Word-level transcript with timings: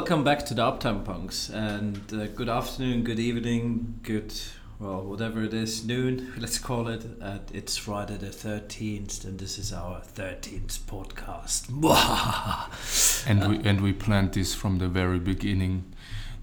welcome 0.00 0.24
back 0.24 0.46
to 0.46 0.54
the 0.54 0.62
Uptime 0.62 1.04
Punks, 1.04 1.50
and 1.50 2.00
uh, 2.14 2.26
good 2.28 2.48
afternoon, 2.48 3.04
good 3.04 3.18
evening, 3.18 4.00
good 4.02 4.32
well, 4.78 5.02
whatever 5.02 5.42
it 5.42 5.52
is, 5.52 5.84
noon. 5.84 6.32
Let's 6.38 6.58
call 6.58 6.88
it. 6.88 7.04
Uh, 7.20 7.40
it's 7.52 7.76
Friday 7.76 8.16
the 8.16 8.30
thirteenth, 8.30 9.24
and 9.24 9.38
this 9.38 9.58
is 9.58 9.74
our 9.74 10.00
thirteenth 10.00 10.78
podcast. 10.86 11.68
and 13.28 13.46
we 13.46 13.68
and 13.68 13.82
we 13.82 13.92
planned 13.92 14.32
this 14.32 14.54
from 14.54 14.78
the 14.78 14.88
very 14.88 15.18
beginning 15.18 15.84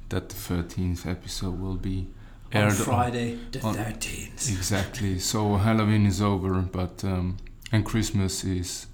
that 0.10 0.30
the 0.30 0.36
thirteenth 0.36 1.08
episode 1.08 1.60
will 1.60 1.78
be 1.78 2.10
aired 2.52 2.74
on 2.74 2.76
Friday 2.76 3.40
on, 3.64 3.74
the 3.74 3.84
thirteenth. 3.84 4.52
Exactly. 4.52 5.18
So 5.18 5.56
Halloween 5.56 6.06
is 6.06 6.22
over, 6.22 6.62
but 6.62 7.04
um, 7.04 7.38
and 7.72 7.84
Christmas 7.84 8.44
is 8.44 8.86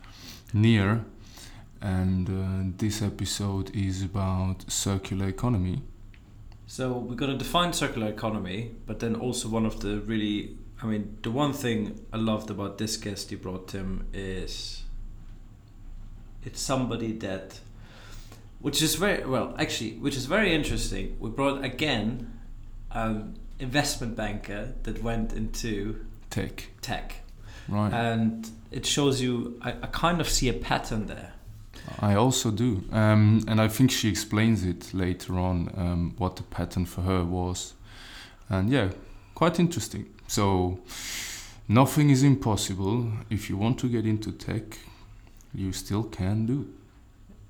near 0.53 1.03
and 1.83 2.29
uh, 2.29 2.73
this 2.77 3.01
episode 3.01 3.75
is 3.75 4.03
about 4.03 4.71
circular 4.71 5.27
economy. 5.27 5.81
So 6.65 6.93
we're 6.93 7.15
going 7.15 7.31
to 7.31 7.37
define 7.37 7.73
circular 7.73 8.07
economy, 8.07 8.71
but 8.85 9.01
then 9.01 9.15
also 9.15 9.49
one 9.49 9.65
of 9.65 9.81
the 9.81 9.99
really, 9.99 10.55
I 10.81 10.85
mean, 10.85 11.17
the 11.21 11.29
one 11.29 11.51
thing 11.51 11.99
I 12.13 12.17
loved 12.17 12.49
about 12.49 12.77
this 12.77 12.95
guest 12.95 13.31
you 13.31 13.37
brought, 13.37 13.67
Tim, 13.67 14.07
is 14.13 14.83
it's 16.41 16.61
somebody 16.61 17.11
that, 17.17 17.59
which 18.59 18.81
is 18.81 18.95
very 18.95 19.25
well, 19.25 19.53
actually, 19.59 19.95
which 19.95 20.15
is 20.15 20.25
very 20.25 20.55
interesting. 20.55 21.17
We 21.19 21.31
brought 21.31 21.65
again 21.65 22.39
an 22.91 23.37
investment 23.59 24.15
banker 24.15 24.73
that 24.83 25.03
went 25.03 25.33
into 25.33 26.05
tech. 26.29 26.69
Tech. 26.81 27.15
Right. 27.67 27.91
And 27.91 28.49
it 28.71 28.85
shows 28.85 29.21
you, 29.21 29.59
I, 29.61 29.71
I 29.71 29.87
kind 29.87 30.21
of 30.21 30.29
see 30.29 30.47
a 30.47 30.53
pattern 30.53 31.07
there 31.07 31.33
I 31.99 32.15
also 32.15 32.51
do. 32.51 32.83
Um, 32.91 33.43
and 33.47 33.59
I 33.61 33.67
think 33.67 33.91
she 33.91 34.09
explains 34.09 34.63
it 34.63 34.93
later 34.93 35.37
on 35.39 35.71
um, 35.75 36.15
what 36.17 36.35
the 36.35 36.43
pattern 36.43 36.85
for 36.85 37.01
her 37.01 37.23
was. 37.23 37.73
And 38.49 38.69
yeah, 38.69 38.89
quite 39.35 39.59
interesting. 39.59 40.05
So, 40.27 40.79
nothing 41.67 42.09
is 42.09 42.23
impossible. 42.23 43.11
If 43.29 43.49
you 43.49 43.57
want 43.57 43.79
to 43.79 43.87
get 43.87 44.05
into 44.05 44.31
tech, 44.31 44.79
you 45.53 45.71
still 45.71 46.03
can 46.03 46.45
do. 46.45 46.67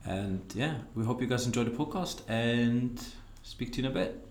And 0.06 0.42
yeah, 0.54 0.76
we 0.96 1.06
hope 1.06 1.22
you 1.22 1.28
guys 1.28 1.46
enjoy 1.46 1.64
the 1.64 1.72
podcast 1.72 2.22
and 2.28 3.02
speak 3.44 3.74
to 3.74 3.82
you 3.82 3.88
in 3.88 3.92
a 3.92 3.94
bit. 3.94 4.23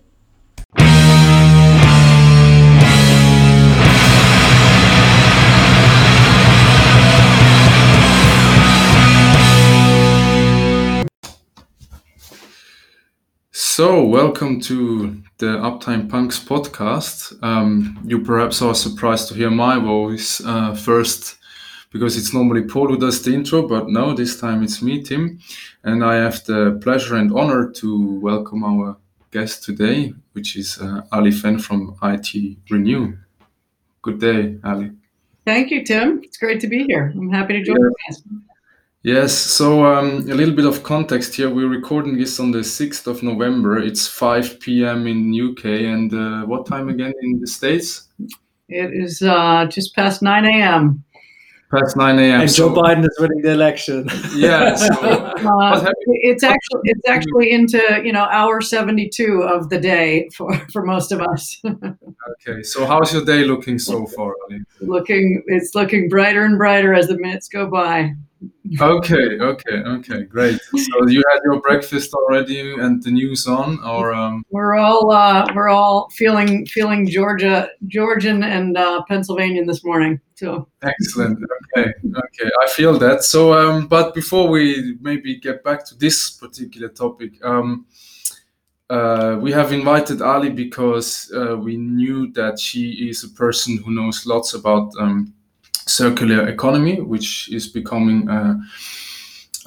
So, 13.55 14.03
welcome 14.03 14.59
to 14.61 15.21
the 15.37 15.45
Uptime 15.45 16.09
Punks 16.09 16.39
podcast. 16.39 17.37
Um, 17.43 17.99
you 18.03 18.19
perhaps 18.19 18.63
are 18.63 18.73
surprised 18.73 19.27
to 19.27 19.35
hear 19.35 19.51
my 19.51 19.77
voice 19.77 20.41
uh, 20.43 20.73
first 20.73 21.37
because 21.91 22.17
it's 22.17 22.33
normally 22.33 22.63
Paul 22.63 22.87
who 22.87 22.97
does 22.97 23.21
the 23.21 23.31
intro, 23.31 23.67
but 23.67 23.89
no, 23.89 24.15
this 24.15 24.41
time 24.41 24.63
it's 24.63 24.81
me, 24.81 25.03
Tim. 25.03 25.37
And 25.83 26.03
I 26.03 26.15
have 26.15 26.43
the 26.45 26.79
pleasure 26.81 27.15
and 27.15 27.31
honor 27.31 27.69
to 27.73 28.19
welcome 28.21 28.63
our 28.63 28.97
guest 29.29 29.63
today, 29.63 30.15
which 30.31 30.55
is 30.55 30.79
uh, 30.79 31.03
Ali 31.11 31.29
Fenn 31.29 31.59
from 31.59 31.95
IT 32.01 32.57
Renew. 32.71 33.15
Good 34.01 34.19
day, 34.19 34.57
Ali. 34.63 34.93
Thank 35.45 35.69
you, 35.69 35.85
Tim. 35.85 36.21
It's 36.23 36.37
great 36.37 36.59
to 36.61 36.67
be 36.67 36.85
here. 36.85 37.13
I'm 37.15 37.29
happy 37.29 37.53
to 37.53 37.63
join 37.63 37.77
yeah. 37.79 38.15
you. 38.31 38.41
Yes, 39.03 39.37
so 39.37 39.85
um, 39.85 40.19
a 40.29 40.33
little 40.33 40.55
bit 40.55 40.65
of 40.65 40.81
context 40.83 41.35
here. 41.35 41.49
We're 41.49 41.67
recording 41.67 42.17
this 42.17 42.39
on 42.39 42.51
the 42.51 42.59
6th 42.59 43.05
of 43.05 43.21
November. 43.21 43.77
It's 43.77 44.07
5 44.07 44.61
p.m. 44.61 45.07
in 45.07 45.33
UK. 45.33 45.65
And 45.65 46.13
uh, 46.13 46.45
what 46.45 46.65
time 46.65 46.87
again 46.87 47.13
in 47.21 47.39
the 47.39 47.47
States? 47.47 48.07
It 48.69 48.93
is 48.93 49.21
uh, 49.21 49.65
just 49.65 49.93
past 49.93 50.21
9 50.21 50.45
a.m 50.45 51.03
past 51.73 51.97
9 51.97 52.19
a.m. 52.19 52.41
And 52.41 52.51
so, 52.51 52.69
Joe 52.69 52.81
Biden 52.81 53.03
is 53.03 53.17
winning 53.19 53.41
the 53.41 53.51
election. 53.51 54.09
Yeah. 54.35 54.75
So 54.75 54.93
uh, 55.01 55.91
it's 56.07 56.43
actually 56.43 56.81
it's 56.85 57.07
actually 57.07 57.51
into 57.51 57.79
you 58.03 58.11
know 58.11 58.25
hour 58.31 58.61
72 58.61 59.43
of 59.43 59.69
the 59.69 59.79
day 59.79 60.29
for 60.35 60.57
for 60.71 60.83
most 60.83 61.11
of 61.11 61.21
us. 61.21 61.61
okay. 61.65 62.63
So 62.63 62.85
how's 62.85 63.13
your 63.13 63.23
day 63.23 63.43
looking 63.43 63.77
so 63.77 64.05
far, 64.07 64.33
Ali? 64.43 64.61
Looking, 64.81 65.43
it's 65.47 65.75
looking 65.75 66.09
brighter 66.09 66.45
and 66.45 66.57
brighter 66.57 66.93
as 66.93 67.07
the 67.07 67.17
minutes 67.17 67.47
go 67.47 67.67
by 67.69 68.15
okay, 68.79 69.39
okay, 69.39 69.77
okay, 69.85 70.23
great. 70.23 70.59
So 70.61 71.07
you 71.07 71.23
had 71.31 71.39
your 71.43 71.61
breakfast 71.61 72.13
already 72.13 72.73
and 72.73 73.01
the 73.03 73.11
news 73.11 73.47
on, 73.47 73.83
or 73.83 74.13
um... 74.13 74.43
we're 74.49 74.75
all 74.75 75.11
uh, 75.11 75.45
we're 75.55 75.69
all 75.69 76.09
feeling 76.09 76.65
feeling 76.65 77.07
Georgia 77.07 77.69
Georgian 77.87 78.43
and 78.43 78.77
uh, 78.77 79.03
Pennsylvanian 79.07 79.65
this 79.65 79.83
morning. 79.83 80.19
So 80.35 80.67
excellent. 80.81 81.39
Okay, 81.75 81.93
okay, 82.03 82.51
I 82.63 82.69
feel 82.69 82.97
that. 82.99 83.23
So, 83.23 83.53
um, 83.53 83.87
but 83.87 84.13
before 84.13 84.49
we 84.49 84.97
maybe 85.01 85.39
get 85.39 85.63
back 85.63 85.85
to 85.85 85.95
this 85.95 86.31
particular 86.31 86.89
topic, 86.89 87.43
um, 87.43 87.85
uh, 88.89 89.37
we 89.41 89.51
have 89.51 89.71
invited 89.71 90.21
Ali 90.21 90.49
because 90.49 91.31
uh, 91.35 91.57
we 91.57 91.77
knew 91.77 92.31
that 92.33 92.59
she 92.59 93.09
is 93.09 93.23
a 93.23 93.29
person 93.29 93.77
who 93.77 93.91
knows 93.91 94.25
lots 94.25 94.53
about 94.53 94.91
um, 94.99 95.33
circular 95.85 96.47
economy, 96.47 97.01
which 97.01 97.51
is 97.51 97.67
becoming 97.67 98.29
a, 98.29 98.59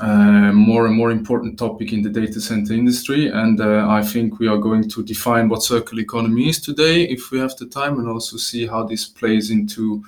a, 0.01 0.53
more 0.53 0.87
and 0.87 0.97
more 0.97 1.11
important 1.11 1.59
topic 1.59 1.93
in 1.93 2.03
the 2.03 2.11
data 2.11 2.41
center 2.41 2.73
industry. 2.73 3.29
And 3.29 3.61
uh, 3.61 3.87
I 3.89 4.03
think 4.03 4.39
we 4.39 4.49
are 4.49 4.59
going 4.59 4.89
to 4.89 5.03
define 5.03 5.49
what 5.49 5.63
circular 5.63 6.03
economy 6.03 6.49
is 6.49 6.61
today, 6.61 7.05
if 7.05 7.31
we 7.31 7.39
have 7.39 7.57
the 7.57 7.67
time, 7.67 7.99
and 7.99 8.09
also 8.09 8.37
see 8.37 8.67
how 8.67 8.85
this 8.85 9.07
plays 9.07 9.51
into 9.51 10.03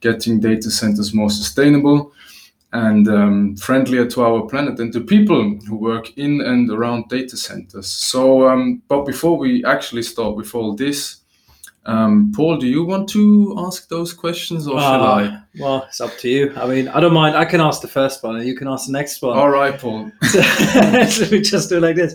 getting 0.00 0.40
data 0.40 0.70
centers 0.70 1.12
more 1.12 1.30
sustainable 1.30 2.12
and 2.72 3.08
um, 3.08 3.56
friendlier 3.56 4.06
to 4.06 4.22
our 4.22 4.46
planet 4.46 4.78
and 4.78 4.92
to 4.92 5.00
people 5.00 5.58
who 5.66 5.76
work 5.76 6.16
in 6.18 6.42
and 6.42 6.70
around 6.70 7.08
data 7.08 7.36
centers. 7.36 7.86
So, 7.86 8.48
um, 8.48 8.82
but 8.88 9.06
before 9.06 9.38
we 9.38 9.64
actually 9.64 10.02
start 10.02 10.36
with 10.36 10.54
all 10.54 10.74
this, 10.74 11.17
um, 11.88 12.32
Paul, 12.36 12.58
do 12.58 12.66
you 12.66 12.84
want 12.84 13.08
to 13.10 13.54
ask 13.58 13.88
those 13.88 14.12
questions 14.12 14.68
or 14.68 14.76
uh, 14.76 14.80
shall 14.80 15.02
I? 15.02 15.42
Well, 15.58 15.84
it's 15.88 16.02
up 16.02 16.16
to 16.18 16.28
you. 16.28 16.52
I 16.54 16.66
mean, 16.66 16.86
I 16.88 17.00
don't 17.00 17.14
mind. 17.14 17.34
I 17.34 17.46
can 17.46 17.62
ask 17.62 17.80
the 17.80 17.88
first 17.88 18.22
one 18.22 18.36
and 18.36 18.46
you 18.46 18.54
can 18.54 18.68
ask 18.68 18.86
the 18.86 18.92
next 18.92 19.22
one. 19.22 19.38
All 19.38 19.48
right, 19.48 19.78
Paul. 19.78 20.12
so, 20.22 20.42
so 20.42 21.28
we 21.30 21.40
just 21.40 21.70
do 21.70 21.80
like 21.80 21.96
this. 21.96 22.14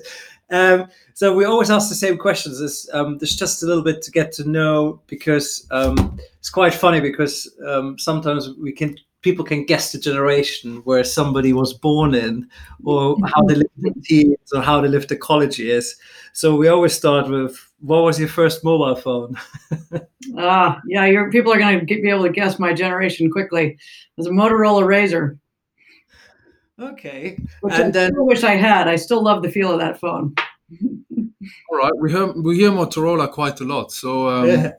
Um, 0.51 0.89
so 1.15 1.35
we 1.35 1.45
always 1.45 1.71
ask 1.71 1.89
the 1.89 1.95
same 1.95 2.19
questions. 2.19 2.59
There's, 2.59 2.87
um, 2.93 3.17
there's 3.17 3.35
just 3.35 3.63
a 3.63 3.65
little 3.65 3.83
bit 3.83 4.03
to 4.03 4.11
get 4.11 4.31
to 4.33 4.47
know 4.47 5.01
because 5.07 5.67
um, 5.71 6.19
it's 6.37 6.51
quite 6.51 6.75
funny 6.75 7.01
because 7.01 7.51
um, 7.65 7.97
sometimes 7.97 8.51
we 8.61 8.73
can 8.73 8.95
people 9.23 9.43
can 9.43 9.65
guess 9.65 9.91
the 9.91 9.97
generation 9.97 10.81
where 10.83 11.03
somebody 11.03 11.53
was 11.53 11.73
born 11.73 12.13
in 12.13 12.47
or 12.83 13.15
how 13.33 13.41
they 13.43 13.55
lived 13.55 13.69
the 13.77 13.93
teens 14.03 14.53
or 14.53 14.61
how 14.61 14.81
they 14.81 14.87
lived 14.87 15.09
the 15.09 15.15
college 15.15 15.57
years. 15.57 15.95
So 16.33 16.55
we 16.55 16.67
always 16.67 16.93
start 16.93 17.29
with 17.29 17.55
what 17.79 18.03
was 18.03 18.19
your 18.19 18.27
first 18.27 18.63
mobile 18.63 18.95
phone? 18.95 19.37
ah, 20.37 20.81
yeah, 20.87 21.05
your 21.05 21.29
people 21.31 21.53
are 21.53 21.59
going 21.59 21.79
to 21.79 21.85
be 21.85 22.09
able 22.09 22.23
to 22.23 22.31
guess 22.31 22.57
my 22.57 22.73
generation 22.73 23.29
quickly. 23.29 23.67
It 23.67 23.77
was 24.17 24.25
a 24.25 24.31
Motorola 24.31 24.83
RAZR. 24.83 25.37
Okay, 26.79 27.37
which 27.61 27.75
and 27.75 27.85
I 27.85 27.91
then 27.91 28.11
wish 28.15 28.43
I 28.43 28.55
had. 28.55 28.87
I 28.87 28.95
still 28.95 29.23
love 29.23 29.43
the 29.43 29.51
feel 29.51 29.71
of 29.71 29.79
that 29.79 29.99
phone. 29.99 30.33
All 31.71 31.77
right, 31.77 31.91
we 31.99 32.11
hear 32.11 32.31
we 32.31 32.57
hear 32.57 32.71
Motorola 32.71 33.31
quite 33.31 33.59
a 33.61 33.63
lot. 33.63 33.91
So 33.91 34.27
um, 34.27 34.47
yeah. 34.47 34.71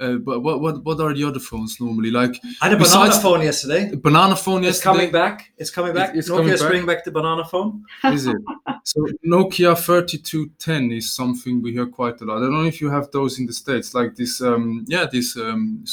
Uh, 0.00 0.14
but 0.14 0.40
what, 0.40 0.60
what 0.60 0.82
what 0.82 0.98
are 1.00 1.12
the 1.12 1.24
other 1.24 1.38
phones 1.38 1.78
normally 1.78 2.10
like? 2.10 2.34
I 2.62 2.68
had 2.68 2.72
a 2.72 2.82
banana 2.82 3.12
phone 3.12 3.42
yesterday. 3.42 3.94
Banana 3.94 4.34
phone 4.34 4.62
yesterday. 4.62 4.68
It's 4.68 4.82
coming 4.82 5.12
back. 5.12 5.52
It's 5.58 5.70
coming 5.70 5.94
back. 5.94 6.10
It's, 6.14 6.28
it's 6.28 6.30
Nokia's 6.30 6.62
bringing 6.62 6.86
back 6.86 7.04
the 7.04 7.10
banana 7.10 7.44
phone. 7.44 7.84
Is 8.04 8.26
it? 8.26 8.36
so 8.84 9.06
Nokia 9.26 9.76
3210 9.76 10.92
is 10.92 11.12
something 11.12 11.60
we 11.60 11.72
hear 11.72 11.86
quite 11.86 12.20
a 12.22 12.24
lot. 12.24 12.38
I 12.38 12.40
don't 12.40 12.52
know 12.52 12.64
if 12.64 12.80
you 12.80 12.88
have 12.88 13.10
those 13.10 13.38
in 13.38 13.46
the 13.46 13.52
states, 13.52 13.94
like 13.94 14.16
this. 14.16 14.40
Um, 14.40 14.84
yeah, 14.88 15.06
this 15.10 15.36
um, 15.36 15.84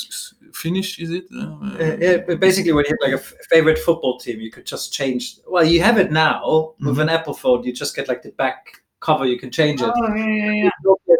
Finnish 0.54 1.00
is 1.00 1.12
it? 1.12 1.25
Uh, 1.33 1.57
uh, 1.62 1.98
yeah, 2.00 2.36
basically 2.36 2.71
when 2.71 2.86
you 2.86 2.92
have 2.92 3.12
like 3.12 3.19
a 3.19 3.24
f- 3.24 3.33
favorite 3.50 3.77
football 3.77 4.18
team, 4.18 4.39
you 4.39 4.51
could 4.51 4.65
just 4.65 4.94
change. 4.94 5.38
Well, 5.48 5.65
you 5.65 5.81
have 5.81 5.98
it 5.98 6.12
now 6.12 6.42
mm-hmm. 6.42 6.88
with 6.88 7.00
an 7.00 7.09
Apple 7.09 7.33
phone. 7.33 7.63
You 7.63 7.74
just 7.74 7.95
get 7.95 8.07
like 8.07 8.21
the 8.21 8.31
back 8.31 8.81
cover. 9.00 9.25
You 9.25 9.38
can 9.38 9.51
change 9.51 9.81
it. 9.81 9.92
Oh 9.94 10.15
yeah, 10.15 10.25
yeah, 10.25 10.51
yeah 10.63 10.69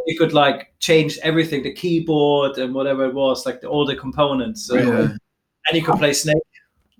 you 0.08 0.18
could 0.18 0.34
like 0.34 0.74
change 0.80 1.20
everything, 1.22 1.64
the 1.64 1.74
keyboard 1.74 2.58
and 2.58 2.74
whatever 2.74 3.06
it 3.06 3.14
was, 3.14 3.46
like 3.46 3.62
the, 3.62 3.68
all 3.68 3.86
the 3.86 3.96
components. 3.96 4.64
So, 4.66 4.76
yeah. 4.76 5.16
And 5.68 5.74
you 5.74 5.84
could 5.84 5.98
play 5.98 6.14
Snake. 6.14 6.38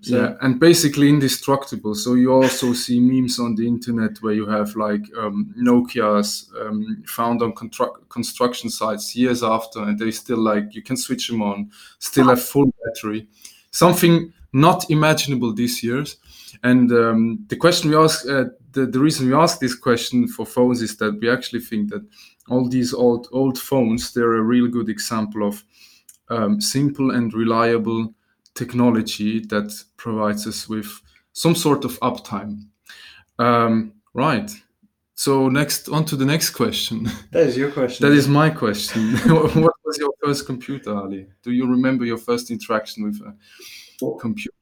So. 0.00 0.16
Yeah, 0.16 0.34
and 0.42 0.60
basically 0.60 1.08
indestructible. 1.08 1.96
So 1.96 2.14
you 2.14 2.32
also 2.32 2.72
see 2.72 3.00
memes 3.00 3.40
on 3.40 3.56
the 3.56 3.66
internet 3.66 4.18
where 4.20 4.32
you 4.32 4.46
have 4.46 4.76
like 4.76 5.02
um, 5.16 5.52
Nokia's 5.58 6.52
um, 6.60 7.02
found 7.04 7.42
on 7.42 7.52
constru- 7.52 8.08
construction 8.08 8.70
sites 8.70 9.16
years 9.16 9.42
after, 9.42 9.82
and 9.82 9.98
they 9.98 10.12
still 10.12 10.38
like 10.38 10.72
you 10.72 10.82
can 10.82 10.96
switch 10.96 11.26
them 11.26 11.42
on, 11.42 11.72
still 11.98 12.28
have 12.28 12.40
full 12.40 12.72
battery. 12.84 13.26
Something 13.72 14.32
not 14.52 14.88
imaginable 14.88 15.52
these 15.52 15.82
years. 15.82 16.18
And 16.62 16.92
um, 16.92 17.44
the 17.48 17.56
question 17.56 17.90
we 17.90 17.96
ask, 17.96 18.28
uh, 18.28 18.44
the, 18.72 18.86
the 18.86 19.00
reason 19.00 19.28
we 19.28 19.34
ask 19.34 19.60
this 19.60 19.74
question 19.74 20.28
for 20.28 20.46
phones 20.46 20.82
is 20.82 20.96
that 20.98 21.18
we 21.20 21.30
actually 21.30 21.60
think 21.60 21.90
that 21.90 22.04
all 22.48 22.68
these 22.68 22.94
old 22.94 23.28
old 23.32 23.58
phones 23.58 24.12
they're 24.12 24.34
a 24.34 24.42
real 24.42 24.68
good 24.68 24.88
example 24.88 25.46
of 25.46 25.64
um, 26.30 26.60
simple 26.60 27.10
and 27.10 27.32
reliable 27.32 28.14
technology 28.54 29.40
that 29.46 29.72
provides 29.96 30.46
us 30.46 30.68
with 30.68 31.00
some 31.32 31.54
sort 31.54 31.84
of 31.84 31.98
uptime. 32.00 32.66
Um, 33.38 33.92
right. 34.14 34.50
So 35.14 35.48
next, 35.48 35.88
on 35.88 36.04
to 36.06 36.16
the 36.16 36.24
next 36.24 36.50
question. 36.50 37.10
That 37.32 37.46
is 37.46 37.56
your 37.56 37.70
question. 37.70 38.08
That 38.08 38.16
is 38.16 38.28
my 38.28 38.50
question. 38.50 39.14
what 39.62 39.74
was 39.84 39.98
your 39.98 40.12
first 40.22 40.46
computer, 40.46 40.94
Ali? 40.94 41.26
Do 41.42 41.50
you 41.52 41.66
remember 41.66 42.04
your 42.04 42.18
first 42.18 42.50
interaction 42.50 43.04
with 43.04 43.20
a 43.20 43.34
computer? 44.20 44.54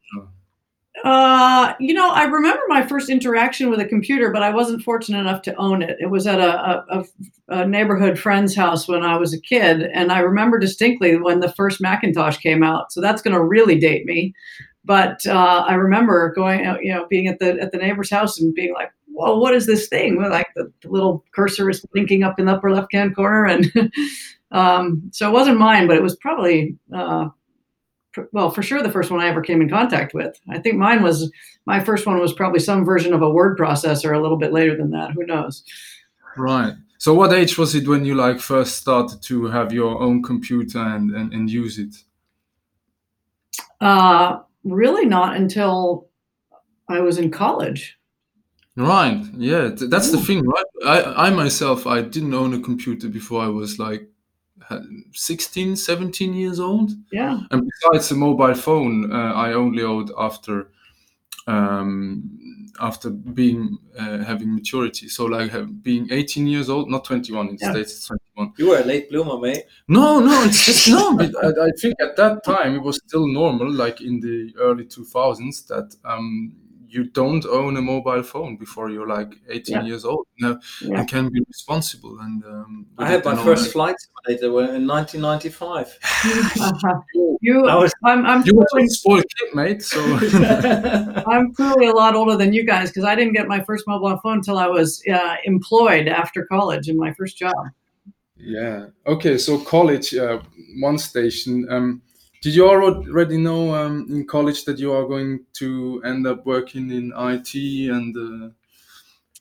Uh, 1.05 1.75
you 1.79 1.93
know, 1.93 2.11
I 2.11 2.25
remember 2.25 2.63
my 2.69 2.85
first 2.87 3.11
interaction 3.11 3.69
with 3.69 3.81
a 3.81 3.85
computer, 3.85 4.31
but 4.31 4.43
I 4.43 4.51
wasn't 4.51 4.83
fortunate 4.83 5.21
enough 5.21 5.43
to 5.43 5.55
own 5.57 5.83
it. 5.83 5.97
It 6.01 6.07
was 6.07 6.27
at 6.27 6.41
a, 6.41 6.85
a, 6.89 7.05
a, 7.49 7.67
neighborhood 7.67 8.19
friend's 8.19 8.57
house 8.57 8.89
when 8.89 9.03
I 9.03 9.17
was 9.17 9.35
a 9.35 9.41
kid, 9.41 9.83
and 9.83 10.11
I 10.11 10.21
remember 10.21 10.59
distinctly 10.59 11.17
when 11.19 11.41
the 11.41 11.53
first 11.53 11.83
Macintosh 11.83 12.39
came 12.39 12.63
out. 12.63 12.93
So 12.93 13.01
that's 13.03 13.21
going 13.21 13.35
to 13.35 13.43
really 13.43 13.79
date 13.79 14.07
me. 14.07 14.35
But 14.85 15.27
uh, 15.27 15.65
I 15.67 15.75
remember 15.75 16.33
going, 16.35 16.65
you 16.81 16.95
know, 16.95 17.07
being 17.09 17.27
at 17.27 17.41
the 17.41 17.59
at 17.61 17.73
the 17.73 17.79
neighbor's 17.79 18.11
house 18.11 18.41
and 18.41 18.55
being 18.55 18.73
like, 18.73 18.91
"Whoa, 19.09 19.39
what 19.39 19.55
is 19.55 19.67
this 19.67 19.89
thing?" 19.89 20.23
Like 20.23 20.49
the, 20.55 20.73
the 20.81 20.89
little 20.89 21.25
cursor 21.35 21.69
is 21.69 21.85
blinking 21.93 22.23
up 22.23 22.39
in 22.39 22.47
the 22.47 22.53
upper 22.53 22.71
left 22.71 22.93
hand 22.93 23.15
corner, 23.15 23.45
and 23.47 23.71
um, 24.53 25.11
so 25.13 25.29
it 25.29 25.33
wasn't 25.33 25.59
mine, 25.59 25.87
but 25.89 25.97
it 25.97 26.03
was 26.03 26.17
probably. 26.17 26.77
Uh, 26.95 27.29
well, 28.33 28.51
for 28.51 28.63
sure, 28.63 28.83
the 28.83 28.91
first 28.91 29.11
one 29.11 29.21
I 29.21 29.29
ever 29.29 29.43
came 29.43 29.61
in 29.61 29.69
contact 29.69 30.15
with. 30.15 30.39
I 30.49 30.59
think 30.59 30.77
mine 30.77 31.03
was 31.03 31.31
my 31.67 31.83
first 31.83 32.07
one 32.07 32.19
was 32.21 32.33
probably 32.33 32.61
some 32.61 32.85
version 32.85 33.13
of 33.13 33.23
a 33.23 33.31
word 33.31 33.59
processor 33.59 34.17
a 34.17 34.21
little 34.21 34.37
bit 34.37 34.53
later 34.53 34.77
than 34.77 34.91
that. 34.91 35.13
Who 35.13 35.27
knows? 35.27 35.65
Right. 36.37 36.75
So, 36.99 37.15
what 37.15 37.33
age 37.33 37.59
was 37.59 37.75
it 37.75 37.89
when 37.89 38.05
you 38.05 38.15
like 38.15 38.41
first 38.41 38.77
started 38.77 39.23
to 39.23 39.47
have 39.47 39.73
your 39.73 40.01
own 40.01 40.23
computer 40.23 40.79
and 40.79 41.11
and, 41.11 41.33
and 41.33 41.51
use 41.51 41.79
it? 41.79 41.95
Uh, 43.81 44.41
really, 44.65 45.07
not 45.07 45.37
until 45.37 46.09
I 46.89 47.01
was 47.01 47.19
in 47.19 47.31
college. 47.31 47.99
Right. 48.77 49.25
Yeah, 49.37 49.71
that's 49.75 50.11
the 50.11 50.19
thing, 50.21 50.45
right? 50.45 50.65
I 50.85 51.27
I 51.27 51.31
myself 51.31 51.87
I 51.87 52.03
didn't 52.03 52.35
own 52.35 52.55
a 52.55 52.61
computer 52.61 53.09
before 53.09 53.43
I 53.43 53.49
was 53.49 53.79
like 53.79 54.09
16, 55.13 55.77
17 55.77 56.35
years 56.35 56.61
old. 56.61 56.93
Yeah. 57.13 57.41
And 57.51 57.69
besides 57.83 58.09
the 58.09 58.15
mobile 58.17 58.55
phone, 58.55 59.13
uh, 59.13 59.33
I 59.35 59.53
only 59.53 59.83
owed 59.83 60.11
after 60.19 60.71
um, 61.47 62.67
after 62.81 63.11
being 63.11 63.79
uh, 63.99 64.19
having 64.19 64.55
maturity. 64.55 65.09
So 65.09 65.27
like 65.27 65.53
being 65.83 66.09
18 66.11 66.47
years 66.47 66.69
old, 66.69 66.91
not 66.91 67.05
21 67.05 67.49
in 67.49 67.59
yeah. 67.61 67.71
States, 67.71 67.93
it's 67.93 68.07
21. 68.09 68.53
You 68.59 68.71
were 68.71 68.81
a 68.81 68.85
late 68.85 69.09
bloomer, 69.11 69.39
mate. 69.39 69.65
No, 69.89 70.21
no, 70.21 70.45
it's 70.45 70.65
just 70.65 70.89
no. 70.89 71.17
But 71.17 71.33
I, 71.43 71.67
I, 71.67 71.71
think 71.81 71.95
at 72.01 72.17
that 72.17 72.45
time 72.45 72.75
it 72.75 72.83
was 72.83 73.01
still 73.07 73.27
normal, 73.27 73.71
like 73.71 74.01
in 74.01 74.21
the 74.21 74.53
early 74.59 74.85
2000s, 74.85 75.67
that 75.69 75.95
um, 76.05 76.53
you 76.89 77.05
don't 77.05 77.45
own 77.47 77.77
a 77.77 77.83
mobile 77.83 78.23
phone 78.23 78.57
before 78.57 78.91
you're 78.91 79.07
like 79.07 79.35
18 79.49 79.75
yeah. 79.75 79.83
years 79.85 80.05
old 80.05 80.27
you 80.37 80.59
yeah. 80.83 81.01
and 81.01 81.09
can 81.09 81.29
be 81.29 81.41
responsible 81.49 82.19
and 82.21 82.45
um, 82.45 82.87
i 82.99 83.07
had 83.09 83.25
my 83.25 83.37
first 83.37 83.73
flight 83.73 83.97
simulator 84.27 84.75
in 84.75 84.87
1995 84.87 85.99
uh-huh. 86.05 87.01
you 87.41 87.67
I 87.67 87.75
was, 87.77 87.93
i'm, 88.05 88.25
I'm 88.25 88.45
you 88.45 88.55
were 88.55 88.67
a 88.79 88.89
spoiled 88.89 89.25
kid 89.39 89.55
mate 89.55 89.83
so 89.83 90.01
i'm 91.27 91.53
clearly 91.55 91.87
a 91.87 91.93
lot 91.93 92.15
older 92.15 92.37
than 92.37 92.53
you 92.53 92.65
guys 92.65 92.91
because 92.91 93.05
i 93.05 93.15
didn't 93.15 93.33
get 93.33 93.49
my 93.49 93.63
first 93.63 93.87
mobile 93.87 94.19
phone 94.23 94.39
until 94.39 94.59
i 94.59 94.67
was 94.67 95.03
uh, 95.13 95.37
employed 95.45 96.09
after 96.09 96.45
college 96.47 96.89
in 96.89 96.97
my 96.97 97.13
first 97.15 97.37
job 97.39 97.55
yeah 98.37 98.87
okay 99.07 99.39
so 99.39 99.59
college 99.59 100.15
uh, 100.15 100.39
one 100.79 100.99
station 100.99 101.67
um, 101.71 102.03
did 102.47 102.55
you 102.55 102.69
already 102.69 103.39
know 103.39 103.75
um, 103.75 104.07
in 104.09 104.25
college 104.25 104.65
that 104.67 104.79
you 104.79 104.93
are 104.93 105.05
going 105.09 105.45
to 105.53 106.01
end 106.05 106.29
up 106.29 106.47
working 106.47 106.93
in 106.93 107.13
IT 107.17 107.55
and 107.91 108.17
uh, 108.17 108.49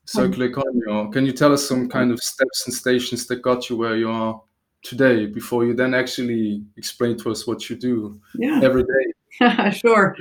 circular 0.05 0.47
economy? 0.47 0.81
Or 0.89 1.11
can 1.11 1.23
you 1.23 1.31
tell 1.31 1.53
us 1.53 1.69
some 1.69 1.87
kind 1.87 2.11
of 2.11 2.19
steps 2.19 2.65
and 2.65 2.73
stations 2.73 3.27
that 3.27 3.43
got 3.43 3.69
you 3.69 3.77
where 3.77 3.95
you 3.95 4.09
are 4.09 4.41
today 4.81 5.27
before 5.27 5.65
you 5.65 5.75
then 5.75 5.93
actually 5.93 6.63
explain 6.77 7.15
to 7.19 7.29
us 7.29 7.45
what 7.45 7.69
you 7.69 7.75
do 7.75 8.19
yeah. 8.39 8.59
every 8.63 8.81
day? 8.81 9.71
sure. 9.71 10.17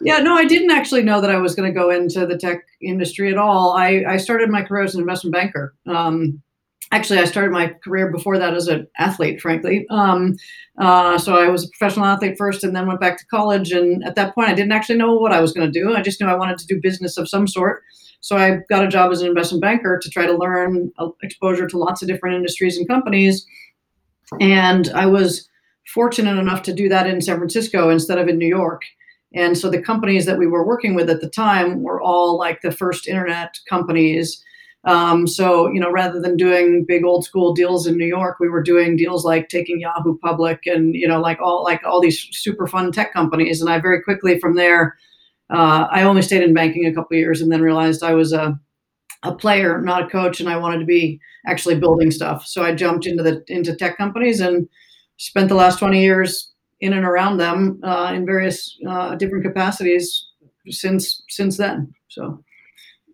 Yeah, 0.00 0.18
no, 0.18 0.36
I 0.36 0.44
didn't 0.44 0.70
actually 0.70 1.02
know 1.02 1.20
that 1.20 1.30
I 1.30 1.38
was 1.38 1.56
going 1.56 1.74
to 1.74 1.76
go 1.76 1.90
into 1.90 2.24
the 2.24 2.38
tech 2.38 2.60
industry 2.80 3.32
at 3.32 3.36
all. 3.36 3.72
I, 3.72 4.04
I 4.06 4.16
started 4.16 4.48
my 4.48 4.62
career 4.62 4.84
as 4.84 4.94
an 4.94 5.00
investment 5.00 5.34
banker. 5.34 5.74
Um, 5.88 6.40
actually 6.90 7.18
i 7.18 7.24
started 7.24 7.52
my 7.52 7.68
career 7.84 8.10
before 8.10 8.38
that 8.38 8.54
as 8.54 8.68
an 8.68 8.86
athlete 8.98 9.40
frankly. 9.40 9.86
Um, 9.90 10.36
uh, 10.78 11.16
so 11.18 11.36
i 11.36 11.48
was 11.48 11.64
a 11.64 11.68
professional 11.68 12.06
athlete 12.06 12.36
first 12.36 12.64
and 12.64 12.74
then 12.74 12.86
went 12.86 13.00
back 13.00 13.18
to 13.18 13.26
college. 13.26 13.70
And 13.70 14.04
at 14.04 14.14
that 14.16 14.34
point 14.34 14.48
i 14.48 14.54
didn't 14.54 14.72
actually 14.72 14.98
know 14.98 15.14
what 15.14 15.32
i 15.32 15.40
was 15.40 15.52
going 15.52 15.70
to 15.70 15.80
do. 15.80 15.94
I 15.94 16.02
just 16.02 16.20
knew 16.20 16.26
i 16.26 16.34
wanted 16.34 16.58
to 16.58 16.66
do 16.66 16.80
business 16.80 17.16
of 17.16 17.28
some 17.28 17.46
sort. 17.46 17.82
So 18.20 18.36
i 18.36 18.58
got 18.68 18.84
a 18.84 18.88
job 18.88 19.12
as 19.12 19.22
an 19.22 19.28
investment 19.28 19.62
banker 19.62 19.98
to 20.02 20.10
try 20.10 20.26
to 20.26 20.36
learn 20.36 20.90
uh, 20.98 21.08
exposure 21.22 21.66
to 21.68 21.78
lots 21.78 22.02
of 22.02 22.08
different 22.08 22.36
industries 22.36 22.76
and 22.76 22.88
companies. 22.88 23.46
And 24.40 24.88
i 24.94 25.06
was 25.06 25.48
fortunate 25.94 26.38
enough 26.38 26.62
to 26.62 26.74
do 26.74 26.88
that 26.88 27.06
in 27.06 27.20
san 27.20 27.38
francisco 27.38 27.90
instead 27.90 28.18
of 28.18 28.28
in 28.28 28.38
new 28.38 28.46
york. 28.46 28.82
And 29.34 29.56
so 29.56 29.70
the 29.70 29.80
companies 29.80 30.26
that 30.26 30.38
we 30.38 30.46
were 30.46 30.66
working 30.66 30.94
with 30.94 31.08
at 31.08 31.22
the 31.22 31.28
time 31.28 31.82
were 31.82 32.02
all 32.02 32.36
like 32.36 32.60
the 32.60 32.70
first 32.70 33.08
internet 33.08 33.58
companies 33.66 34.44
um, 34.84 35.28
so, 35.28 35.70
you 35.70 35.78
know, 35.78 35.90
rather 35.90 36.20
than 36.20 36.36
doing 36.36 36.84
big 36.86 37.04
old 37.04 37.24
school 37.24 37.54
deals 37.54 37.86
in 37.86 37.96
New 37.96 38.06
York, 38.06 38.38
we 38.40 38.48
were 38.48 38.62
doing 38.62 38.96
deals 38.96 39.24
like 39.24 39.48
taking 39.48 39.80
Yahoo 39.80 40.18
public 40.18 40.66
and, 40.66 40.94
you 40.94 41.06
know, 41.06 41.20
like 41.20 41.40
all 41.40 41.62
like 41.62 41.84
all 41.84 42.00
these 42.00 42.26
super 42.32 42.66
fun 42.66 42.90
tech 42.90 43.12
companies. 43.12 43.60
And 43.60 43.70
I 43.70 43.78
very 43.78 44.02
quickly 44.02 44.40
from 44.40 44.56
there, 44.56 44.96
uh, 45.50 45.86
I 45.90 46.02
only 46.02 46.22
stayed 46.22 46.42
in 46.42 46.54
banking 46.54 46.86
a 46.86 46.94
couple 46.94 47.16
years 47.16 47.40
and 47.40 47.52
then 47.52 47.62
realized 47.62 48.02
I 48.02 48.14
was 48.14 48.32
a, 48.32 48.58
a 49.22 49.32
player, 49.32 49.80
not 49.80 50.02
a 50.02 50.08
coach, 50.08 50.40
and 50.40 50.48
I 50.48 50.56
wanted 50.56 50.80
to 50.80 50.84
be 50.86 51.20
actually 51.46 51.78
building 51.78 52.10
stuff. 52.10 52.44
So 52.44 52.64
I 52.64 52.74
jumped 52.74 53.06
into 53.06 53.22
the 53.22 53.44
into 53.46 53.76
tech 53.76 53.96
companies 53.96 54.40
and 54.40 54.68
spent 55.18 55.48
the 55.48 55.54
last 55.54 55.78
20 55.78 56.00
years 56.02 56.50
in 56.80 56.92
and 56.92 57.04
around 57.04 57.36
them 57.36 57.78
uh, 57.84 58.12
in 58.12 58.26
various 58.26 58.76
uh, 58.88 59.14
different 59.14 59.44
capacities 59.44 60.26
since 60.68 61.22
since 61.28 61.56
then. 61.56 61.94
So 62.08 62.42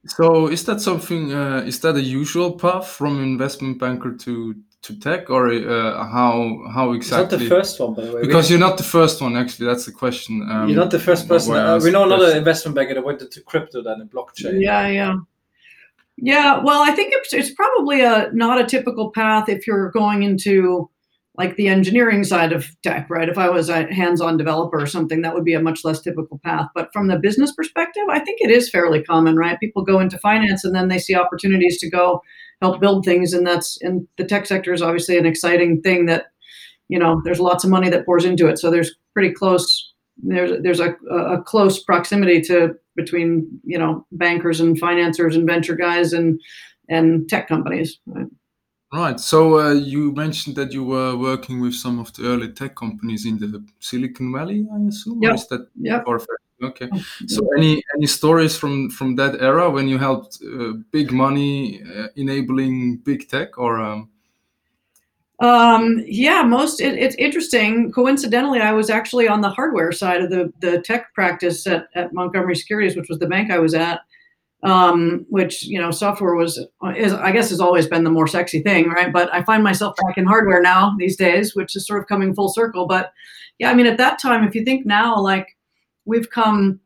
so 0.08 0.48
is 0.48 0.64
that 0.64 0.80
something? 0.80 1.32
Uh, 1.32 1.62
is 1.66 1.80
that 1.80 1.96
a 1.96 2.02
usual 2.02 2.52
path 2.52 2.88
from 2.88 3.22
investment 3.22 3.78
banker 3.78 4.14
to 4.14 4.54
to 4.82 4.98
tech, 5.00 5.30
or 5.30 5.48
uh, 5.48 6.04
how 6.06 6.62
how 6.72 6.92
exactly? 6.92 7.24
It's 7.24 7.32
not 7.32 7.38
the 7.40 7.48
first 7.48 7.80
one, 7.80 7.94
by 7.94 8.04
the 8.04 8.12
way. 8.14 8.20
Because 8.22 8.50
you're 8.50 8.58
not 8.58 8.76
the 8.76 8.84
first 8.84 9.20
one. 9.20 9.36
Actually, 9.36 9.66
that's 9.66 9.86
the 9.86 9.92
question. 9.92 10.48
Um, 10.50 10.68
you're 10.68 10.78
not 10.78 10.90
the 10.90 10.98
first 10.98 11.28
person. 11.28 11.54
Uh, 11.54 11.80
we 11.82 11.90
know 11.90 12.04
another 12.04 12.36
investment 12.36 12.74
banker 12.74 12.94
that 12.94 13.04
went 13.04 13.22
into 13.22 13.40
crypto 13.42 13.82
than 13.82 14.00
in 14.00 14.08
blockchain. 14.08 14.60
Yeah, 14.60 14.86
yeah. 14.88 15.14
Yeah, 16.20 16.60
well, 16.64 16.82
I 16.82 16.90
think 16.90 17.12
it's, 17.14 17.32
it's 17.32 17.54
probably 17.54 18.00
a 18.00 18.30
not 18.32 18.60
a 18.60 18.66
typical 18.66 19.10
path 19.12 19.48
if 19.48 19.66
you're 19.68 19.90
going 19.90 20.24
into 20.24 20.90
like 21.38 21.54
the 21.54 21.68
engineering 21.68 22.24
side 22.24 22.52
of 22.52 22.68
tech, 22.82 23.08
right? 23.08 23.28
If 23.28 23.38
I 23.38 23.48
was 23.48 23.68
a 23.68 23.92
hands-on 23.94 24.36
developer 24.36 24.80
or 24.80 24.86
something, 24.86 25.22
that 25.22 25.34
would 25.34 25.44
be 25.44 25.54
a 25.54 25.62
much 25.62 25.84
less 25.84 26.02
typical 26.02 26.40
path. 26.44 26.66
But 26.74 26.92
from 26.92 27.06
the 27.06 27.18
business 27.18 27.52
perspective, 27.52 28.02
I 28.10 28.18
think 28.18 28.40
it 28.40 28.50
is 28.50 28.68
fairly 28.68 29.04
common, 29.04 29.36
right? 29.36 29.60
People 29.60 29.84
go 29.84 30.00
into 30.00 30.18
finance 30.18 30.64
and 30.64 30.74
then 30.74 30.88
they 30.88 30.98
see 30.98 31.14
opportunities 31.14 31.78
to 31.78 31.88
go 31.88 32.20
help 32.60 32.80
build 32.80 33.04
things, 33.04 33.32
and 33.32 33.46
that's 33.46 33.78
and 33.82 34.06
the 34.16 34.24
tech 34.24 34.46
sector 34.46 34.72
is 34.72 34.82
obviously 34.82 35.16
an 35.16 35.26
exciting 35.26 35.80
thing 35.80 36.06
that 36.06 36.26
you 36.88 36.98
know 36.98 37.22
there's 37.24 37.40
lots 37.40 37.62
of 37.62 37.70
money 37.70 37.88
that 37.88 38.04
pours 38.04 38.24
into 38.24 38.48
it. 38.48 38.58
So 38.58 38.70
there's 38.70 38.94
pretty 39.14 39.32
close 39.32 39.92
there's 40.20 40.60
there's 40.62 40.80
a, 40.80 40.96
a 41.10 41.40
close 41.42 41.82
proximity 41.82 42.40
to 42.42 42.74
between 42.96 43.48
you 43.62 43.78
know 43.78 44.04
bankers 44.12 44.60
and 44.60 44.78
financiers 44.78 45.36
and 45.36 45.46
venture 45.46 45.76
guys 45.76 46.12
and 46.12 46.40
and 46.88 47.28
tech 47.28 47.46
companies. 47.46 47.98
Right? 48.06 48.26
Right. 48.92 49.20
So 49.20 49.60
uh, 49.60 49.74
you 49.74 50.12
mentioned 50.12 50.56
that 50.56 50.72
you 50.72 50.82
were 50.82 51.14
working 51.14 51.60
with 51.60 51.74
some 51.74 51.98
of 51.98 52.12
the 52.14 52.26
early 52.26 52.50
tech 52.52 52.74
companies 52.74 53.26
in 53.26 53.38
the 53.38 53.62
Silicon 53.80 54.32
Valley, 54.32 54.66
I 54.72 54.88
assume. 54.88 55.22
Yeah. 55.22 55.34
Is 55.34 55.46
that 55.48 55.68
yeah. 55.76 56.00
perfect? 56.00 56.40
Okay. 56.62 56.88
Oh, 56.92 57.02
so 57.26 57.46
any 57.56 57.82
any 57.96 58.06
stories 58.06 58.56
from 58.56 58.90
from 58.90 59.14
that 59.16 59.40
era 59.40 59.70
when 59.70 59.88
you 59.88 59.98
helped 59.98 60.38
uh, 60.42 60.72
big 60.90 61.12
money 61.12 61.82
uh, 61.84 62.08
enabling 62.16 62.96
big 63.04 63.28
tech 63.28 63.58
or? 63.58 63.78
Um... 63.78 64.08
Um, 65.40 66.02
yeah, 66.04 66.42
most 66.42 66.80
it, 66.80 66.98
it's 66.98 67.14
interesting. 67.16 67.92
Coincidentally, 67.92 68.60
I 68.60 68.72
was 68.72 68.90
actually 68.90 69.28
on 69.28 69.40
the 69.40 69.50
hardware 69.50 69.92
side 69.92 70.22
of 70.22 70.30
the 70.30 70.50
the 70.60 70.80
tech 70.80 71.14
practice 71.14 71.66
at, 71.66 71.88
at 71.94 72.12
Montgomery 72.12 72.56
Securities, 72.56 72.96
which 72.96 73.08
was 73.08 73.18
the 73.18 73.28
bank 73.28 73.52
I 73.52 73.58
was 73.58 73.74
at 73.74 74.00
um, 74.62 75.24
which 75.28 75.62
you 75.64 75.80
know 75.80 75.90
software 75.90 76.34
was 76.34 76.58
is 76.96 77.12
I 77.12 77.32
guess 77.32 77.50
has 77.50 77.60
always 77.60 77.86
been 77.86 78.04
the 78.04 78.10
more 78.10 78.26
sexy 78.26 78.60
thing, 78.62 78.88
right? 78.88 79.12
But 79.12 79.32
I 79.32 79.42
find 79.42 79.62
myself 79.62 79.94
back 80.04 80.18
in 80.18 80.26
hardware 80.26 80.60
now 80.60 80.94
these 80.98 81.16
days, 81.16 81.54
which 81.54 81.76
is 81.76 81.86
sort 81.86 82.00
of 82.00 82.08
coming 82.08 82.34
full 82.34 82.48
circle. 82.48 82.86
But 82.86 83.12
yeah, 83.58 83.70
I 83.70 83.74
mean 83.74 83.86
at 83.86 83.98
that 83.98 84.18
time, 84.18 84.44
if 84.44 84.54
you 84.54 84.64
think 84.64 84.84
now, 84.84 85.20
like 85.20 85.56
we've 86.04 86.30
come 86.30 86.80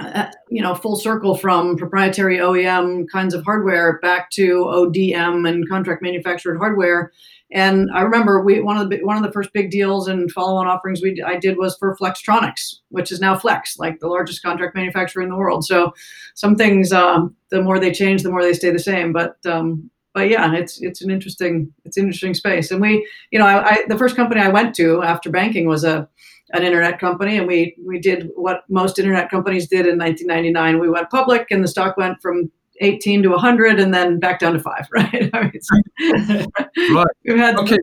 uh, 0.00 0.30
you 0.50 0.62
know 0.62 0.74
full 0.74 0.96
circle 0.96 1.36
from 1.36 1.76
proprietary 1.76 2.38
OEM 2.38 3.06
kinds 3.12 3.34
of 3.34 3.44
hardware 3.44 4.00
back 4.00 4.30
to 4.30 4.64
ODM 4.64 5.48
and 5.48 5.68
contract 5.68 6.02
manufactured 6.02 6.58
hardware. 6.58 7.12
And 7.52 7.90
I 7.92 8.00
remember 8.00 8.42
we 8.42 8.60
one 8.60 8.78
of 8.78 8.88
the 8.88 9.04
one 9.04 9.16
of 9.16 9.22
the 9.22 9.32
first 9.32 9.52
big 9.52 9.70
deals 9.70 10.08
and 10.08 10.32
follow-on 10.32 10.66
offerings 10.66 11.02
we 11.02 11.22
I 11.24 11.36
did 11.36 11.58
was 11.58 11.76
for 11.76 11.96
Flextronics, 11.96 12.76
which 12.88 13.12
is 13.12 13.20
now 13.20 13.36
Flex, 13.36 13.78
like 13.78 14.00
the 14.00 14.08
largest 14.08 14.42
contract 14.42 14.74
manufacturer 14.74 15.22
in 15.22 15.28
the 15.28 15.36
world. 15.36 15.64
So 15.64 15.92
some 16.34 16.56
things, 16.56 16.92
um, 16.92 17.36
the 17.50 17.62
more 17.62 17.78
they 17.78 17.92
change, 17.92 18.22
the 18.22 18.30
more 18.30 18.42
they 18.42 18.54
stay 18.54 18.70
the 18.70 18.78
same. 18.78 19.12
But 19.12 19.36
um, 19.44 19.90
but 20.14 20.30
yeah, 20.30 20.54
it's 20.54 20.80
it's 20.80 21.02
an 21.02 21.10
interesting 21.10 21.72
it's 21.84 21.98
an 21.98 22.04
interesting 22.04 22.32
space. 22.32 22.70
And 22.70 22.80
we, 22.80 23.06
you 23.30 23.38
know, 23.38 23.46
I, 23.46 23.70
I, 23.70 23.84
the 23.86 23.98
first 23.98 24.16
company 24.16 24.40
I 24.40 24.48
went 24.48 24.74
to 24.76 25.02
after 25.02 25.30
banking 25.30 25.66
was 25.66 25.84
a 25.84 26.08
an 26.54 26.62
internet 26.62 26.98
company, 26.98 27.36
and 27.36 27.46
we 27.46 27.76
we 27.84 27.98
did 27.98 28.30
what 28.34 28.64
most 28.70 28.98
internet 28.98 29.30
companies 29.30 29.68
did 29.68 29.86
in 29.86 29.98
1999. 29.98 30.80
We 30.80 30.88
went 30.88 31.10
public, 31.10 31.48
and 31.50 31.62
the 31.62 31.68
stock 31.68 31.98
went 31.98 32.20
from 32.22 32.50
18 32.82 33.22
to 33.22 33.30
100, 33.30 33.80
and 33.80 33.94
then 33.94 34.18
back 34.18 34.40
down 34.40 34.52
to 34.52 34.58
five. 34.58 34.86
Right? 34.92 35.30
I 35.32 35.42
mean, 35.42 35.60
so, 35.60 36.94
right. 36.94 37.06
We've 37.24 37.36
had 37.38 37.56
okay. 37.56 37.78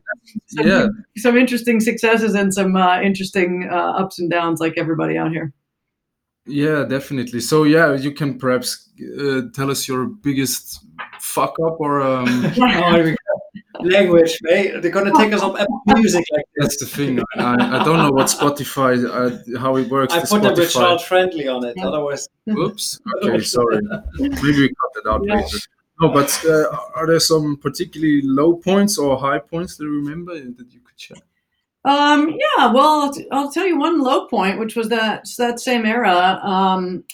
some, 0.46 0.66
yeah. 0.66 0.86
some 1.16 1.36
interesting 1.36 1.80
successes 1.80 2.34
and 2.34 2.54
some 2.54 2.76
uh, 2.76 3.00
interesting 3.00 3.68
uh, 3.70 3.74
ups 3.74 4.18
and 4.18 4.30
downs, 4.30 4.60
like 4.60 4.74
everybody 4.76 5.16
out 5.16 5.32
here. 5.32 5.52
Yeah, 6.46 6.84
definitely. 6.84 7.40
So 7.40 7.64
yeah, 7.64 7.94
you 7.94 8.12
can 8.12 8.38
perhaps 8.38 8.90
uh, 9.18 9.42
tell 9.54 9.70
us 9.70 9.86
your 9.88 10.06
biggest 10.06 10.84
fuck 11.20 11.56
up 11.64 11.80
or 11.80 12.00
um... 12.00 12.26
language, 13.84 14.38
mate. 14.42 14.80
They're 14.80 14.90
gonna 14.90 15.16
take 15.16 15.32
us 15.32 15.42
off 15.42 15.58
Apple 15.58 15.82
Music 15.86 16.24
like 16.32 16.44
this. 16.56 16.68
That's 16.68 16.76
the 16.78 16.86
thing. 16.86 17.20
I, 17.36 17.80
I 17.80 17.84
don't 17.84 17.98
know 17.98 18.10
what 18.10 18.26
Spotify, 18.26 19.04
uh, 19.04 19.58
how 19.58 19.76
it 19.76 19.88
works. 19.88 20.14
I 20.14 20.20
put 20.20 20.28
Spotify. 20.28 20.52
a 20.52 20.56
bit 20.56 20.70
child 20.70 21.02
friendly 21.02 21.48
on 21.48 21.64
it. 21.64 21.76
Otherwise, 21.78 22.28
oops. 22.48 23.00
Okay, 23.22 23.40
sorry. 23.40 23.80
Maybe 24.18 24.60
we 24.60 24.68
cut 24.68 24.92
it 24.96 25.06
out 25.06 25.22
yeah. 25.24 25.36
later. 25.36 25.58
No, 26.00 26.08
but 26.08 26.44
uh, 26.46 26.76
are 26.94 27.06
there 27.06 27.20
some 27.20 27.58
particularly 27.58 28.22
low 28.22 28.54
points 28.54 28.96
or 28.96 29.18
high 29.18 29.38
points 29.38 29.76
that 29.76 29.84
you 29.84 29.90
remember 29.90 30.34
that 30.34 30.72
you 30.72 30.80
could 30.80 30.98
share? 30.98 31.18
Um, 31.84 32.30
yeah, 32.30 32.72
well, 32.72 33.02
I'll, 33.02 33.12
t- 33.12 33.28
I'll, 33.30 33.50
tell 33.50 33.66
you 33.66 33.78
one 33.78 34.00
low 34.00 34.26
point, 34.26 34.58
which 34.58 34.76
was 34.76 34.88
that 34.88 35.26
that 35.38 35.60
same 35.60 35.86
era. 35.86 36.38
Um, 36.42 37.04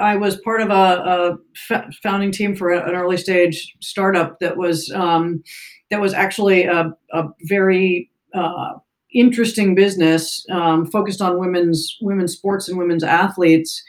I 0.00 0.16
was 0.16 0.36
part 0.36 0.62
of 0.62 0.70
a, 0.70 1.38
a 1.70 1.92
founding 2.02 2.32
team 2.32 2.56
for 2.56 2.70
an 2.70 2.94
early 2.94 3.18
stage 3.18 3.76
startup 3.80 4.40
that 4.40 4.56
was 4.56 4.90
um, 4.92 5.42
that 5.90 6.00
was 6.00 6.14
actually 6.14 6.64
a, 6.64 6.92
a 7.12 7.24
very 7.42 8.10
uh, 8.34 8.74
interesting 9.12 9.74
business 9.74 10.44
um, 10.50 10.86
focused 10.86 11.22
on 11.22 11.38
women's 11.38 11.96
women's 12.00 12.32
sports 12.32 12.68
and 12.68 12.78
women's 12.78 13.04
athletes 13.04 13.82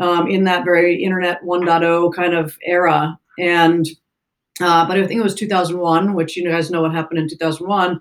um, 0.00 0.26
in 0.28 0.44
that 0.44 0.64
very 0.64 1.02
internet 1.02 1.42
1.0 1.42 2.14
kind 2.14 2.34
of 2.34 2.56
era. 2.64 3.18
And 3.38 3.86
uh, 4.60 4.86
but 4.86 4.98
I 4.98 5.06
think 5.06 5.18
it 5.18 5.24
was 5.24 5.34
2001, 5.34 6.14
which 6.14 6.36
you 6.36 6.48
guys 6.48 6.70
know 6.70 6.82
what 6.82 6.92
happened 6.92 7.18
in 7.18 7.28
2001, 7.28 8.00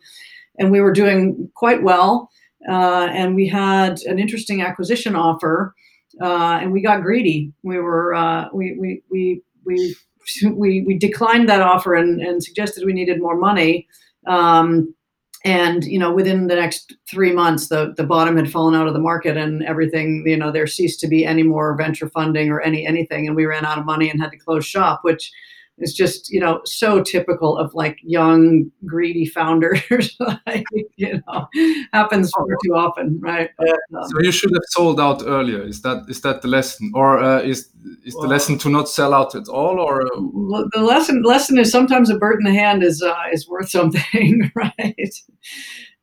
and 0.59 0.71
we 0.71 0.81
were 0.81 0.91
doing 0.91 1.49
quite 1.55 1.81
well. 1.81 2.29
Uh, 2.69 3.07
and 3.11 3.35
we 3.35 3.47
had 3.47 3.99
an 4.03 4.19
interesting 4.19 4.61
acquisition 4.61 5.15
offer 5.15 5.73
uh, 6.19 6.59
and 6.61 6.71
we 6.71 6.81
got 6.81 7.01
greedy. 7.01 7.53
We 7.63 7.79
were 7.79 8.13
uh, 8.13 8.49
we, 8.53 8.75
we 8.77 9.03
we 9.09 9.41
we 9.65 9.95
we 10.53 10.81
we 10.81 10.97
declined 10.97 11.49
that 11.49 11.61
offer 11.61 11.95
and, 11.95 12.21
and 12.21 12.43
suggested 12.43 12.85
we 12.85 12.93
needed 12.93 13.21
more 13.21 13.37
money. 13.37 13.87
Um, 14.27 14.93
and 15.43 15.83
you 15.85 15.97
know, 15.97 16.13
within 16.13 16.47
the 16.47 16.55
next 16.55 16.93
three 17.09 17.31
months, 17.31 17.67
the 17.67 17.93
the 17.97 18.03
bottom 18.03 18.37
had 18.37 18.51
fallen 18.51 18.75
out 18.75 18.87
of 18.87 18.93
the 18.93 18.99
market, 18.99 19.37
and 19.37 19.63
everything. 19.63 20.23
You 20.25 20.37
know, 20.37 20.51
there 20.51 20.67
ceased 20.67 20.99
to 20.99 21.07
be 21.07 21.25
any 21.25 21.43
more 21.43 21.75
venture 21.75 22.09
funding 22.09 22.49
or 22.49 22.61
any 22.61 22.85
anything, 22.85 23.25
and 23.25 23.35
we 23.35 23.45
ran 23.45 23.65
out 23.65 23.79
of 23.79 23.85
money 23.85 24.09
and 24.09 24.21
had 24.21 24.31
to 24.31 24.37
close 24.37 24.65
shop, 24.65 24.99
which 25.03 25.31
is 25.81 25.93
just 25.93 26.29
you 26.29 26.39
know 26.39 26.61
so 26.65 27.01
typical 27.01 27.57
of 27.57 27.73
like 27.73 27.97
young 28.03 28.71
greedy 28.85 29.25
founders 29.25 30.15
like, 30.47 30.65
you 30.95 31.21
know 31.27 31.47
happens 31.93 32.31
far 32.31 32.45
too 32.63 32.73
often 32.75 33.19
right? 33.21 33.49
Um, 33.59 34.03
so 34.03 34.21
you 34.21 34.31
should 34.31 34.51
have 34.51 34.63
sold 34.69 34.99
out 34.99 35.23
earlier. 35.25 35.61
Is 35.61 35.81
that 35.81 36.05
is 36.09 36.21
that 36.21 36.41
the 36.41 36.47
lesson? 36.47 36.91
Or 36.93 37.19
uh, 37.19 37.41
is 37.41 37.69
is 38.05 38.13
well, 38.15 38.23
the 38.23 38.29
lesson 38.29 38.57
to 38.59 38.69
not 38.69 38.89
sell 38.89 39.13
out 39.13 39.35
at 39.35 39.47
all 39.47 39.79
or 39.79 40.09
well, 40.17 40.67
the 40.71 40.81
lesson 40.81 41.23
lesson 41.23 41.57
is 41.57 41.71
sometimes 41.71 42.09
a 42.09 42.17
bird 42.17 42.39
in 42.39 42.45
the 42.45 42.59
hand 42.59 42.83
is 42.83 43.01
uh, 43.01 43.25
is 43.31 43.47
worth 43.47 43.69
something 43.69 44.51
right? 44.55 45.13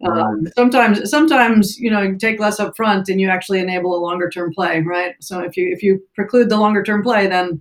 Um, 0.07 0.47
sometimes 0.57 1.11
sometimes 1.11 1.79
you 1.79 1.91
know 1.91 2.03
you 2.03 2.17
take 2.17 2.41
less 2.41 2.61
up 2.61 2.77
front 2.77 3.09
and 3.09 3.21
you 3.21 3.29
actually 3.29 3.61
enable 3.61 3.97
a 3.97 4.01
longer 4.01 4.31
term 4.31 4.53
play 4.53 4.81
right? 4.81 5.15
So 5.21 5.41
if 5.41 5.57
you 5.57 5.73
if 5.73 5.83
you 5.83 6.01
preclude 6.15 6.49
the 6.49 6.59
longer 6.59 6.83
term 6.83 7.03
play 7.03 7.27
then 7.27 7.61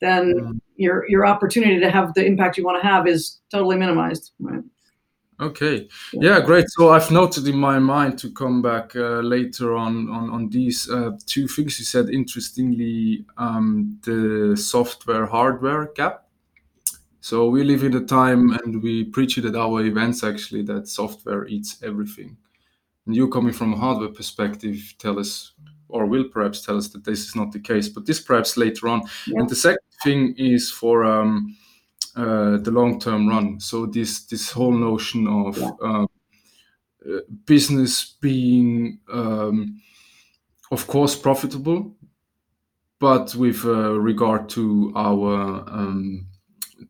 then 0.00 0.34
mm. 0.34 0.60
your 0.76 1.08
your 1.08 1.26
opportunity 1.26 1.80
to 1.80 1.90
have 1.90 2.14
the 2.14 2.24
impact 2.24 2.56
you 2.56 2.64
want 2.64 2.82
to 2.82 2.88
have 2.88 3.06
is 3.06 3.40
totally 3.50 3.76
minimized. 3.76 4.32
Right. 4.38 4.62
Okay. 5.40 5.88
Yeah. 6.12 6.36
yeah, 6.36 6.40
great. 6.40 6.66
So 6.68 6.90
I've 6.90 7.10
noted 7.10 7.48
in 7.48 7.56
my 7.56 7.78
mind 7.78 8.18
to 8.18 8.30
come 8.30 8.60
back 8.60 8.94
uh, 8.94 9.20
later 9.20 9.74
on 9.74 10.10
on 10.10 10.30
on 10.30 10.48
these 10.50 10.90
uh, 10.90 11.12
two 11.26 11.48
things 11.48 11.78
you 11.78 11.84
said. 11.84 12.10
Interestingly, 12.10 13.24
um, 13.38 13.98
the 14.02 14.56
software 14.56 15.26
hardware 15.26 15.92
gap. 15.94 16.26
So 17.22 17.48
we 17.48 17.64
live 17.64 17.84
in 17.84 17.94
a 17.96 18.04
time, 18.04 18.52
and 18.52 18.82
we 18.82 19.04
preach 19.04 19.38
it 19.38 19.44
at 19.44 19.56
our 19.56 19.82
events 19.82 20.24
actually 20.24 20.62
that 20.64 20.88
software 20.88 21.46
eats 21.46 21.82
everything. 21.82 22.36
And 23.06 23.16
you 23.16 23.28
coming 23.28 23.52
from 23.52 23.72
a 23.72 23.76
hardware 23.76 24.08
perspective, 24.08 24.94
tell 24.98 25.18
us 25.18 25.52
or 25.92 26.06
will 26.06 26.24
perhaps 26.24 26.64
tell 26.64 26.76
us 26.76 26.88
that 26.88 27.04
this 27.04 27.20
is 27.20 27.36
not 27.36 27.52
the 27.52 27.60
case, 27.60 27.88
but 27.88 28.06
this 28.06 28.20
perhaps 28.20 28.56
later 28.56 28.88
on. 28.88 29.02
Yeah. 29.26 29.40
And 29.40 29.48
the 29.48 29.56
second 29.56 29.78
thing 30.02 30.34
is 30.36 30.70
for 30.70 31.04
um, 31.04 31.56
uh, 32.16 32.58
the 32.58 32.70
long-term 32.70 33.28
run. 33.28 33.60
So 33.60 33.86
this 33.86 34.26
this 34.26 34.50
whole 34.50 34.72
notion 34.72 35.26
of 35.28 35.58
yeah. 35.58 35.70
Um, 35.82 36.08
uh, 37.08 37.20
business 37.46 38.16
being, 38.20 38.98
um, 39.10 39.80
of 40.70 40.86
course, 40.86 41.16
profitable, 41.16 41.96
but 42.98 43.34
with 43.34 43.64
uh, 43.64 43.98
regard 43.98 44.50
to 44.50 44.92
our 44.94 45.64
um, 45.70 46.26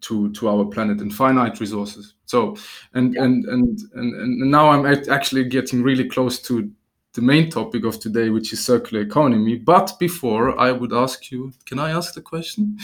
to 0.01 0.33
to 0.33 0.49
our 0.49 0.65
planet 0.65 1.01
and 1.01 1.15
finite 1.15 1.61
resources. 1.61 2.15
So 2.25 2.57
and 2.95 3.15
yeah. 3.15 3.25
and, 3.25 3.45
and 3.45 3.79
and 3.95 4.15
and 4.15 4.51
now 4.51 4.71
I'm 4.71 4.87
actually 5.09 5.45
getting 5.45 5.83
really 5.83 6.09
close 6.09 6.41
to 6.43 6.71
the 7.15 7.23
main 7.23 7.51
topic 7.51 7.85
of 7.85 7.99
today, 7.99 8.29
which 8.29 8.53
is 8.53 8.65
circular 8.65 9.03
economy. 9.03 9.57
But 9.57 9.99
before 9.99 10.59
I 10.59 10.73
would 10.73 10.93
ask 10.93 11.31
you, 11.31 11.53
can 11.67 11.79
I 11.79 11.91
ask 11.91 12.15
the 12.15 12.21
question? 12.21 12.79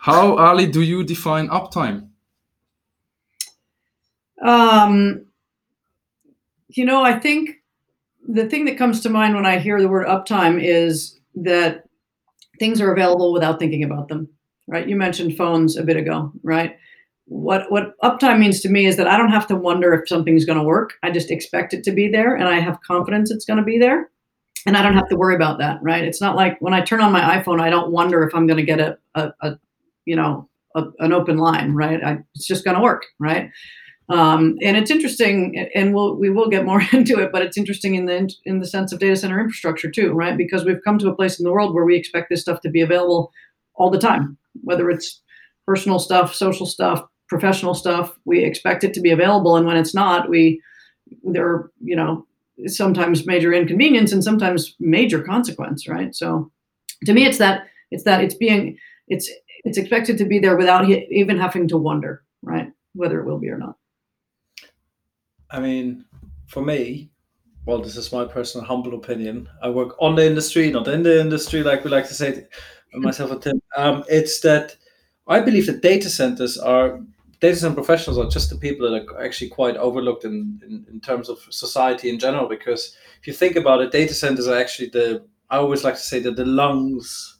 How, 0.00 0.36
Ali, 0.36 0.66
do 0.66 0.82
you 0.82 1.02
define 1.04 1.48
uptime? 1.48 2.08
Um, 4.42 5.26
you 6.68 6.84
know, 6.84 7.02
I 7.02 7.18
think 7.18 7.56
the 8.28 8.48
thing 8.48 8.64
that 8.66 8.78
comes 8.78 9.00
to 9.00 9.10
mind 9.10 9.34
when 9.34 9.46
I 9.46 9.58
hear 9.58 9.80
the 9.80 9.88
word 9.88 10.06
uptime 10.06 10.62
is 10.62 11.18
that 11.34 11.84
things 12.58 12.80
are 12.80 12.92
available 12.92 13.32
without 13.32 13.58
thinking 13.58 13.84
about 13.84 14.08
them, 14.08 14.28
right? 14.66 14.88
You 14.88 14.96
mentioned 14.96 15.36
phones 15.36 15.76
a 15.76 15.82
bit 15.82 15.96
ago, 15.96 16.32
right? 16.42 16.76
What 17.28 17.70
what 17.70 17.98
uptime 18.02 18.38
means 18.38 18.60
to 18.60 18.70
me 18.70 18.86
is 18.86 18.96
that 18.96 19.06
I 19.06 19.18
don't 19.18 19.30
have 19.30 19.46
to 19.48 19.56
wonder 19.56 19.92
if 19.92 20.08
something's 20.08 20.46
going 20.46 20.58
to 20.58 20.64
work. 20.64 20.94
I 21.02 21.10
just 21.10 21.30
expect 21.30 21.74
it 21.74 21.84
to 21.84 21.92
be 21.92 22.08
there, 22.08 22.34
and 22.34 22.48
I 22.48 22.58
have 22.58 22.80
confidence 22.82 23.30
it's 23.30 23.44
going 23.44 23.58
to 23.58 23.64
be 23.64 23.78
there, 23.78 24.10
and 24.66 24.76
I 24.76 24.82
don't 24.82 24.94
have 24.94 25.08
to 25.10 25.16
worry 25.16 25.34
about 25.34 25.58
that. 25.58 25.78
Right? 25.82 26.04
It's 26.04 26.20
not 26.20 26.36
like 26.36 26.56
when 26.60 26.72
I 26.72 26.80
turn 26.80 27.02
on 27.02 27.12
my 27.12 27.38
iPhone, 27.38 27.60
I 27.60 27.70
don't 27.70 27.92
wonder 27.92 28.24
if 28.24 28.34
I'm 28.34 28.46
going 28.46 28.56
to 28.56 28.64
get 28.64 28.80
a, 28.80 28.98
a, 29.14 29.32
a, 29.42 29.58
you 30.06 30.16
know 30.16 30.48
a, 30.74 30.84
an 31.00 31.12
open 31.12 31.36
line. 31.36 31.74
Right? 31.74 32.02
I, 32.02 32.18
it's 32.34 32.46
just 32.46 32.64
going 32.64 32.76
to 32.76 32.82
work. 32.82 33.04
Right? 33.18 33.50
Um, 34.08 34.56
and 34.62 34.78
it's 34.78 34.90
interesting, 34.90 35.68
and 35.74 35.94
we'll 35.94 36.16
we 36.16 36.30
will 36.30 36.48
get 36.48 36.64
more 36.64 36.82
into 36.92 37.20
it, 37.20 37.30
but 37.30 37.42
it's 37.42 37.58
interesting 37.58 37.94
in 37.94 38.06
the 38.06 38.34
in 38.46 38.60
the 38.60 38.66
sense 38.66 38.90
of 38.90 39.00
data 39.00 39.16
center 39.16 39.38
infrastructure 39.38 39.90
too, 39.90 40.12
right? 40.12 40.36
Because 40.36 40.64
we've 40.64 40.82
come 40.82 40.98
to 40.98 41.10
a 41.10 41.14
place 41.14 41.38
in 41.38 41.44
the 41.44 41.52
world 41.52 41.74
where 41.74 41.84
we 41.84 41.96
expect 41.96 42.30
this 42.30 42.40
stuff 42.40 42.62
to 42.62 42.70
be 42.70 42.80
available 42.80 43.30
all 43.74 43.90
the 43.90 43.98
time, 43.98 44.38
whether 44.62 44.90
it's 44.90 45.20
personal 45.66 45.98
stuff, 45.98 46.34
social 46.34 46.64
stuff, 46.64 47.04
professional 47.28 47.74
stuff. 47.74 48.18
We 48.24 48.44
expect 48.44 48.84
it 48.84 48.94
to 48.94 49.00
be 49.00 49.10
available 49.10 49.56
and 49.56 49.66
when 49.66 49.76
it's 49.76 49.94
not 49.94 50.28
we 50.28 50.60
there 51.22 51.46
are 51.46 51.72
you 51.82 51.96
know 51.96 52.26
sometimes 52.66 53.26
major 53.26 53.52
inconvenience 53.52 54.12
and 54.12 54.22
sometimes 54.22 54.74
major 54.80 55.22
consequence 55.22 55.88
right? 55.88 56.14
So 56.14 56.50
to 57.04 57.12
me 57.12 57.26
it's 57.26 57.38
that 57.38 57.66
it's 57.90 58.04
that 58.04 58.22
it's 58.22 58.34
being 58.34 58.78
it's 59.08 59.30
it's 59.64 59.78
expected 59.78 60.18
to 60.18 60.24
be 60.24 60.38
there 60.38 60.56
without 60.56 60.88
even 60.88 61.38
having 61.38 61.68
to 61.68 61.76
wonder 61.76 62.22
right 62.42 62.72
whether 62.94 63.20
it 63.20 63.26
will 63.26 63.38
be 63.38 63.48
or 63.48 63.58
not. 63.58 63.76
I 65.50 65.60
mean 65.60 66.04
for 66.46 66.62
me 66.62 67.10
well 67.66 67.80
this 67.80 67.96
is 67.96 68.12
my 68.12 68.24
personal 68.24 68.66
humble 68.66 68.94
opinion. 68.94 69.48
I 69.62 69.68
work 69.68 69.94
on 70.00 70.14
the 70.16 70.26
industry 70.26 70.70
not 70.70 70.88
in 70.88 71.02
the 71.02 71.20
industry 71.20 71.62
like 71.62 71.84
we 71.84 71.90
like 71.90 72.08
to 72.08 72.14
say 72.14 72.46
myself 72.94 73.30
and 73.30 73.42
tim. 73.42 73.62
Um, 73.76 74.04
it's 74.08 74.40
that 74.40 74.76
i 75.26 75.40
believe 75.40 75.66
that 75.66 75.82
data 75.82 76.08
centers 76.08 76.56
are 76.56 77.00
data 77.40 77.56
center 77.56 77.74
professionals 77.74 78.18
are 78.18 78.28
just 78.28 78.50
the 78.50 78.56
people 78.56 78.90
that 78.90 79.06
are 79.08 79.24
actually 79.24 79.50
quite 79.50 79.76
overlooked 79.76 80.24
in, 80.24 80.60
in, 80.66 80.86
in 80.90 81.00
terms 81.00 81.28
of 81.28 81.38
society 81.50 82.08
in 82.10 82.18
general. 82.18 82.48
Because 82.48 82.96
if 83.20 83.26
you 83.26 83.32
think 83.32 83.56
about 83.56 83.80
it, 83.80 83.92
data 83.92 84.14
centers 84.14 84.48
are 84.48 84.58
actually 84.58 84.88
the 84.90 85.24
I 85.50 85.56
always 85.56 85.84
like 85.84 85.94
to 85.94 86.00
say 86.00 86.20
that 86.20 86.36
the 86.36 86.44
lungs 86.44 87.38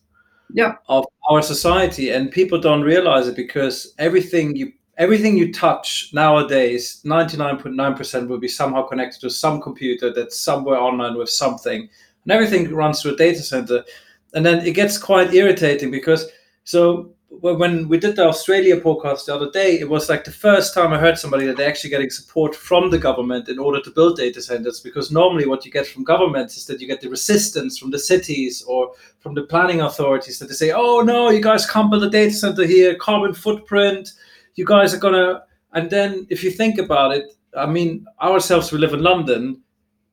Yeah. 0.55 0.77
of 0.89 1.05
our 1.31 1.43
society, 1.43 2.11
and 2.15 2.31
people 2.31 2.59
don't 2.59 2.83
realize 2.83 3.29
it 3.29 3.37
because 3.37 3.95
everything 3.99 4.57
you 4.57 4.73
everything 4.97 5.37
you 5.39 5.53
touch 5.53 6.11
nowadays, 6.15 7.03
ninety 7.05 7.37
nine 7.37 7.59
point 7.59 7.77
nine 7.77 7.95
percent 7.95 8.29
will 8.29 8.41
be 8.41 8.49
somehow 8.49 8.83
connected 8.89 9.21
to 9.21 9.31
some 9.31 9.61
computer 9.61 10.13
that's 10.13 10.41
somewhere 10.41 10.81
online 10.81 11.19
with 11.19 11.29
something, 11.29 11.81
and 12.23 12.33
everything 12.33 12.75
runs 12.75 13.03
through 13.03 13.15
a 13.15 13.17
data 13.17 13.43
center, 13.43 13.85
and 14.33 14.45
then 14.47 14.65
it 14.67 14.75
gets 14.75 14.97
quite 14.97 15.35
irritating 15.35 15.91
because 15.91 16.31
so 16.65 17.11
when 17.41 17.89
we 17.89 17.99
did 17.99 18.17
the 18.17 18.27
Australia 18.27 18.81
podcast 18.81 19.27
the 19.27 19.35
other 19.35 19.51
day, 19.51 19.79
it 19.79 19.89
was 19.89 20.09
like 20.09 20.25
the 20.25 20.31
first 20.31 20.75
time 20.75 20.93
I 20.93 20.99
heard 20.99 21.19
somebody 21.19 21.47
that 21.47 21.57
they're 21.57 21.69
actually 21.69 21.91
getting 21.91 22.11
support 22.11 22.55
from 22.55 22.91
the 22.91 22.99
government 22.99 23.49
in 23.49 23.59
order 23.59 23.81
to 23.81 23.91
build 23.91 24.17
data 24.17 24.43
centers. 24.43 24.81
Because 24.81 25.13
normally, 25.13 25.47
what 25.47 25.65
you 25.65 25.71
get 25.71 25.87
from 25.87 26.05
governments 26.05 26.57
is 26.57 26.67
that 26.67 26.81
you 26.81 26.87
get 26.87 27.01
the 27.01 27.09
resistance 27.09 27.79
from 27.79 27.91
the 27.91 27.99
cities 27.99 28.63
or 28.63 28.93
from 29.21 29.35
the 29.35 29.43
planning 29.43 29.81
authorities 29.81 30.39
that 30.39 30.47
they 30.49 30.55
say, 30.55 30.73
"Oh 30.73 31.01
no, 31.01 31.31
you 31.31 31.41
guys 31.41 31.71
can't 31.71 31.91
build 31.91 32.05
a 32.05 32.11
data 32.11 32.35
center 32.35 32.65
here. 32.65 32.97
Carbon 32.97 33.35
footprint. 33.35 34.13
You 34.57 34.65
guys 34.65 34.93
are 34.93 34.99
gonna." 34.99 35.45
And 35.73 35.91
then, 35.91 36.27
if 36.31 36.43
you 36.43 36.51
think 36.51 36.79
about 36.79 37.15
it, 37.15 37.25
I 37.57 37.67
mean, 37.67 38.07
ourselves, 38.21 38.73
we 38.73 38.79
live 38.79 38.95
in 38.95 39.03
London. 39.03 39.63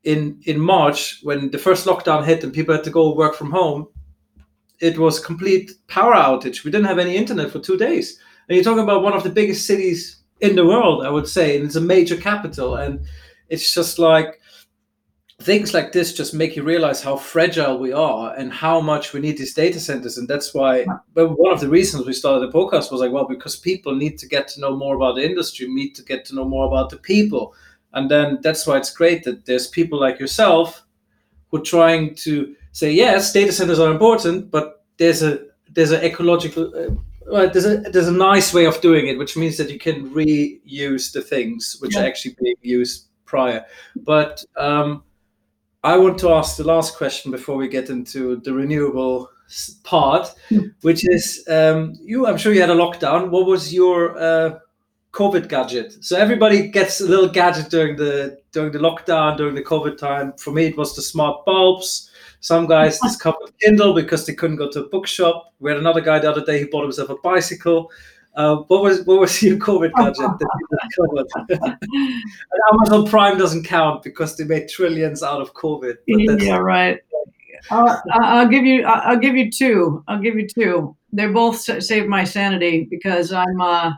In 0.04 0.40
in 0.46 0.60
March, 0.60 1.20
when 1.24 1.50
the 1.50 1.58
first 1.58 1.88
lockdown 1.88 2.24
hit 2.24 2.44
and 2.44 2.54
people 2.54 2.76
had 2.76 2.84
to 2.84 2.92
go 2.92 3.16
work 3.16 3.34
from 3.34 3.50
home, 3.50 3.88
it 4.80 4.98
was 4.98 5.20
complete 5.20 5.72
power 5.88 6.14
outage. 6.14 6.64
We 6.64 6.72
didn't 6.72 6.88
have 6.88 7.00
any 7.00 7.16
internet 7.16 7.52
for 7.52 7.60
two 7.60 7.78
days. 7.78 8.20
And 8.48 8.56
you're 8.56 8.64
talking 8.64 8.84
about 8.84 9.04
one 9.04 9.14
of 9.14 9.24
the 9.24 9.30
biggest 9.30 9.66
cities 9.66 10.22
in 10.42 10.56
the 10.56 10.66
world, 10.66 11.06
I 11.06 11.10
would 11.10 11.28
say, 11.28 11.56
and 11.56 11.66
it's 11.66 11.76
a 11.76 11.82
major 11.82 12.18
capital. 12.18 12.76
And 12.76 13.06
it's 13.50 13.74
just 13.74 14.00
like 14.00 14.40
things 15.42 15.74
like 15.74 15.92
this 15.92 16.14
just 16.14 16.34
make 16.34 16.56
you 16.56 16.64
realize 16.64 17.04
how 17.04 17.18
fragile 17.18 17.78
we 17.78 17.92
are 17.92 18.34
and 18.36 18.54
how 18.54 18.80
much 18.80 19.12
we 19.12 19.20
need 19.20 19.38
these 19.38 19.54
data 19.54 19.80
centers. 19.80 20.18
And 20.18 20.28
that's 20.28 20.54
why 20.54 20.86
but 21.14 21.38
one 21.38 21.52
of 21.52 21.60
the 21.60 21.70
reasons 21.70 22.06
we 22.06 22.14
started 22.14 22.48
the 22.48 22.58
podcast 22.58 22.92
was 22.92 23.02
like, 23.02 23.12
well, 23.12 23.28
because 23.28 23.56
people 23.56 23.96
need 23.96 24.18
to 24.20 24.28
get 24.28 24.48
to 24.50 24.62
know 24.62 24.76
more 24.76 24.96
about 24.96 25.16
the 25.16 25.26
industry, 25.26 25.68
need 25.68 25.94
to 25.96 26.04
get 26.04 26.26
to 26.26 26.36
know 26.36 26.46
more 26.46 26.68
about 26.68 26.90
the 26.90 26.98
people. 26.98 27.54
And 27.94 28.10
then 28.10 28.40
that's 28.42 28.66
why 28.66 28.78
it's 28.78 28.94
great 28.94 29.24
that 29.24 29.46
there's 29.46 29.68
people 29.68 30.00
like 30.00 30.20
yourself 30.20 30.84
who 31.50 31.58
are 31.58 31.62
trying 31.62 32.16
to 32.16 32.56
say 32.76 32.92
yes, 32.92 33.32
data 33.34 33.52
centers 33.52 33.80
are 33.80 33.92
important, 33.92 34.52
but 34.52 34.66
there's 34.98 35.22
a 35.24 35.32
there's 35.76 35.92
an 35.92 36.04
ecological 36.04 36.66
uh, 36.76 36.92
well, 37.34 37.50
there's 37.50 37.66
a 37.66 37.78
there's 37.94 38.08
a 38.16 38.20
nice 38.32 38.54
way 38.54 38.66
of 38.68 38.80
doing 38.82 39.08
it, 39.08 39.18
which 39.18 39.36
means 39.38 39.56
that 39.58 39.70
you 39.74 39.80
can 39.80 39.98
reuse 40.20 41.12
the 41.14 41.22
things 41.34 41.78
which 41.82 41.96
Yeah. 41.96 42.02
are 42.04 42.08
actually 42.10 42.36
being 42.42 42.60
used 42.80 43.08
prior. 43.26 43.66
But 43.96 44.44
um, 44.58 45.04
I 45.84 45.98
want 45.98 46.18
to 46.20 46.30
ask 46.40 46.58
the 46.58 46.64
last 46.76 46.98
question 46.98 47.32
before 47.32 47.58
we 47.58 47.68
get 47.68 47.90
into 47.90 48.38
the 48.46 48.54
renewable 48.54 49.30
part, 49.84 50.28
Hmm. 50.50 50.68
which 50.82 51.02
is 51.18 51.44
um, 51.48 51.94
you. 52.12 52.28
I'm 52.28 52.38
sure 52.38 52.54
you 52.54 52.62
had 52.62 52.70
a 52.78 52.82
lockdown. 52.86 53.30
What 53.30 53.46
was 53.46 53.74
your 53.74 54.18
uh, 54.18 54.60
COVID 55.12 55.48
gadget? 55.50 55.90
So 56.04 56.18
everybody 56.18 56.68
gets 56.70 57.02
a 57.02 57.08
little 57.08 57.30
gadget 57.30 57.70
during 57.72 57.96
the 57.98 58.38
during 58.52 58.72
the 58.72 58.80
lockdown, 58.80 59.38
during 59.38 59.56
the 59.56 59.64
COVID 59.64 59.98
time. 59.98 60.34
For 60.38 60.52
me, 60.52 60.64
it 60.68 60.78
was 60.78 60.96
the 60.96 61.02
smart 61.02 61.46
bulbs. 61.46 62.10
Some 62.46 62.68
guys 62.68 63.00
discovered 63.00 63.58
Kindle 63.60 63.96
because 63.96 64.28
they 64.28 64.36
couldn't 64.36 64.58
go 64.58 64.70
to 64.70 64.84
a 64.84 64.88
bookshop. 64.90 65.52
We 65.60 65.72
had 65.72 65.80
another 65.80 66.00
guy 66.00 66.20
the 66.20 66.30
other 66.30 66.46
day. 66.46 66.60
He 66.60 66.66
bought 66.66 66.84
himself 66.84 67.10
a 67.10 67.16
bicycle. 67.24 67.90
Uh, 68.36 68.58
what 68.68 68.84
was 68.84 69.04
what 69.06 69.20
was 69.20 69.42
your 69.42 69.58
COVID 69.58 69.92
gadget 69.98 70.30
that 70.38 71.28
you 71.50 71.78
Amazon 72.72 73.08
Prime 73.08 73.40
doesn't 73.40 73.64
count 73.64 74.04
because 74.04 74.38
they 74.38 74.44
made 74.44 74.70
trillions 74.70 75.24
out 75.24 75.42
of 75.42 75.56
COVID. 75.56 75.96
Yeah, 76.06 76.58
right. 76.58 77.00
I'll, 77.72 78.00
I'll 78.12 78.48
give 78.48 78.64
you. 78.64 78.84
I'll 78.86 79.18
give 79.18 79.36
you 79.36 79.50
two. 79.50 80.04
I'll 80.08 80.22
give 80.22 80.36
you 80.36 80.48
two. 80.48 80.96
They 81.14 81.26
both 81.26 81.58
saved 81.58 82.08
my 82.08 82.26
sanity 82.26 82.88
because 82.92 83.34
I'm. 83.34 83.60
Uh, 83.60 83.94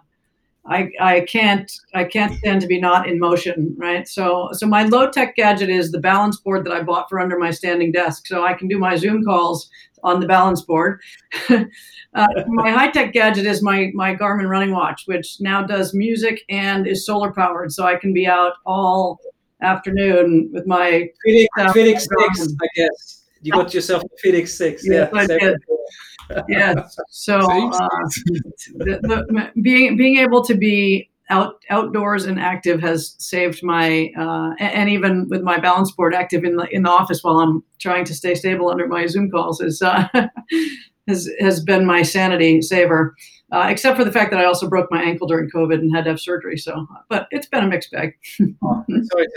I 0.69 0.91
I 0.99 1.21
can't 1.21 1.71
I 1.93 2.03
can't 2.03 2.37
stand 2.39 2.61
to 2.61 2.67
be 2.67 2.79
not 2.79 3.07
in 3.07 3.19
motion, 3.19 3.75
right? 3.77 4.07
So 4.07 4.49
so 4.53 4.67
my 4.67 4.83
low 4.83 5.09
tech 5.09 5.35
gadget 5.35 5.69
is 5.69 5.91
the 5.91 5.99
balance 5.99 6.39
board 6.39 6.65
that 6.65 6.73
I 6.73 6.83
bought 6.83 7.09
for 7.09 7.19
under 7.19 7.39
my 7.39 7.51
standing 7.51 7.91
desk, 7.91 8.27
so 8.27 8.43
I 8.43 8.53
can 8.53 8.67
do 8.67 8.77
my 8.77 8.95
Zoom 8.95 9.23
calls 9.23 9.69
on 10.03 10.19
the 10.19 10.27
balance 10.27 10.61
board. 10.61 11.01
uh, 11.49 12.27
my 12.47 12.71
high 12.71 12.89
tech 12.89 13.13
gadget 13.13 13.45
is 13.45 13.61
my 13.61 13.91
my 13.93 14.15
Garmin 14.15 14.49
running 14.49 14.71
watch, 14.71 15.03
which 15.05 15.37
now 15.39 15.63
does 15.63 15.93
music 15.93 16.41
and 16.49 16.85
is 16.85 17.05
solar 17.05 17.31
powered, 17.31 17.71
so 17.71 17.85
I 17.85 17.95
can 17.95 18.13
be 18.13 18.27
out 18.27 18.53
all 18.65 19.19
afternoon 19.61 20.49
with 20.53 20.67
my 20.67 21.09
Fenix, 21.23 21.47
Yeah. 21.57 21.71
Fenix 21.71 22.03
Six, 22.03 22.53
I 22.61 22.67
guess. 22.75 23.23
You 23.41 23.53
got 23.53 23.73
yourself 23.73 24.03
a 24.03 24.17
Fenix 24.21 24.53
Six. 24.53 24.85
Yes, 24.85 25.09
yeah, 25.13 25.53
Yeah. 26.47 26.87
So 27.09 27.37
uh, 27.73 27.87
the, 28.75 28.99
the, 29.01 29.51
being 29.61 29.97
being 29.97 30.17
able 30.17 30.43
to 30.43 30.55
be 30.55 31.09
out 31.29 31.61
outdoors 31.69 32.25
and 32.25 32.39
active 32.39 32.81
has 32.81 33.15
saved 33.17 33.61
my 33.63 34.11
uh, 34.17 34.53
and 34.59 34.89
even 34.89 35.27
with 35.29 35.41
my 35.41 35.59
balance 35.59 35.91
board 35.91 36.15
active 36.15 36.43
in 36.43 36.55
the 36.55 36.67
in 36.73 36.83
the 36.83 36.89
office 36.89 37.23
while 37.23 37.39
I'm 37.39 37.63
trying 37.79 38.05
to 38.05 38.15
stay 38.15 38.35
stable 38.35 38.69
under 38.69 38.87
my 38.87 39.07
Zoom 39.07 39.29
calls 39.29 39.59
is 39.61 39.81
uh, 39.81 40.07
has 41.07 41.29
has 41.39 41.63
been 41.63 41.85
my 41.85 42.01
sanity 42.01 42.61
saver. 42.61 43.15
Uh, 43.49 43.67
except 43.69 43.97
for 43.97 44.03
the 44.03 44.11
fact 44.11 44.29
that 44.31 44.41
I 44.41 44.45
also 44.45 44.67
broke 44.67 44.91
my 44.91 45.01
ankle 45.01 45.25
during 45.25 45.49
COVID 45.49 45.75
and 45.75 45.95
had 45.95 46.03
to 46.03 46.09
have 46.11 46.19
surgery. 46.19 46.57
So, 46.57 46.85
but 47.07 47.27
it's 47.31 47.47
been 47.47 47.63
a 47.63 47.67
mixed 47.67 47.91
bag. 47.91 48.13
Sorry, 48.37 49.27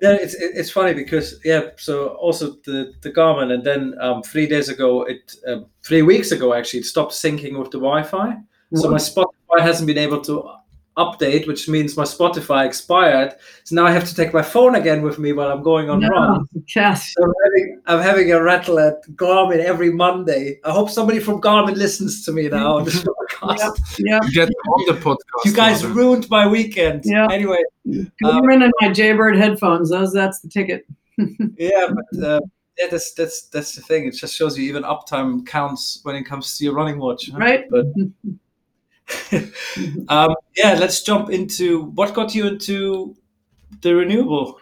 yeah, 0.00 0.14
it's 0.14 0.34
it's 0.34 0.70
funny 0.70 0.94
because 0.94 1.38
yeah. 1.44 1.70
So 1.76 2.08
also 2.08 2.56
the 2.64 2.92
the 3.02 3.12
Garmin, 3.12 3.52
and 3.52 3.62
then 3.62 3.94
um, 4.00 4.22
three 4.24 4.48
days 4.48 4.68
ago, 4.68 5.04
it 5.04 5.36
um, 5.46 5.66
three 5.84 6.02
weeks 6.02 6.32
ago 6.32 6.54
actually, 6.54 6.80
it 6.80 6.86
stopped 6.86 7.12
syncing 7.12 7.56
with 7.56 7.70
the 7.70 7.78
Wi-Fi. 7.78 8.36
So 8.74 8.90
my 8.90 8.96
Spotify 8.96 9.60
hasn't 9.60 9.86
been 9.86 9.98
able 9.98 10.22
to 10.22 10.50
update, 10.96 11.46
which 11.46 11.68
means 11.68 11.96
my 11.96 12.04
Spotify 12.04 12.66
expired. 12.66 13.34
So 13.64 13.74
now 13.74 13.86
I 13.86 13.90
have 13.92 14.06
to 14.08 14.14
take 14.14 14.34
my 14.34 14.42
phone 14.42 14.74
again 14.74 15.02
with 15.02 15.18
me 15.18 15.32
while 15.32 15.50
I'm 15.50 15.62
going 15.62 15.88
on 15.88 16.00
No, 16.00 16.08
run. 16.08 16.46
yes. 16.76 17.12
So 17.16 17.24
I'm 17.24 17.32
having, 17.44 17.80
I'm 17.86 18.00
having 18.00 18.32
a 18.32 18.42
rattle 18.42 18.78
at 18.78 19.02
Garmin 19.14 19.58
every 19.60 19.90
Monday. 19.92 20.60
I 20.64 20.70
hope 20.70 20.90
somebody 20.90 21.18
from 21.18 21.40
Garmin 21.40 21.76
listens 21.76 22.24
to 22.26 22.32
me 22.32 22.48
now 22.48 22.76
on 22.76 22.84
this 22.84 23.02
podcast. 23.42 23.98
Yeah. 23.98 24.20
Get 24.32 24.48
on 24.48 24.94
the 24.94 25.00
podcast. 25.00 25.44
You 25.44 25.52
guys 25.54 25.82
Martin. 25.82 25.96
ruined 25.98 26.30
my 26.30 26.46
weekend. 26.46 27.02
Yeah. 27.04 27.26
Anyway, 27.30 27.62
Garmin 28.22 28.62
and 28.64 28.72
my 28.80 28.92
Jaybird 28.92 29.36
headphones. 29.36 29.90
Those 29.90 30.12
that's 30.12 30.40
the 30.40 30.48
ticket. 30.48 30.86
yeah, 31.58 31.88
but 31.88 32.24
uh, 32.24 32.40
yeah, 32.78 32.86
that's 32.90 33.12
that's 33.14 33.42
that's 33.48 33.74
the 33.74 33.82
thing. 33.82 34.06
It 34.06 34.12
just 34.12 34.34
shows 34.34 34.56
you 34.58 34.64
even 34.64 34.82
uptime 34.82 35.46
counts 35.46 36.00
when 36.04 36.16
it 36.16 36.24
comes 36.24 36.56
to 36.58 36.64
your 36.64 36.74
running 36.74 36.98
watch, 36.98 37.28
huh? 37.30 37.38
Right. 37.38 37.64
But 37.70 37.86
um, 40.08 40.34
yeah, 40.56 40.74
let's 40.74 41.02
jump 41.02 41.30
into 41.30 41.84
what 41.94 42.14
got 42.14 42.34
you 42.34 42.46
into 42.46 43.16
the 43.80 43.94
renewable. 43.94 44.60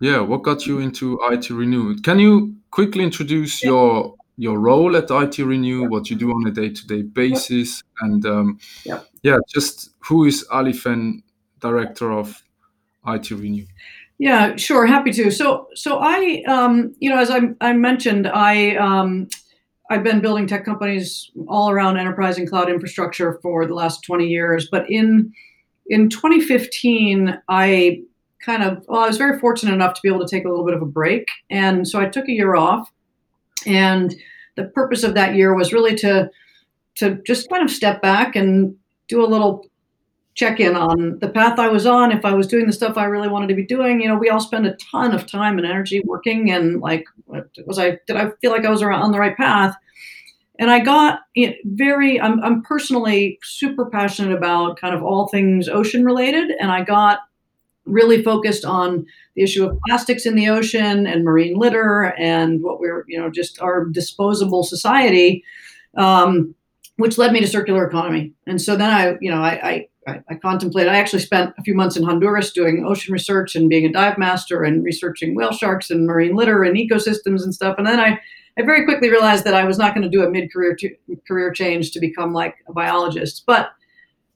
Yeah, 0.00 0.20
what 0.20 0.42
got 0.42 0.66
you 0.66 0.78
into 0.78 1.18
IT 1.30 1.50
Renew? 1.50 1.96
Can 2.00 2.18
you 2.18 2.56
quickly 2.70 3.04
introduce 3.04 3.62
your 3.62 4.14
your 4.36 4.58
role 4.58 4.96
at 4.96 5.10
IT 5.10 5.38
Renew, 5.38 5.86
what 5.90 6.08
you 6.08 6.16
do 6.16 6.30
on 6.30 6.46
a 6.46 6.50
day-to-day 6.50 7.02
basis, 7.02 7.82
and 8.00 8.24
um, 8.24 8.58
Yep. 8.84 9.06
yeah, 9.22 9.36
just 9.46 9.90
who 9.98 10.24
is 10.24 10.46
Ali 10.50 10.72
Fenn, 10.72 11.22
director 11.60 12.10
of 12.10 12.42
IT 13.06 13.30
Renew? 13.30 13.66
Yeah, 14.16 14.56
sure, 14.56 14.86
happy 14.86 15.12
to. 15.12 15.30
So, 15.30 15.68
so 15.74 15.98
I, 15.98 16.42
um, 16.48 16.94
you 16.98 17.10
know, 17.10 17.18
as 17.18 17.30
I, 17.30 17.40
I 17.60 17.74
mentioned, 17.74 18.26
I, 18.26 18.76
um, 18.76 19.28
I've 19.90 20.04
been 20.04 20.20
building 20.20 20.46
tech 20.46 20.64
companies 20.64 21.32
all 21.48 21.68
around 21.68 21.98
enterprise 21.98 22.38
and 22.38 22.48
cloud 22.48 22.70
infrastructure 22.70 23.40
for 23.42 23.66
the 23.66 23.74
last 23.74 24.02
20 24.04 24.26
years. 24.26 24.68
But 24.70 24.88
in 24.88 25.32
in 25.86 26.08
2015, 26.08 27.36
I 27.48 28.02
kind 28.44 28.62
of, 28.62 28.84
well, 28.86 29.00
I 29.00 29.08
was 29.08 29.18
very 29.18 29.40
fortunate 29.40 29.74
enough 29.74 29.94
to 29.94 30.00
be 30.02 30.08
able 30.08 30.24
to 30.24 30.30
take 30.30 30.44
a 30.44 30.48
little 30.48 30.64
bit 30.64 30.74
of 30.74 30.82
a 30.82 30.86
break, 30.86 31.26
and 31.50 31.86
so 31.86 32.00
I 32.00 32.06
took 32.06 32.28
a 32.28 32.32
year 32.32 32.54
off. 32.54 32.90
And 33.66 34.14
the 34.56 34.64
purpose 34.64 35.02
of 35.02 35.14
that 35.14 35.34
year 35.34 35.54
was 35.54 35.72
really 35.72 35.96
to 35.96 36.30
to 36.96 37.20
just 37.26 37.50
kind 37.50 37.62
of 37.62 37.70
step 37.70 38.00
back 38.00 38.36
and 38.36 38.74
do 39.08 39.24
a 39.24 39.26
little 39.26 39.69
check 40.34 40.60
in 40.60 40.76
on 40.76 41.18
the 41.18 41.28
path 41.28 41.58
I 41.58 41.68
was 41.68 41.86
on, 41.86 42.12
if 42.12 42.24
I 42.24 42.32
was 42.32 42.46
doing 42.46 42.66
the 42.66 42.72
stuff 42.72 42.96
I 42.96 43.04
really 43.04 43.28
wanted 43.28 43.48
to 43.48 43.54
be 43.54 43.64
doing. 43.64 44.00
You 44.00 44.08
know, 44.08 44.16
we 44.16 44.30
all 44.30 44.40
spend 44.40 44.66
a 44.66 44.76
ton 44.76 45.14
of 45.14 45.26
time 45.26 45.58
and 45.58 45.66
energy 45.66 46.02
working, 46.04 46.50
and 46.50 46.80
like, 46.80 47.04
was 47.66 47.78
I 47.78 47.98
did 48.06 48.16
I 48.16 48.30
feel 48.40 48.50
like 48.50 48.64
I 48.64 48.70
was 48.70 48.82
on 48.82 49.12
the 49.12 49.18
right 49.18 49.36
path? 49.36 49.76
And 50.58 50.70
I 50.70 50.78
got 50.80 51.20
very. 51.64 52.20
I'm 52.20 52.42
I'm 52.42 52.62
personally 52.62 53.38
super 53.42 53.86
passionate 53.86 54.36
about 54.36 54.78
kind 54.78 54.94
of 54.94 55.02
all 55.02 55.28
things 55.28 55.68
ocean 55.68 56.04
related, 56.04 56.52
and 56.60 56.70
I 56.70 56.84
got 56.84 57.20
really 57.86 58.22
focused 58.22 58.64
on 58.64 59.06
the 59.34 59.42
issue 59.42 59.66
of 59.66 59.78
plastics 59.86 60.26
in 60.26 60.36
the 60.36 60.48
ocean 60.48 61.06
and 61.06 61.24
marine 61.24 61.58
litter 61.58 62.14
and 62.18 62.62
what 62.62 62.78
we're 62.78 63.04
you 63.08 63.18
know 63.18 63.30
just 63.30 63.60
our 63.60 63.86
disposable 63.86 64.62
society. 64.62 65.44
Um, 65.96 66.54
which 67.00 67.16
led 67.16 67.32
me 67.32 67.40
to 67.40 67.46
circular 67.46 67.86
economy. 67.86 68.30
And 68.46 68.60
so 68.60 68.76
then 68.76 68.90
I, 68.90 69.16
you 69.22 69.30
know, 69.30 69.40
I, 69.42 69.68
I 69.70 69.88
I, 70.08 70.20
I 70.30 70.34
contemplated. 70.36 70.92
I 70.92 70.98
actually 70.98 71.20
spent 71.20 71.52
a 71.58 71.62
few 71.62 71.74
months 71.74 71.96
in 71.96 72.02
Honduras 72.02 72.52
doing 72.52 72.84
ocean 72.86 73.12
research 73.12 73.54
and 73.54 73.68
being 73.68 73.84
a 73.84 73.92
dive 73.92 74.18
master 74.18 74.62
and 74.62 74.82
researching 74.82 75.34
whale 75.34 75.52
sharks 75.52 75.90
and 75.90 76.06
marine 76.06 76.34
litter 76.34 76.62
and 76.62 76.76
ecosystems 76.76 77.42
and 77.42 77.54
stuff. 77.54 77.76
And 77.78 77.86
then 77.86 78.00
I, 78.00 78.18
I 78.58 78.62
very 78.62 78.84
quickly 78.84 79.10
realized 79.10 79.44
that 79.44 79.54
I 79.54 79.64
was 79.64 79.78
not 79.78 79.94
going 79.94 80.02
to 80.02 80.16
do 80.16 80.24
a 80.24 80.30
mid-career 80.30 80.76
career 81.26 81.52
change 81.52 81.92
to 81.92 82.00
become 82.00 82.32
like 82.32 82.56
a 82.68 82.72
biologist. 82.72 83.44
But 83.46 83.70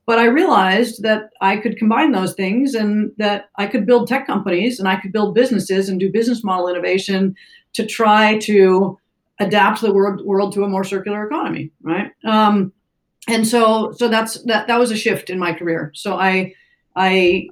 but 0.07 0.19
I 0.19 0.27
realized 0.27 1.03
that 1.03 1.31
I 1.41 1.57
could 1.57 1.79
combine 1.79 2.13
those 2.13 2.35
things 2.35 2.75
and 2.75 3.11
that 3.17 3.47
I 3.57 3.67
could 3.67 3.87
build 3.87 4.07
tech 4.07 4.27
companies 4.27 4.79
and 4.79 4.87
I 4.87 4.97
could 4.97 5.13
build 5.13 5.35
businesses 5.35 5.89
and 5.89 5.99
do 5.99 6.13
business 6.13 6.45
model 6.45 6.69
innovation 6.69 7.35
to 7.73 7.87
try 7.87 8.37
to 8.41 8.99
adapt 9.41 9.81
the 9.81 9.93
world 9.93 10.25
world 10.27 10.53
to 10.53 10.65
a 10.65 10.69
more 10.69 10.85
circular 10.85 11.27
economy, 11.27 11.73
right? 11.83 12.11
Um, 12.25 12.73
and 13.29 13.47
so 13.47 13.93
so 13.93 14.09
that's 14.09 14.43
that 14.43 14.67
that 14.67 14.79
was 14.79 14.91
a 14.91 14.97
shift 14.97 15.31
in 15.31 15.39
my 15.39 15.53
career. 15.53 15.91
So 15.95 16.17
i 16.17 16.55
i 16.97 17.49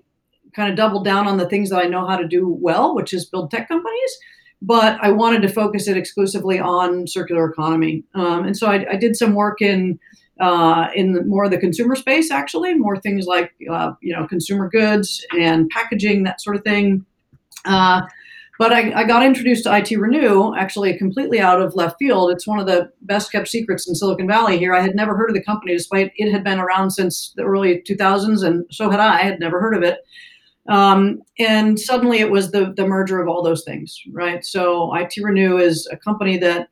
kind 0.54 0.70
of 0.70 0.76
doubled 0.76 1.04
down 1.04 1.26
on 1.26 1.38
the 1.38 1.48
things 1.48 1.70
that 1.70 1.82
i 1.82 1.88
know 1.88 2.06
how 2.06 2.16
to 2.16 2.28
do 2.28 2.46
well 2.48 2.94
which 2.94 3.12
is 3.12 3.24
build 3.24 3.50
tech 3.50 3.66
companies 3.66 4.18
but 4.60 4.98
i 5.02 5.10
wanted 5.10 5.42
to 5.42 5.48
focus 5.48 5.88
it 5.88 5.96
exclusively 5.96 6.60
on 6.60 7.06
circular 7.06 7.50
economy. 7.50 8.04
Um, 8.14 8.44
and 8.44 8.56
so 8.56 8.68
I, 8.68 8.86
I, 8.92 8.96
did 8.96 9.16
some 9.16 9.34
work 9.34 9.60
in 9.60 9.98
uh, 10.40 10.88
in 10.94 11.12
the, 11.12 11.22
more 11.24 11.44
of 11.44 11.50
the 11.50 11.58
consumer 11.58 11.96
space 11.96 12.30
actually 12.30 12.74
more 12.74 12.96
things 12.96 13.26
like 13.26 13.52
uh, 13.70 13.92
you 14.00 14.14
know 14.14 14.26
consumer 14.26 14.68
goods 14.68 15.24
and 15.38 15.68
packaging 15.70 16.22
that 16.24 16.40
sort 16.40 16.56
of 16.56 16.62
thing. 16.64 17.04
Uh, 17.64 18.02
but 18.58 18.72
I, 18.72 18.92
I, 19.00 19.04
got 19.04 19.24
introduced 19.24 19.64
to 19.64 19.76
IT 19.76 19.90
Renew 19.92 20.54
actually 20.54 20.96
completely 20.96 21.40
out 21.40 21.60
of 21.60 21.74
left 21.74 21.96
field. 21.98 22.30
It's 22.30 22.46
one 22.46 22.58
of 22.58 22.66
the 22.66 22.92
best 23.02 23.32
kept 23.32 23.48
secrets 23.48 23.88
in 23.88 23.94
Silicon 23.94 24.28
Valley 24.28 24.58
here. 24.58 24.74
I 24.74 24.80
had 24.80 24.94
never 24.94 25.16
heard 25.16 25.30
of 25.30 25.34
the 25.34 25.42
company 25.42 25.72
despite 25.72 26.12
it 26.16 26.30
had 26.30 26.44
been 26.44 26.58
around 26.58 26.90
since 26.90 27.32
the 27.36 27.42
early 27.42 27.82
2000s, 27.82 28.44
and 28.44 28.66
so 28.70 28.90
had 28.90 29.00
I. 29.00 29.20
I 29.20 29.22
had 29.22 29.40
never 29.40 29.60
heard 29.60 29.74
of 29.74 29.82
it. 29.82 30.00
Um, 30.68 31.22
and 31.38 31.78
suddenly 31.78 32.18
it 32.18 32.30
was 32.30 32.52
the, 32.52 32.72
the 32.76 32.86
merger 32.86 33.20
of 33.20 33.28
all 33.28 33.42
those 33.42 33.64
things, 33.64 34.00
right? 34.12 34.44
So 34.44 34.94
IT 34.94 35.14
Renew 35.20 35.58
is 35.58 35.88
a 35.90 35.96
company 35.96 36.38
that 36.38 36.68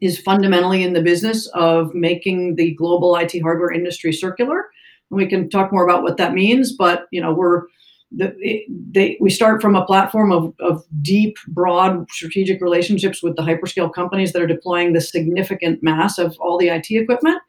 is 0.00 0.18
fundamentally 0.20 0.82
in 0.82 0.92
the 0.92 1.02
business 1.02 1.46
of 1.48 1.94
making 1.94 2.56
the 2.56 2.74
global 2.74 3.16
IT 3.16 3.38
hardware 3.42 3.72
industry 3.72 4.12
circular. 4.12 4.66
And 5.10 5.18
we 5.18 5.26
can 5.26 5.48
talk 5.50 5.72
more 5.72 5.84
about 5.84 6.02
what 6.02 6.16
that 6.16 6.34
means, 6.34 6.72
but 6.72 7.06
you 7.10 7.20
know, 7.20 7.32
we're 7.32 7.64
the, 8.12 8.64
they, 8.92 9.16
we 9.20 9.30
start 9.30 9.60
from 9.60 9.74
a 9.74 9.84
platform 9.84 10.32
of, 10.32 10.54
of 10.60 10.84
deep, 11.02 11.36
broad 11.48 12.06
strategic 12.10 12.60
relationships 12.60 13.22
with 13.22 13.36
the 13.36 13.42
hyperscale 13.42 13.92
companies 13.92 14.32
that 14.32 14.42
are 14.42 14.46
deploying 14.46 14.92
the 14.92 15.00
significant 15.00 15.82
mass 15.82 16.18
of 16.18 16.36
all 16.38 16.58
the 16.58 16.68
IT 16.68 16.86
equipment. 16.90 17.40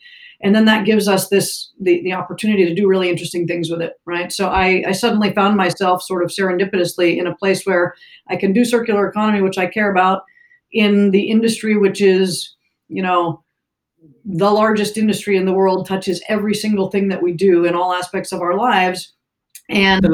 And 0.42 0.54
then 0.54 0.66
that 0.66 0.86
gives 0.86 1.08
us 1.08 1.30
this 1.30 1.72
the, 1.80 2.02
the 2.04 2.14
opportunity 2.14 2.66
to 2.66 2.76
do 2.76 2.88
really 2.88 3.10
interesting 3.10 3.48
things 3.48 3.70
with 3.70 3.82
it, 3.82 3.94
right? 4.06 4.32
So 4.32 4.48
I, 4.48 4.84
I 4.88 4.92
suddenly 4.92 5.34
found 5.34 5.58
myself 5.58 6.04
sort 6.04 6.24
of 6.24 6.30
serendipitously 6.30 7.18
in 7.18 7.28
a 7.28 7.36
place 7.36 7.64
where 7.66 7.96
I 8.30 8.36
can 8.36 8.54
do 8.54 8.64
circular 8.64 9.08
economy, 9.08 9.42
which 9.42 9.58
I 9.58 9.66
care 9.66 9.92
about, 9.92 10.24
in 10.72 11.12
the 11.12 11.30
industry 11.30 11.78
which 11.78 12.02
is, 12.02 12.56
you 12.88 13.02
know, 13.02 13.44
the 14.26 14.52
largest 14.52 14.98
industry 14.98 15.38
in 15.38 15.46
the 15.46 15.54
world, 15.54 15.88
touches 15.88 16.22
every 16.28 16.54
single 16.54 16.92
thing 16.92 17.08
that 17.08 17.24
we 17.24 17.34
do 17.34 17.66
in 17.66 17.74
all 17.74 17.94
aspects 17.94 18.32
of 18.32 18.42
our 18.42 18.56
lives. 18.56 19.14
And 19.70 20.06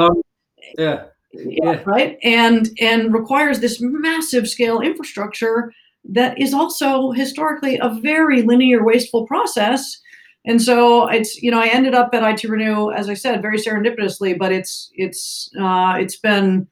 yeah. 0.77 1.05
yeah. 1.33 1.81
right 1.85 2.17
and 2.23 2.69
and 2.79 3.13
requires 3.13 3.59
this 3.59 3.77
massive 3.79 4.47
scale 4.47 4.81
infrastructure 4.81 5.71
that 6.05 6.39
is 6.39 6.53
also 6.53 7.11
historically 7.11 7.77
a 7.77 7.89
very 8.01 8.41
linear 8.41 8.83
wasteful 8.83 9.25
process 9.25 10.01
and 10.45 10.61
so 10.61 11.07
it's 11.07 11.41
you 11.41 11.49
know 11.49 11.59
i 11.59 11.67
ended 11.67 11.93
up 11.93 12.13
at 12.13 12.23
IT 12.23 12.47
Renew 12.47 12.91
as 12.91 13.09
i 13.09 13.13
said 13.13 13.41
very 13.41 13.57
serendipitously 13.57 14.37
but 14.37 14.51
it's 14.51 14.91
it's 14.95 15.49
uh, 15.59 15.95
it's 15.97 16.17
been 16.17 16.67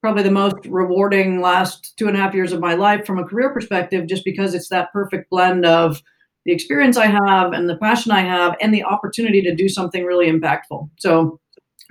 probably 0.00 0.22
the 0.24 0.30
most 0.30 0.56
rewarding 0.66 1.40
last 1.40 1.96
two 1.96 2.08
and 2.08 2.16
a 2.16 2.20
half 2.20 2.34
years 2.34 2.52
of 2.52 2.60
my 2.60 2.74
life 2.74 3.06
from 3.06 3.18
a 3.18 3.24
career 3.24 3.52
perspective 3.52 4.06
just 4.06 4.24
because 4.24 4.52
it's 4.52 4.68
that 4.68 4.92
perfect 4.92 5.30
blend 5.30 5.64
of 5.64 6.02
the 6.44 6.52
experience 6.52 6.96
i 6.96 7.06
have 7.06 7.52
and 7.52 7.68
the 7.68 7.76
passion 7.76 8.10
i 8.10 8.20
have 8.20 8.56
and 8.60 8.74
the 8.74 8.84
opportunity 8.84 9.42
to 9.42 9.54
do 9.54 9.68
something 9.68 10.04
really 10.04 10.30
impactful 10.30 10.88
so 10.98 11.38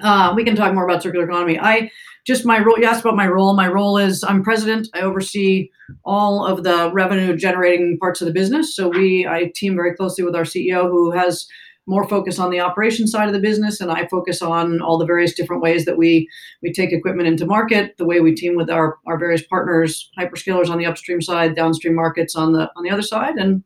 uh, 0.02 0.34
we 0.36 0.44
can 0.44 0.56
talk 0.56 0.74
more 0.74 0.86
about 0.86 1.04
circular 1.04 1.26
economy. 1.26 1.60
I 1.60 1.92
just 2.26 2.46
my 2.46 2.60
role. 2.60 2.78
You 2.78 2.86
asked 2.86 3.02
about 3.02 3.16
my 3.16 3.28
role. 3.28 3.56
My 3.56 3.68
role 3.68 3.98
is 3.98 4.24
I'm 4.24 4.44
president. 4.44 4.88
I 4.94 5.02
oversee 5.02 5.70
all 6.06 6.46
of 6.46 6.64
the 6.64 6.92
revenue 6.94 7.36
generating 7.36 7.98
parts 8.00 8.22
of 8.22 8.28
the 8.28 8.34
business. 8.34 8.76
So 8.76 8.90
we 8.90 9.28
I 9.28 9.52
team 9.56 9.76
very 9.76 9.96
closely 9.96 10.24
with 10.24 10.36
our 10.36 10.44
CEO 10.44 10.90
who 10.90 11.12
has 11.12 11.48
more 11.88 12.08
focus 12.08 12.38
on 12.38 12.52
the 12.52 12.60
operation 12.60 13.08
side 13.08 13.28
of 13.28 13.34
the 13.34 13.40
business 13.40 13.82
and 13.82 13.92
I 13.92 14.08
focus 14.08 14.42
on 14.42 14.82
all 14.82 15.00
the 15.00 15.06
various 15.06 15.34
different 15.34 15.64
ways 15.64 15.86
that 15.86 15.98
we 15.98 16.30
we 16.62 16.72
take 16.72 16.94
equipment 16.94 17.28
into 17.28 17.46
market, 17.46 17.98
the 17.98 18.06
way 18.06 18.20
we 18.20 18.36
team 18.36 18.56
with 18.56 18.70
our, 18.70 18.98
our 19.08 19.18
various 19.18 19.42
partners, 19.42 20.10
hyperscalers 20.18 20.70
on 20.70 20.78
the 20.78 20.86
upstream 20.86 21.22
side, 21.22 21.56
downstream 21.56 21.96
markets 21.96 22.36
on 22.36 22.54
the 22.54 22.70
on 22.76 22.84
the 22.84 22.92
other 22.92 23.02
side. 23.02 23.36
And 23.36 23.64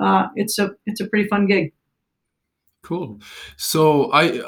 uh, 0.00 0.28
it's 0.36 0.58
a 0.58 0.72
it's 0.86 1.00
a 1.00 1.06
pretty 1.06 1.28
fun 1.28 1.46
gig. 1.46 1.72
Cool. 2.82 3.20
So 3.56 4.12
I 4.12 4.40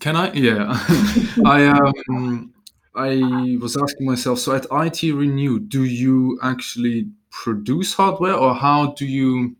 can 0.00 0.16
I? 0.16 0.32
Yeah, 0.32 0.66
I 1.44 1.66
um, 2.08 2.52
I 2.94 3.58
was 3.60 3.76
asking 3.76 4.06
myself. 4.06 4.38
So 4.38 4.54
at 4.54 4.66
IT 4.70 5.02
Renew, 5.12 5.60
do 5.60 5.84
you 5.84 6.38
actually 6.42 7.08
produce 7.30 7.94
hardware, 7.94 8.34
or 8.34 8.54
how 8.54 8.92
do 8.92 9.06
you? 9.06 9.56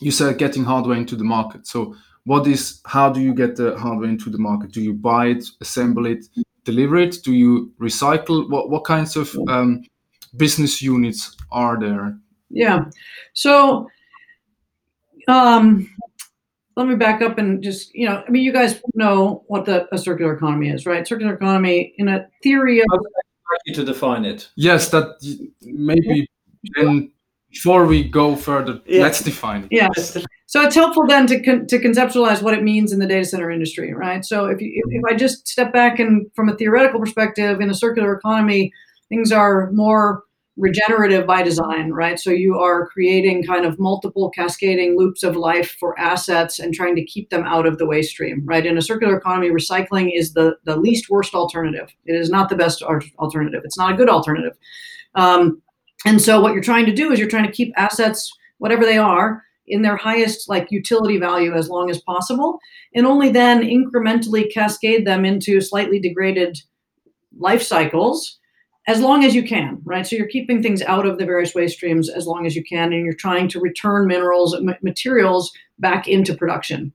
You 0.00 0.10
said 0.10 0.38
getting 0.38 0.64
hardware 0.64 0.96
into 0.96 1.16
the 1.16 1.24
market. 1.24 1.66
So 1.66 1.94
what 2.24 2.46
is? 2.46 2.80
How 2.86 3.10
do 3.10 3.20
you 3.20 3.34
get 3.34 3.56
the 3.56 3.78
hardware 3.78 4.08
into 4.08 4.30
the 4.30 4.38
market? 4.38 4.72
Do 4.72 4.82
you 4.82 4.94
buy 4.94 5.26
it, 5.26 5.44
assemble 5.60 6.06
it, 6.06 6.24
deliver 6.64 6.96
it? 6.96 7.18
Do 7.22 7.32
you 7.32 7.72
recycle? 7.80 8.48
What 8.48 8.70
what 8.70 8.84
kinds 8.84 9.16
of 9.16 9.36
um, 9.48 9.82
business 10.36 10.82
units 10.82 11.36
are 11.50 11.78
there? 11.78 12.18
Yeah, 12.50 12.84
so 13.32 13.88
um, 15.28 15.88
let 16.76 16.86
me 16.86 16.94
back 16.94 17.22
up 17.22 17.38
and 17.38 17.62
just 17.62 17.94
you 17.94 18.08
know 18.08 18.22
i 18.26 18.30
mean 18.30 18.42
you 18.42 18.52
guys 18.52 18.80
know 18.94 19.44
what 19.46 19.64
the 19.64 19.86
a 19.94 19.98
circular 19.98 20.34
economy 20.34 20.70
is 20.70 20.86
right? 20.86 21.06
Circular 21.06 21.34
economy 21.34 21.94
in 21.98 22.08
a 22.08 22.26
theory 22.42 22.80
of 22.80 23.00
you 23.66 23.74
to 23.74 23.84
define 23.84 24.24
it? 24.24 24.48
Yes 24.56 24.90
that 24.90 25.16
maybe 25.62 26.26
then 26.76 27.12
before 27.50 27.86
we 27.86 28.08
go 28.08 28.34
further 28.34 28.80
yeah. 28.86 29.02
let's 29.02 29.22
define 29.22 29.64
it. 29.64 29.68
Yeah. 29.70 29.88
So 30.46 30.62
it's 30.62 30.74
helpful 30.74 31.06
then 31.06 31.26
to, 31.28 31.42
con- 31.42 31.66
to 31.66 31.78
conceptualize 31.78 32.42
what 32.42 32.54
it 32.54 32.62
means 32.62 32.92
in 32.92 32.98
the 32.98 33.06
data 33.06 33.24
center 33.24 33.50
industry 33.50 33.92
right? 33.92 34.24
So 34.24 34.46
if, 34.46 34.60
you, 34.60 34.72
if, 34.74 35.02
if 35.04 35.12
i 35.12 35.16
just 35.16 35.46
step 35.48 35.72
back 35.72 35.98
and 35.98 36.30
from 36.34 36.48
a 36.48 36.56
theoretical 36.56 37.00
perspective 37.00 37.60
in 37.60 37.70
a 37.70 37.74
circular 37.74 38.14
economy 38.14 38.72
things 39.08 39.32
are 39.32 39.70
more 39.72 40.24
regenerative 40.56 41.26
by 41.26 41.42
design, 41.42 41.90
right? 41.90 42.18
So 42.18 42.30
you 42.30 42.58
are 42.58 42.86
creating 42.88 43.44
kind 43.44 43.64
of 43.64 43.78
multiple 43.78 44.30
cascading 44.30 44.98
loops 44.98 45.22
of 45.22 45.34
life 45.34 45.76
for 45.80 45.98
assets 45.98 46.58
and 46.58 46.74
trying 46.74 46.94
to 46.96 47.04
keep 47.04 47.30
them 47.30 47.44
out 47.44 47.66
of 47.66 47.78
the 47.78 47.86
waste 47.86 48.10
stream, 48.10 48.42
right? 48.44 48.66
In 48.66 48.76
a 48.76 48.82
circular 48.82 49.16
economy, 49.16 49.50
recycling 49.50 50.10
is 50.14 50.34
the, 50.34 50.56
the 50.64 50.76
least 50.76 51.08
worst 51.08 51.34
alternative. 51.34 51.88
It 52.04 52.14
is 52.14 52.28
not 52.28 52.50
the 52.50 52.56
best 52.56 52.82
alternative. 52.82 53.62
It's 53.64 53.78
not 53.78 53.92
a 53.92 53.96
good 53.96 54.10
alternative. 54.10 54.52
Um, 55.14 55.62
and 56.04 56.20
so 56.20 56.40
what 56.40 56.52
you're 56.52 56.62
trying 56.62 56.86
to 56.86 56.92
do 56.92 57.12
is 57.12 57.18
you're 57.18 57.28
trying 57.28 57.46
to 57.46 57.52
keep 57.52 57.72
assets, 57.76 58.30
whatever 58.58 58.84
they 58.84 58.98
are, 58.98 59.42
in 59.66 59.80
their 59.80 59.96
highest 59.96 60.48
like 60.50 60.70
utility 60.70 61.18
value 61.18 61.54
as 61.54 61.70
long 61.70 61.88
as 61.88 62.02
possible, 62.02 62.58
and 62.94 63.06
only 63.06 63.30
then 63.30 63.62
incrementally 63.62 64.52
cascade 64.52 65.06
them 65.06 65.24
into 65.24 65.60
slightly 65.62 65.98
degraded 65.98 66.60
life 67.38 67.62
cycles 67.62 68.38
as 68.88 69.00
long 69.00 69.24
as 69.24 69.34
you 69.34 69.42
can, 69.44 69.80
right? 69.84 70.06
So 70.06 70.16
you're 70.16 70.26
keeping 70.26 70.62
things 70.62 70.82
out 70.82 71.06
of 71.06 71.18
the 71.18 71.24
various 71.24 71.54
waste 71.54 71.76
streams 71.76 72.08
as 72.08 72.26
long 72.26 72.46
as 72.46 72.56
you 72.56 72.64
can, 72.64 72.92
and 72.92 73.04
you're 73.04 73.14
trying 73.14 73.48
to 73.48 73.60
return 73.60 74.06
minerals 74.06 74.54
and 74.54 74.74
materials 74.82 75.52
back 75.78 76.08
into 76.08 76.34
production. 76.34 76.92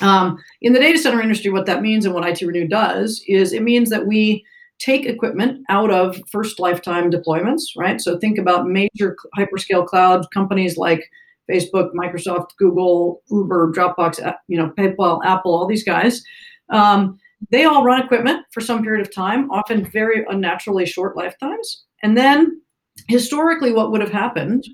Um, 0.00 0.38
in 0.60 0.72
the 0.72 0.80
data 0.80 0.98
center 0.98 1.22
industry, 1.22 1.50
what 1.50 1.66
that 1.66 1.80
means 1.80 2.04
and 2.04 2.14
what 2.14 2.28
IT 2.28 2.44
Renew 2.44 2.66
does 2.66 3.22
is 3.26 3.52
it 3.52 3.62
means 3.62 3.88
that 3.90 4.06
we 4.06 4.44
take 4.78 5.06
equipment 5.06 5.64
out 5.70 5.90
of 5.90 6.20
first 6.30 6.58
lifetime 6.58 7.10
deployments, 7.10 7.62
right? 7.78 8.00
So 8.00 8.18
think 8.18 8.38
about 8.38 8.66
major 8.66 9.16
hyperscale 9.38 9.86
cloud 9.86 10.26
companies 10.34 10.76
like 10.76 11.08
Facebook, 11.50 11.92
Microsoft, 11.94 12.48
Google, 12.58 13.22
Uber, 13.30 13.72
Dropbox, 13.72 14.34
you 14.48 14.58
know, 14.58 14.70
PayPal, 14.76 15.24
Apple, 15.24 15.54
all 15.54 15.66
these 15.66 15.84
guys. 15.84 16.22
Um, 16.68 17.18
they 17.50 17.64
all 17.64 17.84
run 17.84 18.02
equipment 18.02 18.44
for 18.50 18.60
some 18.60 18.82
period 18.82 19.06
of 19.06 19.14
time, 19.14 19.50
often 19.50 19.84
very 19.84 20.24
unnaturally 20.28 20.86
short 20.86 21.16
lifetimes. 21.16 21.84
And 22.02 22.16
then 22.16 22.60
historically, 23.08 23.72
what 23.72 23.90
would 23.90 24.00
have 24.00 24.12
happened 24.12 24.64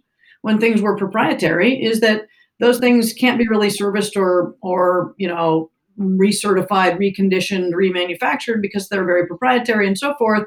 when 0.42 0.58
things 0.58 0.80
were 0.80 0.96
proprietary 0.96 1.82
is 1.82 2.00
that 2.00 2.22
those 2.60 2.78
things 2.78 3.12
can't 3.12 3.38
be 3.38 3.48
really 3.48 3.70
serviced 3.70 4.16
or 4.16 4.54
or 4.62 5.14
you 5.18 5.28
know 5.28 5.70
recertified, 5.98 6.98
reconditioned, 6.98 7.72
remanufactured 7.72 8.62
because 8.62 8.88
they're 8.88 9.04
very 9.04 9.26
proprietary 9.26 9.86
and 9.86 9.98
so 9.98 10.14
forth. 10.14 10.46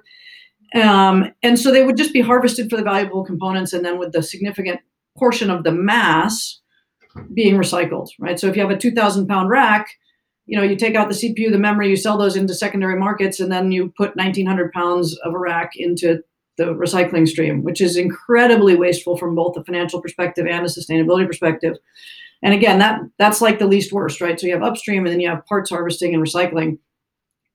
Um, 0.74 1.32
and 1.44 1.60
so 1.60 1.72
they 1.72 1.86
would 1.86 1.98
just 1.98 2.14
be 2.14 2.22
harvested 2.22 2.70
for 2.70 2.78
the 2.78 2.84
valuable 2.84 3.24
components, 3.24 3.74
and 3.74 3.86
then 3.86 4.00
with 4.00 4.12
the 4.12 4.24
significant 4.24 4.80
portion 5.18 5.50
of 5.50 5.64
the 5.64 5.72
mass 5.72 6.62
being 7.34 7.56
recycled, 7.56 8.10
right? 8.20 8.40
So 8.40 8.48
if 8.48 8.56
you 8.56 8.62
have 8.62 8.72
a 8.72 8.78
2,000 8.78 9.28
pound 9.28 9.50
rack, 9.50 9.88
you 10.46 10.58
know, 10.58 10.64
you 10.64 10.76
take 10.76 10.96
out 10.96 11.10
the 11.10 11.16
CPU, 11.16 11.52
the 11.52 11.58
memory, 11.58 11.90
you 11.90 11.96
sell 11.96 12.18
those 12.18 12.36
into 12.36 12.54
secondary 12.54 12.98
markets, 12.98 13.40
and 13.40 13.52
then 13.52 13.72
you 13.72 13.92
put 13.98 14.16
1,900 14.16 14.72
pounds 14.72 15.18
of 15.20 15.34
a 15.34 15.40
rack 15.40 15.72
into 15.76 16.20
the 16.58 16.66
recycling 16.66 17.28
stream, 17.28 17.64
which 17.64 17.82
is 17.82 17.98
incredibly 17.98 18.76
wasteful 18.76 19.18
from 19.18 19.36
both 19.36 19.58
a 19.58 19.64
financial 19.64 20.02
perspective 20.02 20.46
and 20.46 20.66
a 20.66 20.70
sustainability 20.70 21.28
perspective. 21.28 21.76
And 22.44 22.54
again, 22.54 22.80
that 22.80 23.02
that's 23.18 23.42
like 23.42 23.60
the 23.60 23.68
least 23.68 23.92
worst, 23.92 24.22
right? 24.22 24.40
So 24.40 24.48
you 24.48 24.54
have 24.54 24.64
upstream, 24.64 25.06
and 25.06 25.12
then 25.12 25.20
you 25.20 25.30
have 25.30 25.46
parts 25.46 25.72
harvesting 25.72 26.14
and 26.14 26.24
recycling. 26.24 26.78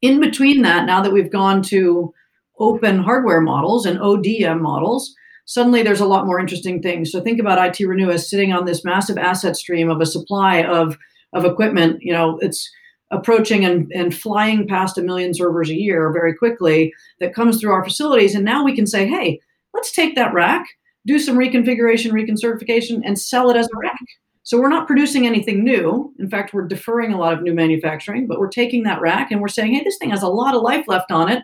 In 0.02 0.20
between 0.20 0.62
that, 0.62 0.86
now 0.86 1.00
that 1.00 1.12
we've 1.12 1.30
gone 1.30 1.62
to 1.64 2.12
open 2.58 2.98
hardware 2.98 3.40
models 3.40 3.86
and 3.86 3.98
ODM 3.98 4.60
models, 4.60 5.14
suddenly 5.46 5.82
there's 5.82 6.00
a 6.00 6.06
lot 6.06 6.26
more 6.26 6.40
interesting 6.40 6.82
things. 6.82 7.12
So 7.12 7.20
think 7.20 7.40
about 7.40 7.64
IT 7.64 7.86
Renew 7.86 8.10
as 8.10 8.28
sitting 8.28 8.52
on 8.52 8.64
this 8.64 8.84
massive 8.84 9.16
asset 9.16 9.56
stream 9.56 9.90
of 9.90 10.00
a 10.00 10.06
supply 10.06 10.62
of 10.62 10.98
of 11.32 11.44
equipment. 11.44 12.02
You 12.02 12.12
know, 12.12 12.38
it's 12.40 12.70
approaching 13.10 13.64
and, 13.64 13.90
and 13.92 14.14
flying 14.14 14.66
past 14.68 14.98
a 14.98 15.02
million 15.02 15.34
servers 15.34 15.68
a 15.70 15.74
year 15.74 16.12
very 16.12 16.34
quickly 16.34 16.92
that 17.18 17.34
comes 17.34 17.60
through 17.60 17.72
our 17.72 17.84
facilities. 17.84 18.34
And 18.34 18.44
now 18.44 18.64
we 18.64 18.74
can 18.74 18.86
say, 18.86 19.06
hey, 19.06 19.40
let's 19.74 19.92
take 19.92 20.14
that 20.14 20.32
rack, 20.32 20.66
do 21.06 21.18
some 21.18 21.36
reconfiguration, 21.36 22.12
reconcertification, 22.12 23.02
and 23.04 23.18
sell 23.18 23.50
it 23.50 23.56
as 23.56 23.66
a 23.66 23.78
rack. 23.78 24.00
So 24.42 24.58
we're 24.58 24.68
not 24.68 24.86
producing 24.86 25.26
anything 25.26 25.64
new. 25.64 26.12
In 26.18 26.28
fact, 26.28 26.54
we're 26.54 26.66
deferring 26.66 27.12
a 27.12 27.18
lot 27.18 27.32
of 27.32 27.42
new 27.42 27.54
manufacturing, 27.54 28.26
but 28.26 28.38
we're 28.38 28.48
taking 28.48 28.84
that 28.84 29.00
rack 29.00 29.30
and 29.30 29.40
we're 29.40 29.48
saying, 29.48 29.74
hey, 29.74 29.84
this 29.84 29.98
thing 29.98 30.10
has 30.10 30.22
a 30.22 30.28
lot 30.28 30.54
of 30.54 30.62
life 30.62 30.86
left 30.88 31.10
on 31.10 31.30
it. 31.30 31.42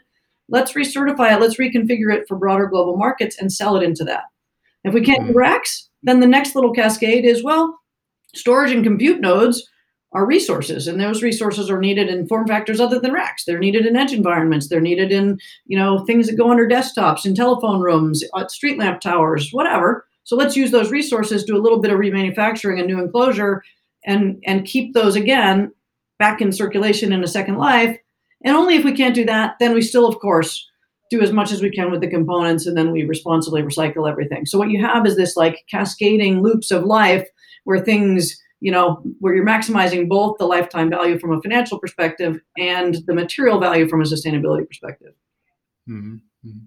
Let's 0.48 0.72
recertify 0.72 1.34
it, 1.34 1.40
let's 1.40 1.56
reconfigure 1.56 2.14
it 2.14 2.26
for 2.28 2.36
broader 2.36 2.66
global 2.66 2.96
markets 2.96 3.36
and 3.38 3.52
sell 3.52 3.76
it 3.76 3.82
into 3.82 4.04
that. 4.04 4.24
If 4.84 4.94
we 4.94 5.00
can't 5.00 5.26
do 5.26 5.32
mm. 5.32 5.36
racks, 5.36 5.88
then 6.04 6.20
the 6.20 6.26
next 6.26 6.54
little 6.54 6.72
cascade 6.72 7.24
is 7.24 7.42
well, 7.42 7.80
storage 8.34 8.70
and 8.70 8.84
compute 8.84 9.20
nodes 9.20 9.68
are 10.16 10.24
resources 10.24 10.88
and 10.88 10.98
those 10.98 11.22
resources 11.22 11.68
are 11.68 11.78
needed 11.78 12.08
in 12.08 12.26
form 12.26 12.48
factors 12.48 12.80
other 12.80 12.98
than 12.98 13.12
racks. 13.12 13.44
They're 13.44 13.58
needed 13.58 13.84
in 13.84 13.96
edge 13.96 14.14
environments. 14.14 14.68
They're 14.68 14.80
needed 14.80 15.12
in 15.12 15.38
you 15.66 15.78
know 15.78 16.04
things 16.06 16.26
that 16.26 16.38
go 16.38 16.50
under 16.50 16.66
desktops 16.66 17.26
in 17.26 17.34
telephone 17.34 17.80
rooms 17.80 18.24
at 18.34 18.50
street 18.50 18.78
lamp 18.78 19.02
towers 19.02 19.50
whatever. 19.52 20.06
So 20.24 20.34
let's 20.34 20.56
use 20.56 20.70
those 20.70 20.90
resources 20.90 21.44
do 21.44 21.56
a 21.56 21.60
little 21.60 21.80
bit 21.80 21.92
of 21.92 22.00
remanufacturing 22.00 22.78
and 22.78 22.86
new 22.86 22.98
enclosure 22.98 23.62
and 24.06 24.42
and 24.46 24.64
keep 24.64 24.94
those 24.94 25.16
again 25.16 25.70
back 26.18 26.40
in 26.40 26.50
circulation 26.50 27.12
in 27.12 27.22
a 27.22 27.28
second 27.28 27.58
life. 27.58 27.98
And 28.42 28.56
only 28.56 28.76
if 28.76 28.84
we 28.84 28.92
can't 28.92 29.14
do 29.14 29.26
that 29.26 29.56
then 29.60 29.74
we 29.74 29.82
still 29.82 30.08
of 30.08 30.18
course 30.18 30.66
do 31.10 31.20
as 31.20 31.30
much 31.30 31.52
as 31.52 31.60
we 31.60 31.70
can 31.70 31.90
with 31.90 32.00
the 32.00 32.08
components 32.08 32.66
and 32.66 32.74
then 32.74 32.90
we 32.90 33.04
responsibly 33.04 33.62
recycle 33.62 34.10
everything. 34.10 34.46
So 34.46 34.58
what 34.58 34.70
you 34.70 34.84
have 34.84 35.06
is 35.06 35.14
this 35.16 35.36
like 35.36 35.64
cascading 35.70 36.42
loops 36.42 36.70
of 36.70 36.84
life 36.84 37.28
where 37.64 37.84
things 37.84 38.40
you 38.60 38.72
know, 38.72 39.02
where 39.20 39.34
you're 39.34 39.46
maximizing 39.46 40.08
both 40.08 40.38
the 40.38 40.46
lifetime 40.46 40.90
value 40.90 41.18
from 41.18 41.32
a 41.32 41.40
financial 41.40 41.78
perspective 41.78 42.40
and 42.58 42.96
the 43.06 43.14
material 43.14 43.60
value 43.60 43.88
from 43.88 44.00
a 44.00 44.04
sustainability 44.04 44.66
perspective. 44.66 45.14
Mm-hmm. 45.88 46.16
mm-hmm. 46.46 46.64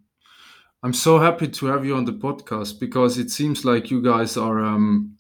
I'm 0.82 0.94
so 0.94 1.20
happy 1.20 1.50
to 1.50 1.66
have 1.66 1.84
you 1.84 1.96
on 1.96 2.06
the 2.06 2.14
podcast 2.14 2.80
because 2.80 3.18
it 3.18 3.32
seems 3.32 3.66
like 3.66 3.92
you 3.92 4.02
guys 4.02 4.38
are 4.38 4.64
um, 4.64 5.18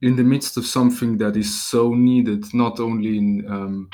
in 0.00 0.16
the 0.16 0.24
midst 0.24 0.56
of 0.56 0.64
something 0.64 1.18
that 1.18 1.36
is 1.36 1.62
so 1.62 1.92
needed, 1.92 2.46
not 2.54 2.80
only 2.80 3.18
in 3.18 3.44
um, 3.46 3.90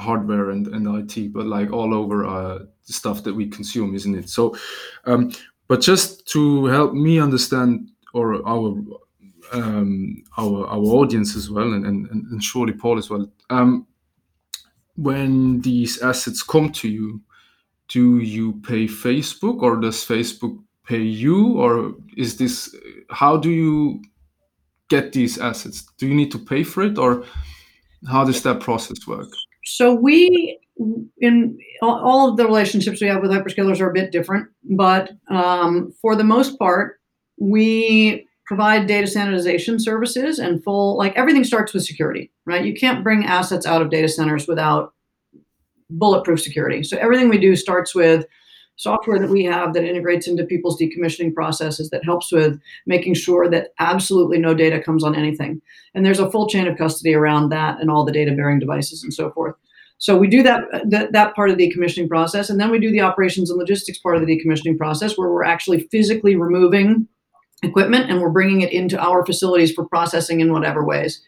hardware 0.00 0.50
and, 0.50 0.66
and 0.66 0.88
IT, 0.88 1.32
but 1.32 1.46
like 1.46 1.72
all 1.72 1.94
over 1.94 2.26
uh, 2.26 2.58
the 2.86 2.92
stuff 2.92 3.22
that 3.22 3.34
we 3.34 3.46
consume, 3.46 3.94
isn't 3.94 4.16
it? 4.16 4.28
So, 4.28 4.56
um, 5.04 5.30
but 5.68 5.80
just 5.80 6.26
to 6.32 6.64
help 6.66 6.92
me 6.92 7.20
understand 7.20 7.90
or 8.12 8.44
our 8.48 8.74
um, 9.52 10.22
our 10.38 10.66
our 10.66 10.84
audience 11.00 11.36
as 11.36 11.50
well, 11.50 11.72
and, 11.72 11.84
and, 11.84 12.08
and 12.10 12.42
surely 12.42 12.72
Paul 12.72 12.98
as 12.98 13.10
well. 13.10 13.30
Um, 13.50 13.86
when 14.96 15.60
these 15.62 16.00
assets 16.02 16.42
come 16.42 16.70
to 16.72 16.88
you, 16.88 17.22
do 17.88 18.18
you 18.18 18.52
pay 18.62 18.86
Facebook 18.86 19.62
or 19.62 19.76
does 19.76 20.04
Facebook 20.04 20.58
pay 20.86 21.02
you, 21.02 21.58
or 21.58 21.94
is 22.16 22.36
this 22.36 22.74
how 23.10 23.36
do 23.36 23.50
you 23.50 24.02
get 24.88 25.12
these 25.12 25.38
assets? 25.38 25.86
Do 25.98 26.06
you 26.06 26.14
need 26.14 26.30
to 26.32 26.38
pay 26.38 26.64
for 26.64 26.82
it, 26.82 26.98
or 26.98 27.24
how 28.08 28.24
does 28.24 28.42
that 28.42 28.60
process 28.60 29.06
work? 29.06 29.28
So 29.64 29.94
we 29.94 30.58
in 31.20 31.58
all 31.82 32.30
of 32.30 32.36
the 32.36 32.46
relationships 32.46 33.00
we 33.00 33.08
have 33.08 33.20
with 33.20 33.30
hyperscalers 33.30 33.80
are 33.80 33.90
a 33.90 33.92
bit 33.92 34.12
different, 34.12 34.48
but 34.64 35.12
um, 35.30 35.92
for 36.00 36.16
the 36.16 36.24
most 36.24 36.58
part, 36.58 37.00
we 37.38 38.26
provide 38.50 38.88
data 38.88 39.06
sanitization 39.06 39.80
services 39.80 40.40
and 40.40 40.62
full 40.64 40.96
like 40.96 41.14
everything 41.14 41.44
starts 41.44 41.72
with 41.72 41.84
security 41.84 42.32
right? 42.50 42.64
You 42.64 42.74
can't 42.74 43.04
bring 43.04 43.24
assets 43.24 43.64
out 43.64 43.80
of 43.80 43.90
data 43.90 44.08
centers 44.08 44.48
without 44.48 44.92
bulletproof 45.88 46.40
security. 46.40 46.82
So 46.82 46.96
everything 46.98 47.28
we 47.28 47.38
do 47.38 47.54
starts 47.54 47.94
with 47.94 48.26
software 48.74 49.18
that 49.18 49.30
we 49.30 49.44
have 49.44 49.72
that 49.74 49.84
integrates 49.84 50.26
into 50.26 50.44
people's 50.44 50.80
decommissioning 50.80 51.32
processes 51.32 51.90
that 51.90 52.04
helps 52.04 52.32
with 52.32 52.58
making 52.86 53.14
sure 53.14 53.48
that 53.48 53.68
absolutely 53.78 54.38
no 54.38 54.52
data 54.52 54.80
comes 54.82 55.04
on 55.04 55.14
anything. 55.14 55.60
And 55.94 56.04
there's 56.04 56.18
a 56.18 56.30
full 56.30 56.48
chain 56.48 56.66
of 56.66 56.78
custody 56.78 57.14
around 57.14 57.50
that 57.50 57.80
and 57.80 57.90
all 57.90 58.04
the 58.04 58.12
data 58.12 58.32
bearing 58.32 58.58
devices 58.58 59.04
and 59.04 59.14
so 59.14 59.30
forth. 59.30 59.54
So 59.98 60.16
we 60.16 60.28
do 60.28 60.42
that, 60.42 60.62
that 60.86 61.12
that 61.12 61.36
part 61.36 61.50
of 61.50 61.58
the 61.58 61.70
decommissioning 61.70 62.08
process 62.08 62.50
and 62.50 62.58
then 62.58 62.70
we 62.70 62.80
do 62.80 62.90
the 62.90 63.02
operations 63.02 63.50
and 63.50 63.58
logistics 63.58 63.98
part 63.98 64.16
of 64.16 64.26
the 64.26 64.26
decommissioning 64.26 64.78
process 64.78 65.16
where 65.16 65.28
we're 65.28 65.44
actually 65.44 65.86
physically 65.92 66.36
removing 66.36 67.06
equipment 67.62 68.10
and 68.10 68.20
we're 68.20 68.30
bringing 68.30 68.62
it 68.62 68.72
into 68.72 68.98
our 68.98 69.24
facilities 69.24 69.72
for 69.72 69.86
processing 69.86 70.40
in 70.40 70.52
whatever 70.52 70.84
ways. 70.84 71.22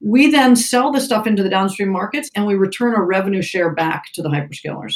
We 0.00 0.30
then 0.30 0.56
sell 0.56 0.92
the 0.92 1.00
stuff 1.00 1.26
into 1.26 1.42
the 1.42 1.48
downstream 1.48 1.90
markets 1.90 2.30
and 2.34 2.46
we 2.46 2.54
return 2.54 2.94
a 2.94 3.02
revenue 3.02 3.42
share 3.42 3.74
back 3.74 4.04
to 4.14 4.22
the 4.22 4.28
hyperscalers. 4.28 4.94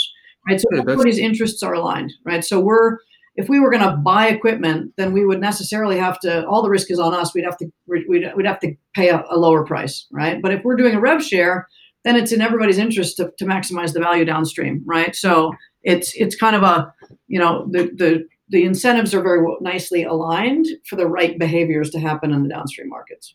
Right. 0.48 0.60
So 0.60 0.66
everybody's 0.76 1.18
interests 1.18 1.62
are 1.62 1.74
aligned, 1.74 2.12
right? 2.24 2.44
So 2.44 2.58
we're 2.60 2.98
if 3.34 3.48
we 3.48 3.60
were 3.60 3.70
going 3.70 3.82
to 3.82 3.96
buy 3.96 4.28
equipment, 4.28 4.92
then 4.96 5.12
we 5.12 5.24
would 5.24 5.40
necessarily 5.40 5.98
have 5.98 6.20
to. 6.20 6.46
All 6.46 6.62
the 6.62 6.68
risk 6.68 6.90
is 6.90 6.98
on 6.98 7.14
us. 7.14 7.34
We'd 7.34 7.44
have 7.44 7.56
to. 7.58 7.72
We'd, 7.86 8.06
we'd 8.08 8.46
have 8.46 8.60
to 8.60 8.74
pay 8.94 9.08
a, 9.08 9.24
a 9.30 9.38
lower 9.38 9.64
price, 9.64 10.06
right? 10.10 10.42
But 10.42 10.52
if 10.52 10.62
we're 10.64 10.76
doing 10.76 10.94
a 10.94 11.00
rev 11.00 11.24
share, 11.24 11.66
then 12.04 12.16
it's 12.16 12.32
in 12.32 12.42
everybody's 12.42 12.78
interest 12.78 13.16
to, 13.16 13.32
to 13.38 13.44
maximize 13.44 13.94
the 13.94 14.00
value 14.00 14.24
downstream, 14.24 14.82
right? 14.84 15.14
So 15.14 15.52
it's 15.82 16.12
it's 16.14 16.36
kind 16.36 16.56
of 16.56 16.62
a 16.62 16.92
you 17.28 17.38
know 17.38 17.66
the 17.70 17.84
the 17.96 18.28
the 18.52 18.64
incentives 18.64 19.14
are 19.14 19.22
very 19.22 19.44
nicely 19.60 20.04
aligned 20.04 20.66
for 20.86 20.96
the 20.96 21.06
right 21.06 21.38
behaviors 21.38 21.90
to 21.90 21.98
happen 21.98 22.32
in 22.32 22.42
the 22.42 22.50
downstream 22.50 22.88
markets. 22.88 23.34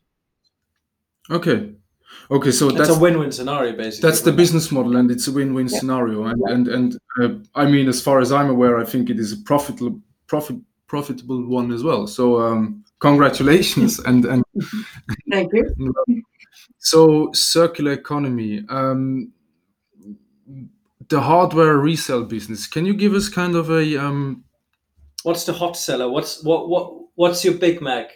Okay. 1.29 1.71
Okay, 2.29 2.51
so 2.51 2.67
that's, 2.67 2.87
that's 2.87 2.97
a 2.97 3.01
win-win 3.01 3.31
scenario, 3.31 3.75
basically. 3.75 4.09
That's 4.09 4.21
the 4.21 4.31
business 4.31 4.71
model, 4.71 4.95
and 4.95 5.11
it's 5.11 5.27
a 5.27 5.31
win-win 5.31 5.67
yeah. 5.67 5.79
scenario. 5.79 6.25
And 6.25 6.41
yeah. 6.45 6.53
and 6.53 6.67
and 6.67 6.97
uh, 7.21 7.29
I 7.55 7.65
mean, 7.65 7.89
as 7.89 8.01
far 8.01 8.19
as 8.19 8.31
I'm 8.31 8.49
aware, 8.49 8.77
I 8.77 8.85
think 8.85 9.09
it 9.09 9.19
is 9.19 9.33
a 9.33 9.37
profitable 9.37 9.99
profit 10.27 10.57
profitable 10.87 11.45
one 11.45 11.71
as 11.71 11.83
well. 11.83 12.07
So 12.07 12.39
um, 12.41 12.85
congratulations, 12.99 13.99
and 14.07 14.25
and 14.25 14.43
thank 15.31 15.51
you. 15.53 15.93
so 16.77 17.31
circular 17.33 17.93
economy, 17.93 18.63
um, 18.69 19.31
the 21.09 21.19
hardware 21.19 21.77
resale 21.77 22.23
business. 22.23 22.67
Can 22.67 22.85
you 22.85 22.93
give 22.93 23.13
us 23.13 23.29
kind 23.29 23.55
of 23.55 23.69
a 23.69 23.97
um, 23.97 24.43
what's 25.27 25.43
the 25.43 25.53
hot 25.53 25.75
seller? 25.75 26.09
What's 26.09 26.43
what 26.43 26.69
what 26.69 26.93
what's 27.15 27.43
your 27.43 27.55
Big 27.55 27.81
Mac? 27.81 28.11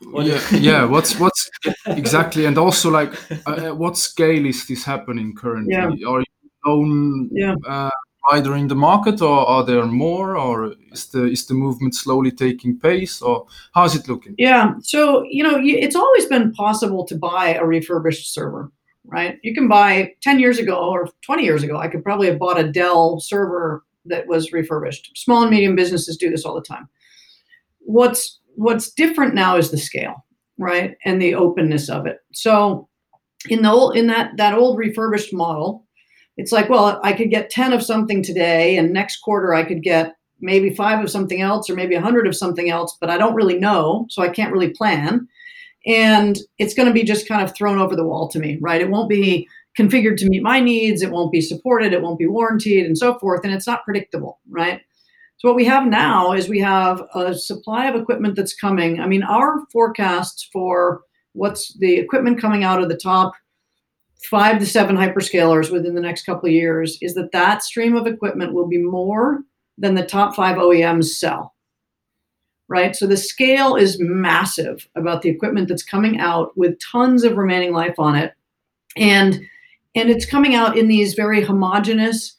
What 0.00 0.26
yeah, 0.26 0.40
yeah. 0.52 0.84
What's 0.84 1.18
what's 1.22 1.50
exactly, 1.86 2.46
and 2.46 2.56
also 2.56 2.90
like, 2.90 3.12
uh, 3.46 3.50
uh, 3.50 3.74
what 3.74 3.98
scale 3.98 4.46
is 4.46 4.66
this 4.66 4.84
happening 4.84 5.34
currently? 5.34 5.74
Yeah. 5.74 6.08
Are 6.08 6.20
you 6.20 6.24
own 6.64 7.28
yeah. 7.32 7.56
uh, 7.66 7.90
rider 8.30 8.54
in 8.54 8.68
the 8.68 8.76
market, 8.76 9.20
or 9.20 9.46
are 9.46 9.64
there 9.64 9.84
more, 9.86 10.36
or 10.36 10.74
is 10.92 11.06
the 11.08 11.24
is 11.24 11.46
the 11.46 11.54
movement 11.54 11.94
slowly 11.94 12.30
taking 12.30 12.78
pace, 12.78 13.20
or 13.20 13.46
how's 13.74 13.96
it 13.96 14.08
looking? 14.08 14.36
Yeah. 14.38 14.74
So 14.82 15.24
you 15.28 15.42
know, 15.42 15.58
it's 15.60 15.96
always 15.96 16.26
been 16.26 16.52
possible 16.52 17.04
to 17.06 17.16
buy 17.16 17.54
a 17.54 17.66
refurbished 17.66 18.32
server 18.32 18.70
right? 19.04 19.38
You 19.42 19.52
can 19.52 19.66
buy 19.66 20.14
10 20.22 20.38
years 20.38 20.58
ago 20.60 20.76
or 20.76 21.08
20 21.22 21.42
years 21.42 21.64
ago, 21.64 21.76
I 21.76 21.88
could 21.88 22.04
probably 22.04 22.28
have 22.28 22.38
bought 22.38 22.60
a 22.60 22.70
Dell 22.70 23.18
server 23.18 23.82
that 24.06 24.26
was 24.26 24.52
refurbished. 24.52 25.16
Small 25.16 25.42
and 25.42 25.50
medium 25.50 25.76
businesses 25.76 26.16
do 26.16 26.30
this 26.30 26.44
all 26.44 26.54
the 26.54 26.62
time. 26.62 26.88
What's 27.80 28.40
what's 28.54 28.92
different 28.92 29.34
now 29.34 29.56
is 29.56 29.70
the 29.70 29.78
scale, 29.78 30.24
right, 30.58 30.96
and 31.04 31.20
the 31.20 31.34
openness 31.34 31.88
of 31.88 32.06
it. 32.06 32.18
So 32.32 32.88
in 33.48 33.62
the 33.62 33.70
old 33.70 33.96
in 33.96 34.06
that 34.08 34.36
that 34.36 34.54
old 34.54 34.78
refurbished 34.78 35.32
model, 35.32 35.86
it's 36.36 36.52
like, 36.52 36.68
well, 36.68 37.00
I 37.02 37.12
could 37.12 37.30
get 37.30 37.50
10 37.50 37.72
of 37.72 37.82
something 37.82 38.22
today, 38.22 38.76
and 38.76 38.92
next 38.92 39.18
quarter 39.18 39.54
I 39.54 39.64
could 39.64 39.82
get 39.82 40.14
maybe 40.40 40.74
five 40.74 41.02
of 41.02 41.10
something 41.10 41.40
else 41.40 41.70
or 41.70 41.74
maybe 41.74 41.94
a 41.94 42.00
hundred 42.00 42.26
of 42.26 42.36
something 42.36 42.68
else, 42.68 42.96
but 43.00 43.08
I 43.08 43.16
don't 43.16 43.34
really 43.34 43.58
know, 43.58 44.06
so 44.10 44.22
I 44.22 44.28
can't 44.28 44.52
really 44.52 44.70
plan. 44.70 45.26
And 45.86 46.38
it's 46.58 46.74
going 46.74 46.88
to 46.88 46.94
be 46.94 47.04
just 47.04 47.28
kind 47.28 47.42
of 47.42 47.54
thrown 47.54 47.78
over 47.78 47.96
the 47.96 48.04
wall 48.04 48.28
to 48.28 48.38
me, 48.38 48.58
right? 48.60 48.80
It 48.80 48.90
won't 48.90 49.08
be 49.08 49.48
configured 49.78 50.18
to 50.18 50.28
meet 50.28 50.42
my 50.42 50.60
needs. 50.60 51.02
It 51.02 51.10
won't 51.10 51.32
be 51.32 51.40
supported. 51.40 51.92
It 51.92 52.02
won't 52.02 52.18
be 52.18 52.26
warranted 52.26 52.86
and 52.86 52.96
so 52.96 53.18
forth. 53.18 53.40
And 53.44 53.52
it's 53.52 53.66
not 53.66 53.84
predictable, 53.84 54.40
right? 54.48 54.80
So 55.38 55.48
what 55.48 55.56
we 55.56 55.64
have 55.64 55.86
now 55.86 56.32
is 56.32 56.48
we 56.48 56.60
have 56.60 57.02
a 57.14 57.34
supply 57.34 57.86
of 57.86 58.00
equipment 58.00 58.36
that's 58.36 58.54
coming. 58.54 59.00
I 59.00 59.06
mean, 59.06 59.22
our 59.24 59.64
forecasts 59.72 60.48
for 60.52 61.02
what's 61.32 61.76
the 61.78 61.96
equipment 61.96 62.40
coming 62.40 62.62
out 62.62 62.82
of 62.82 62.88
the 62.88 62.96
top 62.96 63.32
five 64.24 64.60
to 64.60 64.66
seven 64.66 64.96
hyperscalers 64.96 65.70
within 65.70 65.94
the 65.94 66.00
next 66.00 66.24
couple 66.24 66.48
of 66.48 66.54
years 66.54 66.96
is 67.02 67.14
that 67.14 67.32
that 67.32 67.62
stream 67.62 67.96
of 67.96 68.06
equipment 68.06 68.54
will 68.54 68.68
be 68.68 68.78
more 68.78 69.40
than 69.78 69.94
the 69.94 70.06
top 70.06 70.36
five 70.36 70.58
OEMs 70.58 71.06
sell. 71.06 71.54
Right? 72.68 72.94
So 72.94 73.06
the 73.06 73.16
scale 73.16 73.74
is 73.74 73.98
massive 74.00 74.88
about 74.94 75.22
the 75.22 75.28
equipment 75.28 75.68
that's 75.68 75.82
coming 75.82 76.20
out 76.20 76.56
with 76.56 76.78
tons 76.80 77.24
of 77.24 77.36
remaining 77.36 77.72
life 77.72 77.98
on 77.98 78.14
it. 78.14 78.32
And 78.96 79.40
and 79.94 80.10
it's 80.10 80.26
coming 80.26 80.54
out 80.54 80.76
in 80.76 80.88
these 80.88 81.14
very 81.14 81.42
homogenous 81.42 82.36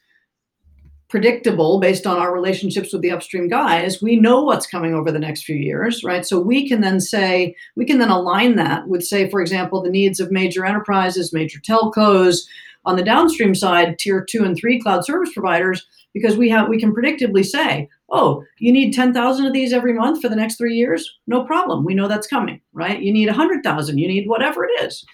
predictable 1.09 1.79
based 1.79 2.07
on 2.07 2.17
our 2.17 2.33
relationships 2.33 2.91
with 2.91 3.03
the 3.03 3.11
upstream 3.11 3.47
guys 3.47 4.01
we 4.01 4.15
know 4.15 4.41
what's 4.41 4.65
coming 4.65 4.95
over 4.95 5.11
the 5.11 5.19
next 5.19 5.43
few 5.43 5.55
years 5.55 6.03
right? 6.03 6.25
So 6.25 6.39
we 6.39 6.67
can 6.67 6.81
then 6.81 6.99
say 6.99 7.55
we 7.75 7.85
can 7.85 7.99
then 7.99 8.09
align 8.09 8.55
that 8.55 8.87
with 8.87 9.03
say 9.03 9.29
for 9.29 9.39
example 9.39 9.81
the 9.81 9.91
needs 9.91 10.19
of 10.19 10.31
major 10.31 10.65
enterprises 10.65 11.31
major 11.31 11.59
telcos 11.59 12.39
on 12.85 12.95
the 12.95 13.03
downstream 13.03 13.53
side 13.53 13.99
tier 13.99 14.25
2 14.27 14.43
and 14.43 14.57
3 14.57 14.81
cloud 14.81 15.05
service 15.05 15.31
providers 15.33 15.85
because 16.15 16.35
we 16.35 16.49
have 16.49 16.67
we 16.67 16.79
can 16.79 16.91
predictably 16.91 17.45
say 17.45 17.87
oh 18.09 18.43
you 18.57 18.71
need 18.71 18.91
10,000 18.91 19.45
of 19.45 19.53
these 19.53 19.71
every 19.71 19.93
month 19.93 20.19
for 20.19 20.29
the 20.29 20.35
next 20.35 20.55
3 20.57 20.73
years? 20.73 21.19
No 21.27 21.43
problem. 21.43 21.85
We 21.85 21.93
know 21.93 22.07
that's 22.07 22.25
coming 22.25 22.59
right? 22.73 22.99
You 22.99 23.13
need 23.13 23.27
100,000 23.27 23.99
you 23.99 24.07
need 24.07 24.27
whatever 24.27 24.65
it 24.65 24.83
is 24.83 25.05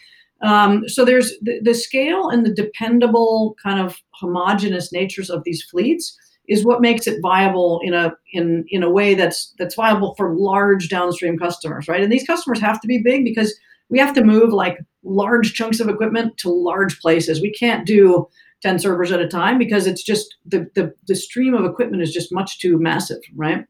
um, 0.41 0.87
so 0.87 1.03
there's 1.03 1.33
the, 1.41 1.59
the, 1.61 1.73
scale 1.73 2.29
and 2.29 2.45
the 2.45 2.53
dependable 2.53 3.55
kind 3.61 3.79
of 3.79 3.97
homogenous 4.11 4.91
natures 4.91 5.29
of 5.29 5.43
these 5.43 5.61
fleets 5.63 6.17
is 6.47 6.65
what 6.65 6.81
makes 6.81 7.07
it 7.07 7.21
viable 7.21 7.79
in 7.83 7.93
a 7.93 8.13
in 8.33 8.65
in 8.69 8.81
a 8.81 8.89
way 8.89 9.13
that's 9.13 9.53
that's 9.59 9.75
viable 9.75 10.15
for 10.15 10.35
large 10.35 10.89
downstream 10.89 11.37
customers, 11.37 11.87
right? 11.87 12.01
And 12.01 12.11
these 12.11 12.25
customers 12.25 12.59
have 12.61 12.79
to 12.81 12.87
be 12.87 13.01
big 13.03 13.23
because 13.23 13.53
we 13.89 13.99
have 13.99 14.13
to 14.15 14.23
move 14.23 14.51
like 14.53 14.77
large 15.03 15.53
chunks 15.53 15.79
of 15.79 15.89
equipment 15.89 16.37
to 16.37 16.49
large 16.49 16.99
places. 16.99 17.41
We 17.41 17.51
can't 17.51 17.85
do 17.85 18.27
10 18.61 18.79
servers 18.79 19.11
at 19.11 19.21
a 19.21 19.27
time 19.27 19.57
because 19.57 19.87
it's 19.87 20.03
just 20.03 20.37
the 20.45 20.69
the, 20.73 20.93
the 21.07 21.15
stream 21.15 21.53
of 21.53 21.65
equipment 21.65 22.01
is 22.01 22.13
just 22.13 22.33
much 22.33 22.59
too 22.59 22.79
massive, 22.79 23.21
right? 23.35 23.65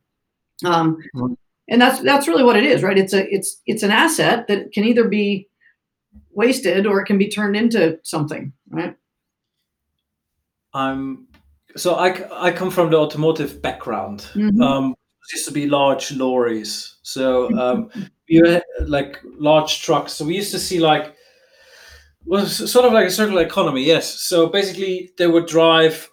Um, 0.66 0.98
mm-hmm. 1.16 1.34
and 1.68 1.82
that's 1.82 2.02
that's 2.02 2.28
really 2.28 2.44
what 2.44 2.58
it 2.58 2.64
is, 2.64 2.82
right? 2.84 2.98
It's 2.98 3.14
a 3.14 3.28
it's 3.34 3.62
it's 3.66 3.84
an 3.84 3.92
asset 3.92 4.48
that 4.48 4.72
can 4.72 4.86
either 4.86 5.08
be 5.08 5.49
wasted 6.40 6.88
or 6.88 7.02
it 7.02 7.06
can 7.06 7.18
be 7.18 7.30
turned 7.30 7.56
into 7.56 8.00
something, 8.04 8.54
right? 8.70 8.96
I'm 10.74 11.28
so 11.76 11.96
I, 11.96 12.48
I 12.48 12.52
come 12.52 12.72
from 12.72 12.90
the 12.90 12.98
automotive 12.98 13.62
background. 13.62 14.20
Mm-hmm. 14.34 14.62
Um, 14.62 14.96
used 15.32 15.48
to 15.48 15.54
be 15.54 15.68
large 15.68 16.12
lorries, 16.12 16.98
so 17.04 17.24
um, 17.64 17.92
like 18.88 19.20
large 19.38 19.82
trucks. 19.84 20.14
So 20.14 20.26
we 20.26 20.36
used 20.36 20.52
to 20.52 20.60
see 20.60 20.80
like 20.80 21.16
was 22.26 22.72
sort 22.72 22.86
of 22.86 22.94
like 22.94 23.08
a 23.08 23.12
circular 23.12 23.44
economy. 23.44 23.84
Yes. 23.84 24.22
So 24.22 24.48
basically, 24.48 25.12
they 25.18 25.28
would 25.28 25.48
drive, 25.48 26.10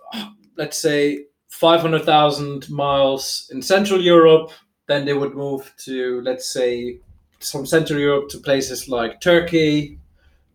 let's 0.57 0.81
say, 0.81 1.27
five 1.49 1.81
hundred 1.81 2.05
thousand 2.05 2.69
miles 2.71 3.51
in 3.53 3.63
Central 3.63 4.01
Europe. 4.01 4.51
Then 4.89 5.05
they 5.05 5.15
would 5.15 5.35
move 5.35 5.73
to, 5.85 6.21
let's 6.23 6.53
say, 6.53 7.01
from 7.41 7.67
Central 7.67 7.99
Europe 7.99 8.29
to 8.31 8.39
places 8.39 8.89
like 8.89 9.21
Turkey, 9.21 9.99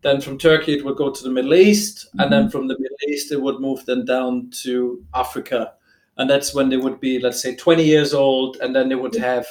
then 0.02 0.20
from 0.20 0.36
Turkey, 0.36 0.74
it 0.74 0.84
would 0.84 0.96
go 0.96 1.10
to 1.10 1.22
the 1.22 1.30
Middle 1.30 1.54
East, 1.54 2.08
mm-hmm. 2.08 2.20
and 2.20 2.32
then 2.32 2.42
mm-hmm. 2.42 2.50
from 2.50 2.68
the 2.68 2.78
Middle 2.78 2.96
East, 3.08 3.32
it 3.32 3.40
would 3.40 3.60
move 3.60 3.84
then 3.86 4.04
down 4.04 4.50
to 4.62 5.02
Africa, 5.14 5.74
and 6.18 6.28
that's 6.28 6.54
when 6.54 6.68
they 6.68 6.76
would 6.76 7.00
be, 7.00 7.18
let's 7.18 7.40
say, 7.40 7.54
20 7.54 7.84
years 7.84 8.12
old, 8.12 8.56
and 8.60 8.74
then 8.74 8.88
they 8.88 8.94
would 8.94 9.14
have 9.14 9.46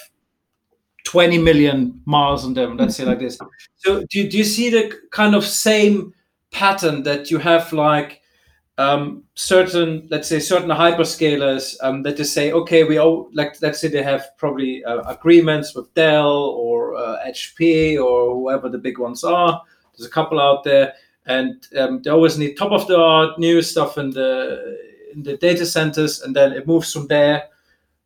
20 1.06 1.38
million 1.40 2.00
miles 2.06 2.46
on 2.46 2.54
them. 2.54 2.78
Let's 2.78 2.96
say 2.96 3.06
like 3.06 3.20
this. 3.20 3.40
So, 3.78 4.04
do 4.10 4.28
do 4.28 4.38
you 4.38 4.44
see 4.44 4.70
the 4.70 4.94
kind 5.10 5.36
of 5.36 5.46
same 5.46 6.14
pattern 6.52 7.04
that 7.04 7.32
you 7.32 7.40
have 7.40 7.72
like 7.74 8.22
um, 8.78 9.24
certain, 9.36 10.08
let's 10.12 10.28
say, 10.28 10.40
certain 10.40 10.70
hyperscalers 10.70 11.76
um, 11.82 12.04
that 12.04 12.18
they 12.18 12.24
say, 12.24 12.52
okay, 12.52 12.84
we 12.84 12.98
all 12.98 13.30
like, 13.34 13.62
let's 13.62 13.80
say 13.80 13.88
they 13.88 14.04
have 14.04 14.26
probably 14.38 14.84
uh, 14.84 15.02
agreements 15.04 15.76
with 15.76 15.94
Dell 15.94 16.32
or 16.32 16.96
uh, 16.96 17.18
HP 17.26 18.02
or 18.04 18.34
whoever 18.36 18.70
the 18.70 18.78
big 18.78 18.98
ones 18.98 19.24
are 19.24 19.62
there's 19.96 20.08
a 20.08 20.12
couple 20.12 20.40
out 20.40 20.64
there, 20.64 20.94
and 21.26 21.68
um, 21.78 22.02
they 22.02 22.10
always 22.10 22.38
need 22.38 22.56
top 22.56 22.72
of 22.72 22.88
the 22.88 22.98
art 22.98 23.38
new 23.40 23.62
stuff 23.62 23.98
in 23.98 24.12
the 24.12 24.78
in 25.14 25.24
the 25.24 25.38
data 25.38 25.66
centers, 25.66 26.22
and 26.22 26.36
then 26.36 26.54
it 26.54 26.68
moves 26.68 26.92
from 26.92 27.08
there. 27.08 27.44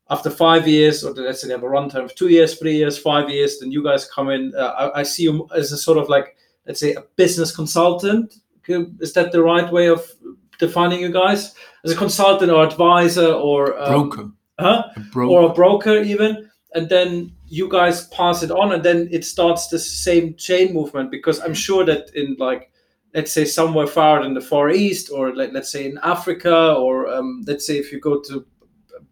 After 0.07 0.29
five 0.29 0.67
years, 0.67 1.03
or 1.03 1.13
let's 1.13 1.41
say 1.41 1.47
they 1.47 1.53
have 1.55 1.63
a 1.63 1.67
runtime 1.67 2.05
of 2.05 2.13
two 2.13 2.27
years, 2.27 2.59
three 2.59 2.75
years, 2.75 2.95
five 2.95 3.27
years, 3.27 3.59
then 3.59 3.71
you 3.71 3.83
guys 3.83 4.05
come 4.05 4.29
in. 4.29 4.53
Uh, 4.55 4.91
I, 4.93 4.99
I 4.99 5.03
see 5.03 5.23
you 5.23 5.47
as 5.55 5.71
a 5.71 5.77
sort 5.77 5.97
of 5.97 6.09
like, 6.09 6.37
let's 6.67 6.79
say, 6.79 6.93
a 6.93 7.01
business 7.15 7.55
consultant. 7.55 8.35
Is 8.67 9.13
that 9.13 9.31
the 9.31 9.41
right 9.41 9.71
way 9.71 9.87
of 9.87 10.07
defining 10.59 10.99
you 10.99 11.11
guys 11.11 11.55
as 11.83 11.91
a 11.91 11.95
consultant 11.95 12.51
or 12.51 12.63
advisor 12.63 13.31
or 13.33 13.79
um, 13.81 14.09
broker? 14.09 14.31
Huh? 14.59 14.83
A 14.95 14.99
broker. 14.99 15.31
Or 15.31 15.49
a 15.49 15.53
broker 15.53 15.97
even 15.97 16.49
and 16.75 16.89
then 16.89 17.31
you 17.47 17.69
guys 17.69 18.07
pass 18.07 18.43
it 18.43 18.51
on 18.51 18.71
and 18.71 18.83
then 18.83 19.07
it 19.11 19.23
starts 19.23 19.67
the 19.67 19.79
same 19.79 20.35
chain 20.35 20.73
movement 20.73 21.11
because 21.11 21.39
i'm 21.41 21.53
sure 21.53 21.85
that 21.85 22.09
in 22.15 22.35
like 22.39 22.71
let's 23.13 23.31
say 23.31 23.45
somewhere 23.45 23.87
far 23.87 24.23
in 24.23 24.33
the 24.33 24.41
far 24.41 24.69
east 24.69 25.09
or 25.11 25.33
let, 25.35 25.53
let's 25.53 25.71
say 25.71 25.85
in 25.85 25.97
africa 26.03 26.73
or 26.73 27.07
um, 27.07 27.43
let's 27.47 27.65
say 27.65 27.77
if 27.77 27.91
you 27.91 27.99
go 27.99 28.21
to 28.21 28.45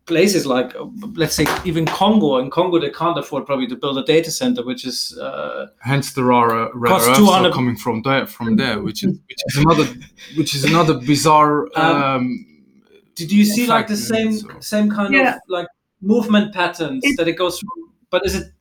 places 0.05 0.45
like 0.45 0.73
let's 1.13 1.33
say 1.33 1.45
even 1.63 1.85
congo 1.85 2.37
in 2.37 2.49
congo 2.49 2.77
they 2.77 2.89
can't 2.89 3.17
afford 3.17 3.45
probably 3.45 3.67
to 3.67 3.75
build 3.75 3.97
a 3.97 4.03
data 4.03 4.29
center 4.29 4.65
which 4.65 4.85
is 4.85 5.17
uh, 5.17 5.67
hence 5.79 6.11
there 6.13 6.33
are 6.33 6.65
uh, 6.65 6.69
rare 6.73 6.93
earths 6.93 7.55
coming 7.55 7.75
from 7.77 8.01
there 8.01 8.25
from 8.27 8.57
there 8.57 8.81
which 8.81 9.03
is 9.03 9.17
which 9.29 9.43
is 9.47 9.57
another 9.57 9.85
which 10.35 10.55
is 10.55 10.65
another 10.65 10.95
bizarre 10.95 11.67
um, 11.77 12.03
um, 12.03 12.45
did 13.15 13.31
you 13.31 13.45
see 13.45 13.65
like 13.65 13.87
the 13.87 13.95
same 13.95 14.33
so. 14.33 14.49
same 14.59 14.89
kind 14.89 15.13
yeah. 15.13 15.35
of 15.35 15.41
like 15.47 15.67
movement 16.01 16.53
patterns 16.53 17.01
it, 17.05 17.15
that 17.15 17.29
it 17.29 17.37
goes 17.37 17.59
through 17.59 17.92
but 18.13 18.23
is 18.28 18.36
it 18.36 18.54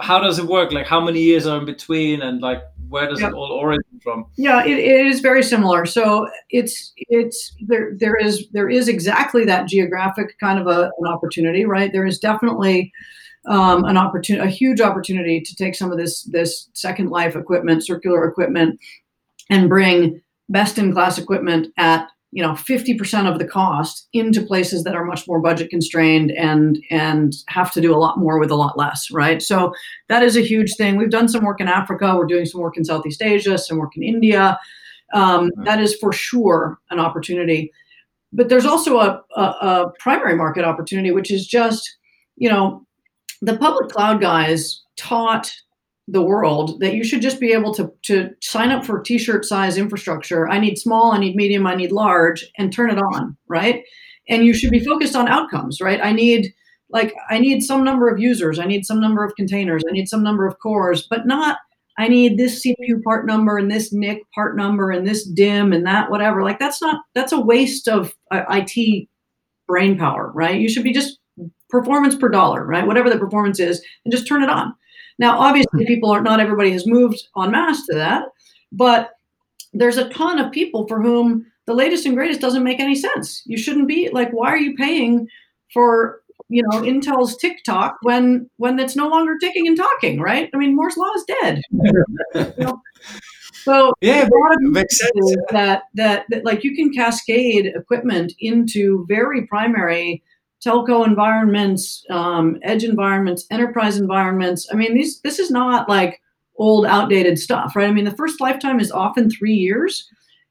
how 0.00 0.18
does 0.18 0.38
it 0.38 0.46
work? 0.46 0.72
Like 0.72 0.86
how 0.86 1.00
many 1.00 1.20
years 1.20 1.46
are 1.46 1.58
in 1.58 1.66
between 1.66 2.22
and 2.22 2.40
like 2.40 2.62
where 2.88 3.06
does 3.06 3.20
yeah. 3.20 3.28
it 3.28 3.34
all 3.34 3.52
origin 3.52 4.00
from? 4.02 4.24
Yeah 4.36 4.64
it, 4.64 4.78
it 4.78 5.06
is 5.06 5.20
very 5.20 5.42
similar. 5.42 5.84
So 5.84 6.26
it's 6.48 6.92
it's 6.96 7.54
there 7.60 7.92
there 7.98 8.16
is 8.16 8.48
there 8.52 8.70
is 8.70 8.88
exactly 8.88 9.44
that 9.44 9.68
geographic 9.68 10.38
kind 10.40 10.58
of 10.58 10.66
a, 10.66 10.90
an 10.98 11.06
opportunity 11.06 11.66
right? 11.66 11.92
There 11.92 12.06
is 12.06 12.18
definitely 12.18 12.90
um, 13.46 13.84
an 13.84 13.98
opportunity 13.98 14.48
a 14.48 14.50
huge 14.50 14.80
opportunity 14.80 15.42
to 15.42 15.54
take 15.54 15.74
some 15.74 15.92
of 15.92 15.98
this 15.98 16.22
this 16.22 16.70
second 16.72 17.10
life 17.10 17.36
equipment 17.36 17.84
circular 17.84 18.26
equipment 18.26 18.80
and 19.50 19.68
bring 19.68 20.22
best 20.48 20.78
in 20.78 20.94
class 20.94 21.18
equipment 21.18 21.68
at 21.76 22.08
you 22.30 22.42
know 22.42 22.52
50% 22.52 23.30
of 23.30 23.38
the 23.38 23.46
cost 23.46 24.08
into 24.12 24.42
places 24.42 24.84
that 24.84 24.94
are 24.94 25.04
much 25.04 25.26
more 25.26 25.40
budget 25.40 25.70
constrained 25.70 26.30
and 26.32 26.78
and 26.90 27.34
have 27.48 27.72
to 27.72 27.80
do 27.80 27.94
a 27.94 27.96
lot 27.96 28.18
more 28.18 28.38
with 28.38 28.50
a 28.50 28.54
lot 28.54 28.76
less 28.76 29.10
right? 29.10 29.42
So 29.42 29.72
that 30.08 30.22
is 30.22 30.36
a 30.36 30.42
huge 30.42 30.74
thing. 30.76 30.96
We've 30.96 31.10
done 31.10 31.28
some 31.28 31.44
work 31.44 31.60
in 31.60 31.68
africa. 31.68 32.14
We're 32.16 32.26
doing 32.26 32.46
some 32.46 32.60
work 32.60 32.76
in 32.76 32.84
southeast 32.84 33.22
asia 33.22 33.56
some 33.58 33.78
work 33.78 33.96
in 33.96 34.02
india. 34.02 34.58
Um, 35.14 35.50
that 35.64 35.80
is 35.80 35.96
for 35.96 36.12
sure 36.12 36.78
an 36.90 37.00
opportunity. 37.00 37.72
But 38.30 38.50
there's 38.50 38.66
also 38.66 38.98
a, 38.98 39.22
a, 39.36 39.42
a 39.42 39.92
primary 39.98 40.36
market 40.36 40.64
opportunity 40.64 41.12
which 41.12 41.30
is 41.30 41.46
just 41.46 41.96
you 42.36 42.48
know 42.48 42.86
the 43.40 43.56
public 43.56 43.90
cloud 43.90 44.20
guys 44.20 44.82
taught 44.96 45.52
the 46.10 46.22
world 46.22 46.80
that 46.80 46.94
you 46.94 47.04
should 47.04 47.20
just 47.20 47.38
be 47.38 47.52
able 47.52 47.72
to 47.74 47.92
to 48.02 48.30
sign 48.42 48.70
up 48.70 48.84
for 48.84 49.00
t-shirt 49.00 49.44
size 49.44 49.76
infrastructure. 49.76 50.48
I 50.48 50.58
need 50.58 50.78
small 50.78 51.12
i 51.12 51.18
need 51.18 51.36
medium 51.36 51.66
i 51.66 51.74
need 51.74 51.92
large 51.92 52.44
and 52.56 52.72
turn 52.72 52.90
it 52.90 52.98
on 52.98 53.36
right? 53.46 53.84
And 54.30 54.44
you 54.44 54.54
should 54.54 54.70
be 54.70 54.84
focused 54.84 55.14
on 55.14 55.28
outcomes 55.28 55.80
right? 55.80 56.00
I 56.02 56.12
need 56.12 56.52
like 56.90 57.14
i 57.28 57.38
need 57.38 57.60
some 57.60 57.84
number 57.84 58.08
of 58.08 58.18
users 58.18 58.58
i 58.58 58.64
need 58.64 58.86
some 58.86 58.98
number 58.98 59.22
of 59.22 59.34
containers 59.36 59.82
i 59.86 59.92
need 59.92 60.08
some 60.08 60.22
number 60.22 60.46
of 60.46 60.58
cores 60.58 61.06
but 61.10 61.26
not 61.26 61.58
i 61.98 62.08
need 62.08 62.38
this 62.38 62.64
cpu 62.64 63.02
part 63.04 63.26
number 63.26 63.58
and 63.58 63.70
this 63.70 63.92
nic 63.92 64.22
part 64.34 64.56
number 64.56 64.90
and 64.90 65.06
this 65.06 65.30
DIMM 65.30 65.74
and 65.74 65.86
that 65.86 66.10
whatever. 66.10 66.42
Like 66.42 66.58
that's 66.58 66.80
not 66.80 67.02
that's 67.14 67.32
a 67.32 67.40
waste 67.40 67.88
of 67.88 68.14
uh, 68.30 68.44
it 68.48 69.08
brain 69.66 69.98
power 69.98 70.32
right? 70.34 70.58
You 70.58 70.68
should 70.68 70.84
be 70.84 70.94
just 70.94 71.18
performance 71.68 72.16
per 72.16 72.30
dollar 72.30 72.64
right? 72.64 72.86
Whatever 72.86 73.10
the 73.10 73.18
performance 73.18 73.60
is 73.60 73.84
and 74.04 74.12
just 74.12 74.26
turn 74.26 74.42
it 74.42 74.48
on 74.48 74.74
now, 75.18 75.38
obviously, 75.38 75.84
hmm. 75.84 75.88
people 75.88 76.10
are 76.10 76.22
not 76.22 76.40
everybody 76.40 76.70
has 76.72 76.86
moved 76.86 77.22
en 77.40 77.50
masse 77.50 77.84
to 77.86 77.94
that, 77.96 78.24
but 78.72 79.10
there's 79.72 79.96
a 79.96 80.08
ton 80.10 80.38
of 80.38 80.52
people 80.52 80.86
for 80.86 81.02
whom 81.02 81.46
the 81.66 81.74
latest 81.74 82.06
and 82.06 82.16
greatest 82.16 82.40
doesn't 82.40 82.64
make 82.64 82.80
any 82.80 82.94
sense. 82.94 83.42
You 83.46 83.58
shouldn't 83.58 83.88
be 83.88 84.08
like, 84.10 84.30
why 84.30 84.48
are 84.48 84.58
you 84.58 84.74
paying 84.76 85.28
for 85.72 86.22
you 86.48 86.62
know 86.62 86.80
Intel's 86.80 87.36
tick-tock 87.36 87.98
when 88.02 88.48
when 88.56 88.78
it's 88.78 88.96
no 88.96 89.08
longer 89.08 89.36
ticking 89.38 89.66
and 89.66 89.76
talking, 89.76 90.20
right? 90.20 90.48
I 90.54 90.56
mean, 90.56 90.74
Moore's 90.74 90.96
law 90.96 91.12
is 91.14 91.24
dead. 91.42 91.60
you 92.34 92.52
know? 92.58 92.80
So 93.64 93.92
yeah, 94.00 94.26
makes 94.60 94.98
sense. 94.98 95.36
That, 95.50 95.82
that 95.94 96.24
that 96.30 96.44
like 96.44 96.64
you 96.64 96.74
can 96.74 96.90
cascade 96.90 97.66
equipment 97.66 98.32
into 98.38 99.04
very 99.08 99.46
primary 99.46 100.22
telco 100.64 101.06
environments, 101.06 102.04
um, 102.10 102.58
edge 102.62 102.84
environments, 102.84 103.46
enterprise 103.50 103.96
environments. 103.96 104.68
I 104.72 104.76
mean, 104.76 104.94
these 104.94 105.20
this 105.20 105.38
is 105.38 105.50
not 105.50 105.88
like 105.88 106.20
old, 106.58 106.86
outdated 106.86 107.38
stuff, 107.38 107.74
right? 107.76 107.88
I 107.88 107.92
mean, 107.92 108.04
the 108.04 108.16
first 108.16 108.40
lifetime 108.40 108.80
is 108.80 108.90
often 108.90 109.30
three 109.30 109.54
years, 109.54 110.08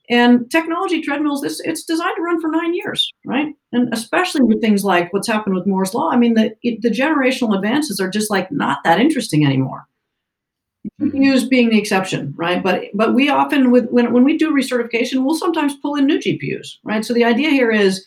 And 0.10 0.50
technology 0.50 1.02
treadmills, 1.02 1.42
this 1.42 1.60
it's 1.66 1.84
designed 1.84 2.16
to 2.16 2.22
run 2.22 2.40
for 2.40 2.50
nine 2.50 2.74
years, 2.74 3.12
right? 3.26 3.54
And 3.74 3.94
especially 3.94 4.42
with 4.42 4.62
things 4.62 4.86
like 4.86 5.12
what's 5.12 5.28
happened 5.28 5.56
with 5.56 5.68
Moore's 5.68 5.94
law. 5.94 6.10
I 6.10 6.18
mean, 6.18 6.34
the 6.36 6.56
the 6.64 6.90
generational 6.90 7.56
advances 7.56 8.00
are 8.00 8.10
just 8.10 8.32
like 8.32 8.50
not 8.52 8.80
that 8.86 9.02
interesting 9.02 9.46
anymore. 9.46 9.86
GPUs 11.02 11.12
mm-hmm. 11.12 11.48
being 11.50 11.70
the 11.70 11.78
exception, 11.78 12.34
right? 12.38 12.64
But 12.64 12.86
but 12.94 13.14
we 13.14 13.30
often 13.30 13.72
with 13.72 13.90
when 13.90 14.14
when 14.14 14.24
we 14.24 14.38
do 14.38 14.52
recertification, 14.52 15.26
we'll 15.26 15.36
sometimes 15.36 15.76
pull 15.76 15.96
in 15.96 16.06
new 16.06 16.20
GPUs, 16.20 16.78
right? 16.86 17.04
So 17.04 17.14
the 17.14 17.26
idea 17.26 17.50
here 17.50 17.72
is 17.72 18.06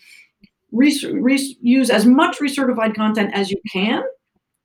re- 0.73 0.99
re- 1.13 1.57
use 1.61 1.91
as 1.91 2.07
much 2.07 2.39
recertified 2.39 2.95
content 2.95 3.31
as 3.35 3.51
you 3.51 3.61
can, 3.71 4.03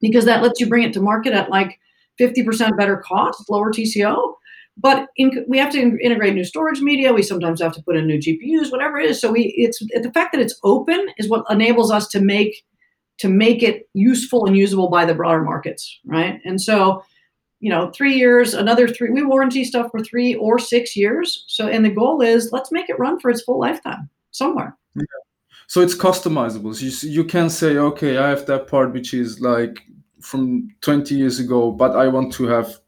because 0.01 0.26
that 0.26 0.43
lets 0.43 0.60
you 0.60 0.68
bring 0.68 0.84
it 0.84 0.93
to 0.93 1.01
market 1.01 1.34
at 1.34 1.49
like 1.49 1.80
50% 2.20 2.78
better 2.78 2.97
cost, 2.97 3.49
lower 3.49 3.72
TCO, 3.72 4.36
but 4.78 5.08
in, 5.16 5.45
we 5.47 5.58
have 5.58 5.72
to 5.72 5.82
in, 5.82 5.99
integrate 6.01 6.34
new 6.34 6.43
storage 6.43 6.82
media. 6.82 7.14
We 7.14 7.24
sometimes 7.24 7.62
have 7.62 7.74
to 7.74 7.84
put 7.84 7.95
in 7.95 8.08
new 8.08 8.20
GPUs, 8.20 8.72
whatever 8.72 8.99
it 8.99 9.10
is. 9.10 9.22
So 9.22 9.32
we 9.32 9.53
it's 9.58 9.80
the 9.80 10.12
fact 10.14 10.34
that 10.34 10.41
it's 10.41 10.60
open 10.64 11.08
is 11.18 11.30
what 11.30 11.45
enables 11.49 11.91
us 11.91 12.08
to 12.10 12.20
make 12.20 12.64
to 13.18 13.30
make 13.30 13.64
it 13.64 13.88
useful 13.93 14.45
and 14.45 14.58
usable 14.58 14.89
by 14.89 15.06
the 15.06 15.14
broader 15.14 15.41
markets, 15.41 15.99
right? 16.06 16.41
And 16.43 16.62
so, 16.62 17.01
you 17.62 17.70
know, 17.70 17.89
three 17.91 18.16
years, 18.16 18.53
another 18.53 18.89
three. 18.89 19.10
We 19.10 19.24
warranty 19.24 19.64
stuff 19.64 19.89
for 19.91 20.01
three 20.01 20.36
or 20.36 20.60
six 20.60 20.97
years. 20.97 21.45
So, 21.47 21.68
and 21.68 21.86
the 21.86 21.89
goal 21.89 22.22
is 22.22 22.51
let's 22.51 22.72
make 22.74 22.89
it 22.89 22.99
run 22.99 23.20
for 23.20 23.32
its 23.32 23.43
full 23.43 23.60
lifetime 23.60 24.10
somewhere. 24.32 24.78
Yeah. 24.95 25.24
So 25.68 25.82
it's 25.82 25.95
customizable. 25.95 26.76
So 26.76 26.86
you 26.86 27.11
you 27.11 27.24
can 27.24 27.49
say, 27.49 27.78
okay, 27.78 28.18
I 28.18 28.30
have 28.30 28.45
that 28.45 28.68
part 28.68 28.93
which 28.93 29.13
is 29.13 29.41
like 29.41 29.80
from 30.22 30.70
20 30.82 31.16
years 31.16 31.39
ago, 31.39 31.72
but 31.72 31.95
I 31.95 32.07
want 32.07 32.34
to 32.34 32.45
have 32.45 32.80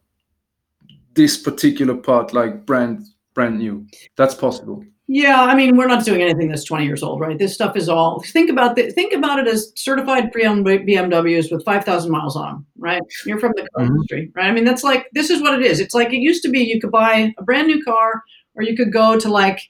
this 1.13 1.37
particular 1.37 1.95
part 1.95 2.33
like 2.33 2.65
brand 2.65 3.05
brand 3.33 3.59
new. 3.59 3.85
That's 4.15 4.35
possible. 4.35 4.83
Yeah 5.09 5.43
i 5.43 5.55
mean 5.55 5.77
we're 5.77 5.87
not 5.87 6.03
doing 6.03 6.21
anything 6.21 6.49
that's 6.49 6.65
20 6.65 6.85
years 6.85 7.01
old 7.01 7.21
right? 7.21 7.39
This 7.39 7.53
stuff 7.53 7.77
is 7.77 7.87
all 7.87 8.21
think 8.33 8.49
about 8.49 8.75
the, 8.75 8.91
think 8.91 9.13
about 9.13 9.39
it 9.39 9.47
as 9.47 9.71
certified 9.75 10.33
pre-owned 10.33 10.65
bmws 10.65 11.49
with 11.49 11.63
5000 11.63 12.11
miles 12.11 12.35
on 12.35 12.45
them 12.45 12.65
right? 12.77 13.01
You're 13.25 13.39
from 13.39 13.53
the 13.55 13.67
car 13.69 13.85
mm-hmm. 13.85 13.93
industry 13.93 14.31
right? 14.35 14.49
I 14.49 14.51
mean 14.51 14.65
that's 14.65 14.83
like 14.83 15.07
this 15.13 15.29
is 15.29 15.41
what 15.41 15.53
it 15.57 15.65
is. 15.65 15.79
It's 15.79 15.93
like 15.93 16.11
it 16.11 16.17
used 16.17 16.43
to 16.43 16.49
be 16.49 16.59
you 16.59 16.81
could 16.81 16.91
buy 16.91 17.33
a 17.37 17.43
brand 17.43 17.67
new 17.67 17.81
car 17.83 18.21
or 18.55 18.63
you 18.63 18.75
could 18.75 18.91
go 18.91 19.17
to 19.17 19.29
like 19.29 19.61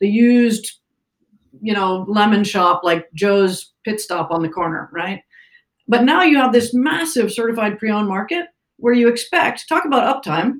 the 0.00 0.08
used 0.08 0.81
you 1.62 1.72
know 1.72 2.04
lemon 2.08 2.44
shop 2.44 2.82
like 2.84 3.08
joe's 3.14 3.72
pit 3.84 4.00
stop 4.00 4.30
on 4.30 4.42
the 4.42 4.48
corner 4.48 4.90
right 4.92 5.22
but 5.88 6.04
now 6.04 6.22
you 6.22 6.36
have 6.36 6.52
this 6.52 6.74
massive 6.74 7.32
certified 7.32 7.78
pre-owned 7.78 8.08
market 8.08 8.46
where 8.76 8.94
you 8.94 9.08
expect 9.08 9.68
talk 9.68 9.84
about 9.84 10.22
uptime 10.22 10.56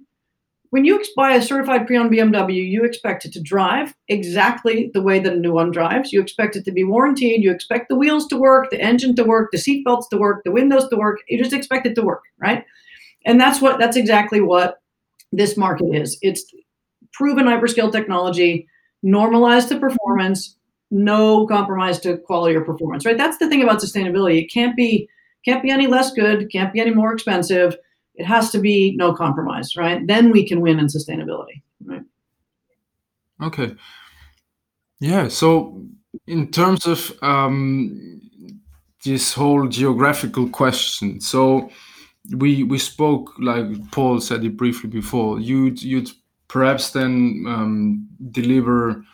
when 0.73 0.87
you 0.87 1.05
buy 1.15 1.33
a 1.33 1.43
certified 1.43 1.87
pre-owned 1.87 2.11
BMW, 2.11 2.67
you 2.67 2.83
expect 2.83 3.27
it 3.27 3.33
to 3.35 3.43
drive 3.43 3.95
exactly 4.09 4.91
the 4.95 5.03
way 5.03 5.19
that 5.19 5.35
a 5.35 5.39
new 5.39 5.53
one 5.53 5.71
drives. 5.71 6.15
You 6.15 6.23
expect 6.23 6.57
it 6.57 6.65
to 6.65 6.73
be 6.73 6.83
warranted. 6.83 7.43
You 7.43 7.51
expect 7.51 7.91
the 7.91 7.95
wheels 7.95 8.27
to 8.29 8.39
work, 8.39 8.71
the 8.71 8.81
engine 8.81 9.15
to 9.17 9.23
work, 9.23 9.51
the 9.53 9.59
seat 9.59 9.85
belts 9.85 10.09
to 10.09 10.17
work, 10.17 10.45
the 10.45 10.51
windows 10.51 10.89
to 10.89 10.97
work. 10.97 11.19
You 11.29 11.37
just 11.37 11.53
expect 11.53 11.85
it 11.87 11.95
to 11.97 12.03
work, 12.03 12.23
right? 12.41 12.65
And 13.27 13.39
that's 13.39 13.61
what 13.61 13.79
that's 13.79 13.99
exactly 13.99 14.41
what 14.41 14.81
this 15.31 15.59
market 15.59 15.93
is. 15.93 16.17
It's 16.23 16.43
proven 17.13 17.45
hyperscale 17.45 17.93
technology, 17.93 18.67
normalized 19.03 19.69
to 19.69 19.79
performance, 19.79 20.57
no 20.93 21.47
compromise 21.47 21.99
to 22.01 22.19
quality 22.19 22.55
or 22.55 22.65
performance, 22.65 23.05
right? 23.05 23.17
That's 23.17 23.39
the 23.39 23.49
thing 23.49 23.63
about 23.63 23.81
sustainability. 23.81 24.43
It 24.43 24.53
can't 24.53 24.77
be 24.77 25.09
can't 25.45 25.63
be 25.63 25.71
any 25.71 25.89
less 25.89 26.13
good, 26.13 26.53
can't 26.53 26.73
be 26.73 26.81
any 26.81 26.95
more 26.95 27.13
expensive 27.13 27.77
it 28.15 28.27
has 28.27 28.51
to 28.51 28.59
be 28.59 28.95
no 28.97 29.15
compromise, 29.15 29.77
right? 29.77 30.07
Then 30.07 30.31
we 30.31 30.47
can 30.47 30.61
win 30.61 30.79
in 30.79 30.87
sustainability, 30.87 31.63
right? 31.85 32.03
Okay. 33.43 33.75
Yeah. 35.01 35.29
So, 35.29 35.83
in 36.27 36.51
terms 36.51 36.87
of 36.87 37.13
um, 37.23 38.21
this 39.05 39.33
whole 39.33 39.67
geographical 39.67 40.49
question, 40.49 41.21
so 41.21 41.71
we 42.37 42.63
we 42.65 42.79
spoke 42.79 43.33
like 43.39 43.91
Paul 43.91 44.21
said 44.21 44.45
it 44.45 44.57
briefly 44.57 44.91
before. 44.91 45.41
You'd 45.41 45.83
you'd 45.83 46.11
perhaps 46.49 46.91
then 46.91 47.45
um, 47.49 48.07
deliver 48.31 49.05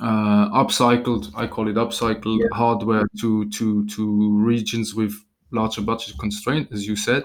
uh, 0.00 0.48
upcycled, 0.50 1.32
I 1.34 1.46
call 1.46 1.68
it 1.68 1.76
upcycled 1.76 2.40
yeah. 2.40 2.46
hardware 2.52 3.06
to 3.20 3.48
to 3.50 3.86
to 3.86 4.38
regions 4.38 4.94
with 4.94 5.14
larger 5.50 5.82
budget 5.82 6.16
constraint, 6.18 6.68
as 6.72 6.86
you 6.86 6.96
said. 6.96 7.24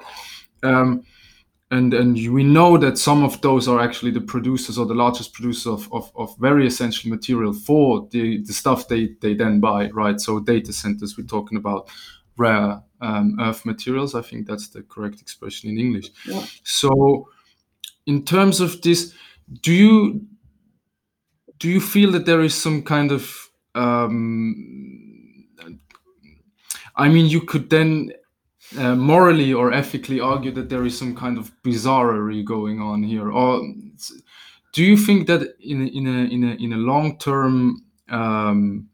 Um, 0.63 1.03
and 1.71 1.93
and 1.93 2.15
we 2.31 2.43
know 2.43 2.77
that 2.77 2.97
some 2.97 3.23
of 3.23 3.41
those 3.41 3.67
are 3.67 3.79
actually 3.79 4.11
the 4.11 4.21
producers 4.21 4.77
or 4.77 4.85
the 4.85 4.93
largest 4.93 5.33
producers 5.33 5.67
of, 5.67 5.91
of, 5.91 6.11
of 6.15 6.37
very 6.37 6.67
essential 6.67 7.09
material 7.09 7.51
for 7.51 8.07
the, 8.11 8.43
the 8.43 8.53
stuff 8.53 8.87
they, 8.87 9.15
they 9.21 9.33
then 9.33 9.59
buy, 9.59 9.89
right? 9.89 10.19
So 10.19 10.39
data 10.39 10.71
centers, 10.71 11.17
we're 11.17 11.25
talking 11.25 11.57
about 11.57 11.89
rare 12.37 12.81
um, 13.01 13.37
earth 13.39 13.65
materials. 13.65 14.13
I 14.13 14.21
think 14.21 14.47
that's 14.47 14.69
the 14.69 14.83
correct 14.83 15.19
expression 15.19 15.69
in 15.69 15.79
English. 15.79 16.09
Yeah. 16.27 16.45
So 16.63 17.27
in 18.05 18.23
terms 18.23 18.59
of 18.59 18.81
this, 18.81 19.13
do 19.61 19.73
you 19.73 20.27
do 21.59 21.69
you 21.69 21.79
feel 21.79 22.11
that 22.11 22.25
there 22.25 22.41
is 22.41 22.53
some 22.53 22.81
kind 22.83 23.11
of 23.11 23.49
um, 23.75 24.73
I 26.95 27.09
mean, 27.09 27.25
you 27.25 27.41
could 27.41 27.69
then 27.69 28.11
uh, 28.77 28.95
morally 28.95 29.53
or 29.53 29.73
ethically 29.73 30.19
argue 30.19 30.51
that 30.51 30.69
there 30.69 30.85
is 30.85 30.97
some 30.97 31.15
kind 31.15 31.37
of 31.37 31.51
bizarrery 31.63 32.43
going 32.43 32.81
on 32.81 33.03
here 33.03 33.31
or 33.31 33.61
do 34.73 34.83
you 34.83 34.97
think 34.97 35.27
that 35.27 35.55
in, 35.59 35.87
in 35.87 36.07
a 36.07 36.33
in 36.33 36.43
a 36.43 36.53
in 36.55 36.73
a 36.73 36.77
long 36.77 37.17
term 37.19 37.83
um, 38.09 38.89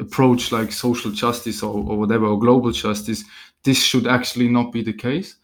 approach 0.00 0.50
like 0.50 0.72
social 0.72 1.12
justice 1.12 1.62
or, 1.62 1.74
or 1.74 1.96
whatever 1.98 2.26
or 2.26 2.38
global 2.38 2.72
justice 2.72 3.22
this 3.62 3.80
should 3.80 4.08
actually 4.08 4.48
not 4.48 4.72
be 4.72 4.82
the 4.82 4.92
case 4.92 5.36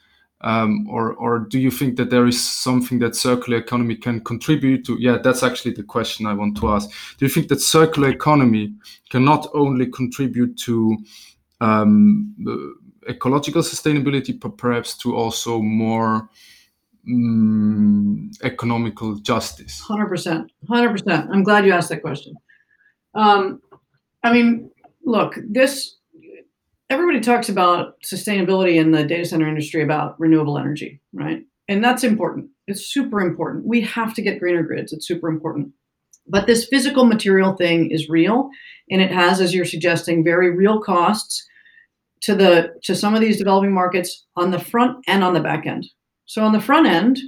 or 0.88 1.14
or 1.14 1.40
do 1.40 1.58
you 1.58 1.70
think 1.70 1.96
that 1.96 2.10
there 2.10 2.26
is 2.26 2.42
something 2.42 2.98
that 3.00 3.16
circular 3.16 3.58
economy 3.58 3.96
can 3.96 4.20
contribute 4.20 4.84
to 4.86 4.96
yeah 5.00 5.18
that's 5.18 5.42
actually 5.42 5.74
the 5.74 5.82
question 5.82 6.26
i 6.26 6.32
want 6.32 6.56
to 6.56 6.68
ask 6.68 6.88
do 7.18 7.24
you 7.24 7.28
think 7.28 7.48
that 7.48 7.60
circular 7.60 8.08
economy 8.08 8.72
can 9.10 9.24
not 9.24 9.48
only 9.52 9.86
contribute 9.86 10.56
to 10.56 10.96
um, 11.60 12.34
ecological 13.08 13.62
sustainability, 13.62 14.38
but 14.38 14.56
perhaps 14.56 14.96
to 14.98 15.16
also 15.16 15.60
more 15.60 16.28
um, 17.08 18.30
economical 18.42 19.16
justice? 19.16 19.82
100%. 19.88 20.46
100%. 20.68 21.28
I'm 21.32 21.42
glad 21.42 21.64
you 21.64 21.72
asked 21.72 21.88
that 21.88 22.02
question. 22.02 22.34
Um, 23.14 23.60
I 24.22 24.32
mean, 24.32 24.70
look, 25.04 25.38
this, 25.48 25.96
everybody 26.90 27.20
talks 27.20 27.48
about 27.48 28.00
sustainability 28.02 28.76
in 28.76 28.90
the 28.90 29.04
data 29.04 29.24
center 29.24 29.48
industry 29.48 29.82
about 29.82 30.18
renewable 30.18 30.58
energy, 30.58 31.00
right? 31.12 31.44
And 31.68 31.84
that's 31.84 32.04
important. 32.04 32.48
It's 32.66 32.86
super 32.86 33.20
important. 33.20 33.66
We 33.66 33.80
have 33.82 34.14
to 34.14 34.22
get 34.22 34.38
greener 34.38 34.62
grids. 34.62 34.92
It's 34.92 35.06
super 35.06 35.28
important. 35.28 35.72
But 36.26 36.46
this 36.46 36.66
physical 36.66 37.04
material 37.04 37.56
thing 37.56 37.90
is 37.90 38.08
real, 38.08 38.50
and 38.90 39.00
it 39.00 39.10
has, 39.10 39.40
as 39.40 39.54
you're 39.54 39.64
suggesting, 39.64 40.24
very 40.24 40.54
real 40.54 40.80
costs 40.80 41.46
to 42.22 42.34
the 42.34 42.74
to 42.82 42.94
some 42.94 43.14
of 43.14 43.20
these 43.20 43.38
developing 43.38 43.72
markets 43.72 44.26
on 44.36 44.50
the 44.50 44.58
front 44.58 44.98
and 45.06 45.22
on 45.22 45.34
the 45.34 45.40
back 45.40 45.66
end. 45.66 45.86
So 46.26 46.42
on 46.42 46.52
the 46.52 46.60
front 46.60 46.86
end, 46.86 47.18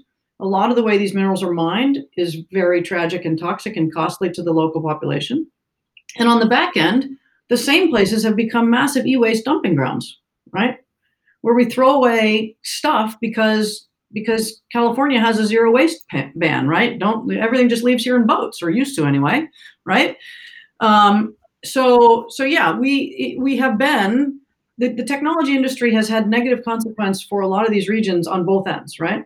a 0.41 0.47
lot 0.47 0.71
of 0.71 0.77
the 0.77 0.83
way 0.83 0.99
these 0.99 1.15
minerals 1.15 1.43
are 1.43 1.53
mined 1.53 1.99
is 2.17 2.39
very 2.53 2.83
tragic 2.83 3.25
and 3.25 3.39
toxic 3.39 3.77
and 3.77 3.93
costly 3.93 4.31
to 4.31 4.43
the 4.43 4.53
local 4.53 4.83
population. 4.83 5.47
And 6.19 6.29
on 6.29 6.41
the 6.41 6.47
back 6.47 6.77
end, 6.77 7.07
the 7.51 7.57
same 7.57 7.91
places 7.91 8.23
have 8.25 8.37
become 8.37 8.71
massive 8.71 9.07
e-waste 9.07 9.45
dumping 9.45 9.75
grounds, 9.75 10.19
right? 10.53 10.79
Where 11.43 11.55
we 11.55 11.67
throw 11.67 11.97
away 11.97 12.57
stuff 12.63 13.17
because 13.21 13.89
because 14.13 14.61
California 14.73 15.21
has 15.21 15.39
a 15.39 15.47
zero 15.47 15.71
waste 15.71 16.05
ban, 16.35 16.67
right? 16.67 16.99
Don't 16.99 17.31
everything 17.33 17.69
just 17.69 17.83
leaves 17.83 18.05
here 18.05 18.17
in 18.17 18.27
boats 18.27 18.63
or 18.63 18.71
used 18.71 18.97
to 18.97 19.05
anyway, 19.05 19.47
right? 19.85 20.17
Um, 20.81 21.37
so 21.65 22.27
so 22.29 22.45
yeah, 22.45 22.77
we 22.79 23.37
we 23.41 23.57
have 23.59 23.79
been 23.79 24.41
the, 24.79 24.89
the 24.89 25.05
technology 25.05 25.55
industry 25.55 25.93
has 25.93 26.09
had 26.09 26.29
negative 26.29 26.65
consequence 26.65 27.23
for 27.23 27.41
a 27.41 27.49
lot 27.49 27.67
of 27.67 27.73
these 27.73 27.89
regions 27.89 28.27
on 28.27 28.47
both 28.47 28.67
ends, 28.67 28.99
right? 28.99 29.25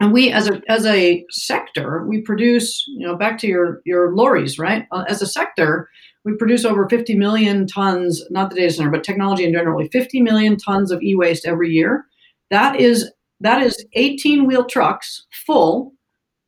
And 0.00 0.12
we, 0.12 0.32
as 0.32 0.48
a 0.48 0.62
as 0.68 0.86
a 0.86 1.24
sector, 1.30 2.04
we 2.06 2.20
produce, 2.20 2.84
you 2.88 3.06
know, 3.06 3.16
back 3.16 3.38
to 3.38 3.46
your 3.46 3.82
your 3.84 4.14
lorries, 4.14 4.58
right? 4.58 4.86
Uh, 4.90 5.04
as 5.08 5.22
a 5.22 5.26
sector, 5.26 5.88
we 6.28 6.36
produce 6.36 6.64
over 6.64 6.88
50 6.88 7.16
million 7.16 7.66
tons, 7.66 8.22
not 8.30 8.50
the 8.50 8.56
data 8.56 8.72
center, 8.72 8.90
but 8.90 9.04
technology 9.04 9.44
in 9.44 9.52
general, 9.52 9.86
50 9.86 10.20
million 10.20 10.56
tons 10.56 10.90
of 10.90 11.02
e-waste 11.02 11.46
every 11.46 11.70
year. 11.70 12.04
That 12.50 12.80
is 12.80 13.10
that 13.40 13.62
is 13.62 13.84
18 13.92 14.46
wheel 14.46 14.64
trucks 14.64 15.26
full 15.46 15.92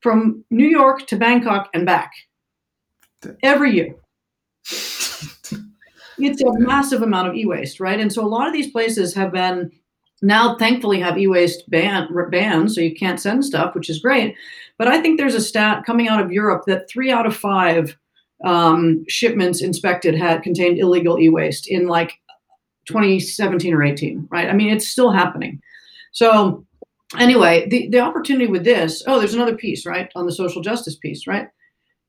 from 0.00 0.44
New 0.50 0.66
York 0.66 1.06
to 1.06 1.16
Bangkok 1.16 1.68
and 1.72 1.86
back 1.86 2.10
every 3.42 3.72
year 3.72 3.94
it's 6.18 6.42
a 6.42 6.58
massive 6.58 7.02
amount 7.02 7.28
of 7.28 7.34
e-waste, 7.34 7.80
right? 7.80 8.00
And 8.00 8.12
so 8.12 8.24
a 8.24 8.28
lot 8.28 8.46
of 8.46 8.52
these 8.52 8.70
places 8.70 9.14
have 9.14 9.32
been 9.32 9.70
now 10.22 10.56
thankfully 10.58 11.00
have 11.00 11.18
e-waste 11.18 11.68
ban 11.70 12.08
banned, 12.30 12.72
so 12.72 12.80
you 12.80 12.94
can't 12.94 13.20
send 13.20 13.44
stuff, 13.44 13.74
which 13.74 13.88
is 13.88 14.00
great. 14.00 14.34
But 14.78 14.88
I 14.88 15.00
think 15.00 15.18
there's 15.18 15.34
a 15.34 15.40
stat 15.40 15.84
coming 15.86 16.08
out 16.08 16.22
of 16.22 16.32
Europe 16.32 16.64
that 16.66 16.88
three 16.88 17.10
out 17.10 17.26
of 17.26 17.36
five 17.36 17.96
um, 18.44 19.04
shipments 19.08 19.62
inspected 19.62 20.14
had 20.14 20.42
contained 20.42 20.78
illegal 20.78 21.18
e-waste 21.18 21.68
in 21.68 21.86
like 21.86 22.12
2017 22.86 23.74
or 23.74 23.82
18, 23.82 24.28
right? 24.30 24.48
I 24.48 24.52
mean, 24.52 24.70
it's 24.70 24.88
still 24.88 25.10
happening. 25.10 25.60
So 26.12 26.64
anyway, 27.18 27.68
the, 27.68 27.88
the 27.88 28.00
opportunity 28.00 28.46
with 28.46 28.64
this, 28.64 29.02
oh, 29.06 29.18
there's 29.18 29.34
another 29.34 29.56
piece, 29.56 29.86
right, 29.86 30.10
on 30.14 30.26
the 30.26 30.32
social 30.32 30.62
justice 30.62 30.96
piece, 30.96 31.26
right? 31.26 31.48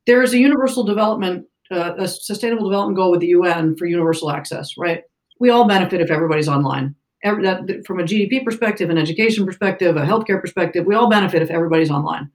There 0.07 0.23
is 0.23 0.33
a 0.33 0.39
universal 0.39 0.83
development, 0.83 1.45
uh, 1.69 1.93
a 1.97 2.07
sustainable 2.07 2.69
development 2.69 2.97
goal 2.97 3.11
with 3.11 3.19
the 3.19 3.27
UN 3.27 3.75
for 3.75 3.85
universal 3.85 4.31
access, 4.31 4.77
right? 4.77 5.03
We 5.39 5.49
all 5.49 5.67
benefit 5.67 6.01
if 6.01 6.11
everybody's 6.11 6.47
online. 6.47 6.95
Every, 7.23 7.43
that, 7.43 7.85
from 7.85 7.99
a 7.99 8.03
GDP 8.03 8.43
perspective, 8.43 8.89
an 8.89 8.97
education 8.97 9.45
perspective, 9.45 9.95
a 9.95 10.01
healthcare 10.01 10.41
perspective, 10.41 10.85
we 10.85 10.95
all 10.95 11.09
benefit 11.09 11.41
if 11.41 11.51
everybody's 11.51 11.91
online. 11.91 12.31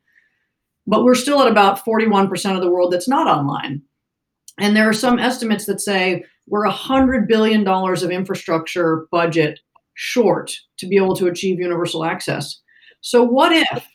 But 0.86 1.04
we're 1.04 1.14
still 1.14 1.40
at 1.42 1.50
about 1.50 1.84
41% 1.84 2.54
of 2.54 2.60
the 2.60 2.70
world 2.70 2.92
that's 2.92 3.08
not 3.08 3.26
online. 3.26 3.82
And 4.58 4.76
there 4.76 4.88
are 4.88 4.94
some 4.94 5.18
estimates 5.18 5.66
that 5.66 5.80
say 5.80 6.24
we're 6.46 6.66
$100 6.66 7.26
billion 7.28 7.66
of 7.66 8.10
infrastructure 8.10 9.06
budget 9.10 9.60
short 9.94 10.52
to 10.78 10.86
be 10.86 10.96
able 10.96 11.16
to 11.16 11.26
achieve 11.26 11.58
universal 11.58 12.04
access. 12.04 12.60
So, 13.00 13.22
what 13.22 13.52
if 13.52 13.86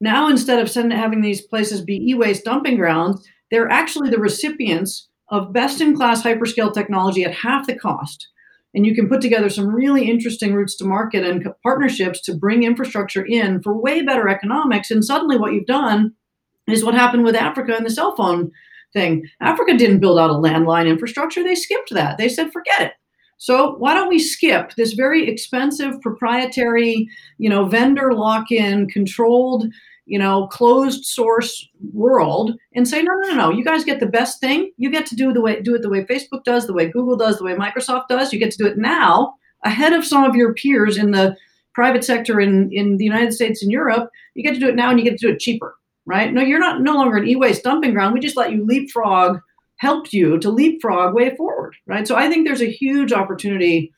now 0.00 0.28
instead 0.28 0.58
of 0.58 0.70
sending, 0.70 0.96
having 0.96 1.20
these 1.20 1.42
places 1.42 1.82
be 1.82 1.96
e 1.96 2.14
waste 2.14 2.44
dumping 2.44 2.76
grounds, 2.76 3.26
they're 3.50 3.70
actually 3.70 4.10
the 4.10 4.18
recipients 4.18 5.08
of 5.30 5.52
best 5.52 5.80
in 5.80 5.96
class 5.96 6.22
hyperscale 6.22 6.72
technology 6.72 7.24
at 7.24 7.34
half 7.34 7.66
the 7.66 7.76
cost? 7.76 8.28
And 8.74 8.86
you 8.86 8.94
can 8.94 9.08
put 9.08 9.20
together 9.20 9.50
some 9.50 9.74
really 9.74 10.08
interesting 10.08 10.54
routes 10.54 10.76
to 10.78 10.84
market 10.84 11.26
and 11.26 11.46
partnerships 11.62 12.22
to 12.22 12.34
bring 12.34 12.62
infrastructure 12.62 13.24
in 13.24 13.62
for 13.62 13.78
way 13.78 14.02
better 14.02 14.28
economics. 14.28 14.90
And 14.90 15.04
suddenly, 15.04 15.36
what 15.36 15.52
you've 15.52 15.66
done 15.66 16.14
is 16.68 16.84
what 16.84 16.94
happened 16.94 17.24
with 17.24 17.34
Africa 17.34 17.74
and 17.76 17.84
the 17.84 17.90
cell 17.90 18.14
phone 18.16 18.50
thing. 18.92 19.26
Africa 19.40 19.76
didn't 19.76 20.00
build 20.00 20.18
out 20.18 20.30
a 20.30 20.34
landline 20.34 20.88
infrastructure, 20.88 21.42
they 21.42 21.54
skipped 21.54 21.92
that. 21.92 22.18
They 22.18 22.28
said, 22.28 22.52
forget 22.52 22.80
it. 22.80 22.92
So 23.38 23.74
why 23.78 23.94
don't 23.94 24.08
we 24.08 24.20
skip 24.20 24.72
this 24.76 24.92
very 24.92 25.28
expensive 25.28 26.00
proprietary, 26.00 27.08
you 27.38 27.50
know, 27.50 27.64
vendor 27.64 28.12
lock-in 28.14 28.86
controlled, 28.88 29.66
you 30.06 30.18
know, 30.18 30.46
closed 30.46 31.04
source 31.04 31.68
world 31.92 32.52
and 32.74 32.86
say, 32.86 33.02
no, 33.02 33.12
no, 33.14 33.30
no, 33.30 33.34
no, 33.34 33.50
you 33.50 33.64
guys 33.64 33.82
get 33.82 33.98
the 33.98 34.06
best 34.06 34.38
thing. 34.38 34.70
You 34.76 34.90
get 34.90 35.06
to 35.06 35.16
do 35.16 35.32
the 35.32 35.40
way 35.40 35.60
do 35.60 35.74
it 35.74 35.82
the 35.82 35.88
way 35.88 36.04
Facebook 36.04 36.44
does, 36.44 36.68
the 36.68 36.72
way 36.72 36.86
Google 36.86 37.16
does, 37.16 37.38
the 37.38 37.44
way 37.44 37.54
Microsoft 37.54 38.06
does. 38.08 38.32
You 38.32 38.38
get 38.38 38.52
to 38.52 38.58
do 38.58 38.66
it 38.66 38.78
now 38.78 39.34
ahead 39.64 39.92
of 39.92 40.04
some 40.04 40.22
of 40.22 40.36
your 40.36 40.54
peers 40.54 40.96
in 40.96 41.10
the 41.10 41.36
private 41.74 42.04
sector 42.04 42.40
in, 42.40 42.70
in 42.72 42.96
the 42.96 43.04
United 43.04 43.32
States 43.32 43.62
and 43.62 43.72
Europe. 43.72 44.08
You 44.34 44.44
get 44.44 44.54
to 44.54 44.60
do 44.60 44.68
it 44.68 44.76
now 44.76 44.90
and 44.90 45.00
you 45.00 45.04
get 45.04 45.18
to 45.18 45.26
do 45.26 45.32
it 45.32 45.40
cheaper 45.40 45.76
right? 46.06 46.32
No, 46.32 46.42
you're 46.42 46.58
not 46.58 46.80
no 46.80 46.94
longer 46.94 47.16
an 47.16 47.28
e-waste 47.28 47.62
dumping 47.62 47.92
ground. 47.94 48.14
We 48.14 48.20
just 48.20 48.36
let 48.36 48.52
you 48.52 48.64
leapfrog, 48.64 49.38
helped 49.76 50.12
you 50.12 50.38
to 50.38 50.50
leapfrog 50.50 51.14
way 51.14 51.34
forward, 51.36 51.74
right? 51.86 52.06
So 52.06 52.16
I 52.16 52.28
think 52.28 52.46
there's 52.46 52.62
a 52.62 52.70
huge 52.70 53.12
opportunity, 53.12 53.92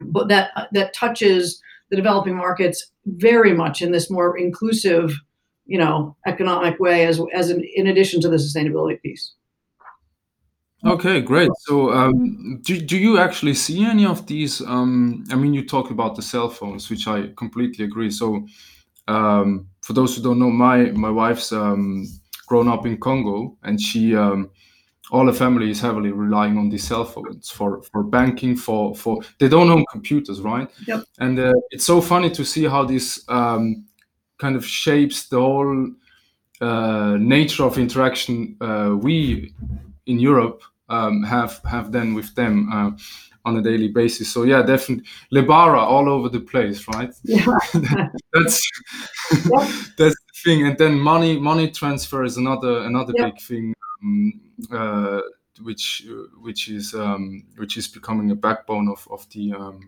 but 0.00 0.28
that 0.28 0.50
that 0.72 0.94
touches 0.94 1.60
the 1.90 1.96
developing 1.96 2.36
markets 2.36 2.90
very 3.06 3.54
much 3.54 3.82
in 3.82 3.92
this 3.92 4.10
more 4.10 4.36
inclusive, 4.36 5.14
you 5.66 5.78
know, 5.78 6.16
economic 6.26 6.78
way 6.78 7.06
as 7.06 7.20
as 7.34 7.50
an, 7.50 7.64
in 7.74 7.86
addition 7.86 8.20
to 8.20 8.28
the 8.28 8.36
sustainability 8.36 9.00
piece. 9.00 9.34
Okay, 10.84 11.20
great. 11.20 11.50
So, 11.66 11.92
um, 11.92 12.60
do, 12.62 12.80
do 12.80 12.96
you 12.96 13.18
actually 13.18 13.54
see 13.54 13.84
any 13.84 14.06
of 14.06 14.26
these? 14.26 14.60
Um, 14.60 15.24
I 15.30 15.34
mean, 15.34 15.52
you 15.52 15.66
talk 15.66 15.90
about 15.90 16.14
the 16.14 16.22
cell 16.22 16.48
phones, 16.48 16.88
which 16.88 17.08
I 17.08 17.32
completely 17.36 17.84
agree. 17.84 18.12
So, 18.12 18.46
um, 19.08 19.66
for 19.88 19.94
those 19.94 20.14
who 20.14 20.22
don't 20.22 20.38
know, 20.38 20.50
my 20.50 20.90
my 20.90 21.08
wife's 21.08 21.50
um, 21.50 22.06
grown 22.46 22.68
up 22.68 22.84
in 22.84 22.98
Congo, 22.98 23.56
and 23.62 23.80
she 23.80 24.14
um, 24.14 24.50
all 25.10 25.24
her 25.24 25.32
family 25.32 25.70
is 25.70 25.80
heavily 25.80 26.12
relying 26.12 26.58
on 26.58 26.68
these 26.68 26.84
cell 26.84 27.06
phones 27.06 27.48
for 27.48 27.82
for 27.84 28.02
banking. 28.02 28.54
For 28.54 28.94
for 28.94 29.22
they 29.38 29.48
don't 29.48 29.70
own 29.70 29.86
computers, 29.90 30.42
right? 30.42 30.68
Yep. 30.86 31.04
And 31.20 31.38
uh, 31.38 31.54
it's 31.70 31.86
so 31.86 32.02
funny 32.02 32.28
to 32.32 32.44
see 32.44 32.64
how 32.64 32.84
this 32.84 33.24
um, 33.28 33.86
kind 34.36 34.56
of 34.56 34.66
shapes 34.66 35.26
the 35.28 35.40
whole 35.40 35.90
uh, 36.60 37.16
nature 37.18 37.64
of 37.64 37.78
interaction 37.78 38.58
uh, 38.60 38.94
we 38.94 39.54
in 40.04 40.18
Europe 40.18 40.60
um, 40.90 41.22
have 41.22 41.62
have 41.64 41.92
then 41.92 42.12
with 42.12 42.34
them. 42.34 42.68
On 43.48 43.56
a 43.56 43.62
daily 43.62 43.88
basis. 43.88 44.30
So 44.30 44.42
yeah, 44.42 44.60
definitely 44.60 45.06
Lebara 45.32 45.78
all 45.80 46.06
over 46.10 46.28
the 46.28 46.40
place, 46.40 46.86
right? 46.88 47.10
Yeah. 47.24 47.46
that's 48.34 48.60
that's 49.96 49.96
the 49.96 50.34
thing. 50.44 50.66
And 50.66 50.76
then 50.76 50.98
money 50.98 51.38
money 51.38 51.70
transfer 51.70 52.24
is 52.24 52.36
another 52.36 52.82
another 52.82 53.14
big 53.16 53.40
thing, 53.40 53.74
um, 54.02 54.40
uh, 54.70 55.20
which 55.62 56.06
which 56.42 56.68
is 56.68 56.94
um, 56.94 57.44
which 57.56 57.78
is 57.78 57.88
becoming 57.88 58.30
a 58.32 58.34
backbone 58.34 58.88
of 58.88 59.08
of 59.10 59.26
the 59.30 59.54
um, 59.54 59.80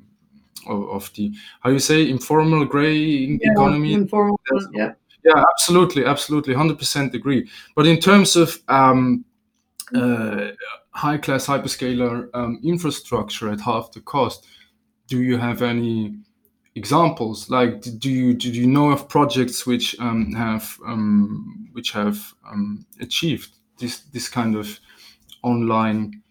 of, 0.67 0.89
of 0.89 1.13
the 1.15 1.35
how 1.61 1.69
you 1.69 1.79
say 1.79 2.09
informal 2.09 2.65
gray 2.65 2.97
yeah, 2.97 3.53
economy. 3.53 3.93
Informal, 3.93 4.41
yeah. 4.73 4.93
Yeah, 5.23 5.45
absolutely, 5.53 6.07
absolutely, 6.07 6.55
hundred 6.55 6.79
percent 6.79 7.15
agree. 7.15 7.47
But 7.77 7.87
in 7.87 8.01
terms 8.01 8.37
of 8.37 8.59
um, 8.69 9.27
uh, 9.95 10.51
high 10.91 11.19
class 11.19 11.47
hyperscaler 11.47 12.29
um, 12.35 12.61
infrastructure 12.63 13.51
at 13.51 13.61
half 13.61 13.93
the 13.93 14.01
cost. 14.01 14.47
Do 15.07 15.23
you 15.23 15.39
have 15.39 15.63
any 15.63 16.17
examples? 16.75 17.51
Like, 17.51 17.83
do 17.99 18.11
you 18.11 18.35
do 18.35 18.51
you 18.51 18.67
know 18.67 18.91
of 18.91 19.09
projects 19.09 19.67
which 19.67 19.99
um, 20.01 20.33
have 20.33 20.79
um, 20.87 21.69
which 21.73 21.93
have 21.93 22.35
um, 22.51 22.87
achieved 23.01 23.51
this 23.79 24.01
this 24.13 24.29
kind 24.29 24.57
of 24.57 24.79
online 25.43 26.23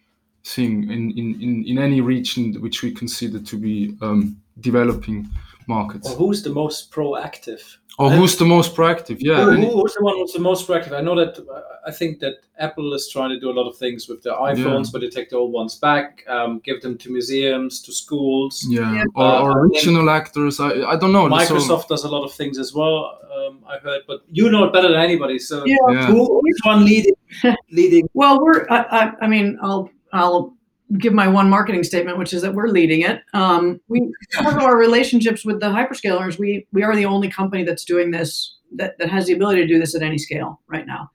thing 0.46 0.84
in, 0.90 1.12
in, 1.12 1.42
in, 1.42 1.66
in 1.66 1.78
any 1.78 2.02
region 2.02 2.54
which 2.62 2.82
we 2.82 2.92
consider 2.92 3.40
to 3.40 3.58
be 3.58 3.96
um, 4.02 4.42
developing 4.60 5.28
markets? 5.70 6.10
Or 6.10 6.16
who's 6.18 6.44
the 6.44 6.50
most 6.50 6.92
proactive? 6.92 7.62
Or 7.98 8.10
who's 8.10 8.38
the 8.38 8.46
most 8.46 8.76
proactive? 8.78 9.18
Yeah. 9.20 9.44
Who, 9.44 9.52
who's 9.82 9.94
the 9.94 10.04
one 10.04 10.16
who's 10.18 10.32
the 10.32 10.40
most 10.40 10.66
proactive? 10.68 10.94
I 10.94 11.02
know 11.02 11.16
that 11.16 11.38
uh, 11.38 11.62
I 11.86 11.92
think 11.92 12.20
that 12.20 12.36
Apple 12.58 12.94
is 12.94 13.10
trying 13.10 13.30
to 13.30 13.40
do 13.40 13.50
a 13.52 13.56
lot 13.60 13.68
of 13.68 13.76
things 13.78 14.08
with 14.08 14.24
their 14.24 14.36
iPhones, 14.36 14.86
Yeah. 14.86 14.92
but 14.94 15.02
they 15.02 15.10
take 15.10 15.30
the 15.30 15.36
old 15.36 15.52
ones 15.52 15.76
back, 15.76 16.24
um, 16.30 16.60
give 16.64 16.82
them 16.82 16.98
to 16.98 17.12
museums, 17.12 17.82
to 17.82 17.92
schools. 17.92 18.66
Yeah, 18.70 18.94
Yeah. 18.96 19.04
or, 19.16 19.26
Uh, 19.26 19.42
or 19.44 19.52
I 19.52 19.64
regional 19.64 20.10
actors. 20.10 20.62
I, 20.62 20.70
I 20.94 20.96
don't 20.96 21.12
know. 21.12 21.28
So- 21.28 21.36
Microsoft 21.36 21.88
does 21.90 22.06
a 22.06 22.10
lot 22.16 22.24
of 22.24 22.32
things 22.34 22.58
as 22.58 22.74
well. 22.74 22.98
Um, 23.36 23.60
I 23.74 23.78
heard, 23.80 24.02
but 24.08 24.20
you 24.32 24.50
know 24.50 24.64
it 24.66 24.72
better 24.74 24.88
than 24.94 25.02
anybody. 25.10 25.38
So 25.38 25.56
Yeah. 25.66 25.76
Yeah. 25.92 26.06
who 26.08 26.22
is 26.52 26.60
one 26.64 26.86
leading? 26.86 27.16
leading? 27.80 28.08
Well, 28.14 28.42
we're. 28.44 28.66
I, 28.70 28.80
I, 29.00 29.04
I 29.26 29.28
mean, 29.28 29.58
I'll. 29.62 29.90
I'll 30.14 30.56
give 30.98 31.14
my 31.14 31.28
one 31.28 31.50
marketing 31.50 31.84
statement, 31.84 32.18
which 32.18 32.34
is 32.34 32.42
that 32.42 32.54
we're 32.54 32.68
leading 32.68 33.02
it. 33.02 33.22
Um, 33.34 33.80
we 33.88 34.12
because 34.32 34.56
of 34.56 34.64
our 34.64 34.78
relationships 34.78 35.46
with 35.46 35.60
the 35.60 35.68
hyperscalers, 35.68 36.40
we 36.40 36.66
we 36.72 36.84
are 36.84 36.96
the 36.96 37.06
only 37.06 37.30
company 37.30 37.64
that's 37.64 37.86
doing 37.86 38.12
this 38.12 38.58
that, 38.76 38.98
that 38.98 39.10
has 39.10 39.28
the 39.28 39.34
ability 39.34 39.62
to 39.62 39.68
do 39.68 39.80
this 39.80 39.96
at 39.96 40.02
any 40.02 40.18
scale 40.18 40.62
right 40.68 40.88
now. 40.88 41.12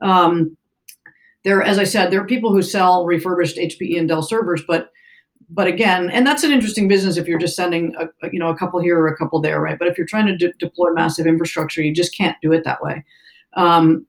Um, 0.00 0.56
there, 1.44 1.62
as 1.62 1.78
I 1.78 1.84
said, 1.84 2.10
there 2.10 2.20
are 2.20 2.26
people 2.26 2.52
who 2.52 2.62
sell 2.62 3.04
refurbished 3.04 3.56
HPE 3.56 3.98
and 3.98 4.08
Dell 4.08 4.22
servers, 4.22 4.62
but 4.66 4.90
but 5.50 5.66
again, 5.66 6.08
and 6.10 6.26
that's 6.26 6.44
an 6.44 6.50
interesting 6.50 6.88
business 6.88 7.16
if 7.16 7.28
you're 7.28 7.38
just 7.38 7.56
sending 7.56 7.94
a, 7.98 8.08
you 8.32 8.38
know 8.38 8.48
a 8.48 8.56
couple 8.56 8.80
here 8.80 8.98
or 8.98 9.08
a 9.08 9.16
couple 9.16 9.40
there, 9.40 9.60
right? 9.60 9.78
But 9.78 9.88
if 9.88 9.96
you're 9.96 10.06
trying 10.06 10.26
to 10.26 10.36
de- 10.36 10.52
deploy 10.58 10.90
massive 10.92 11.26
infrastructure, 11.26 11.82
you 11.82 11.94
just 11.94 12.16
can't 12.16 12.36
do 12.42 12.52
it 12.52 12.64
that 12.64 12.82
way. 12.82 13.04
Um, 13.54 14.06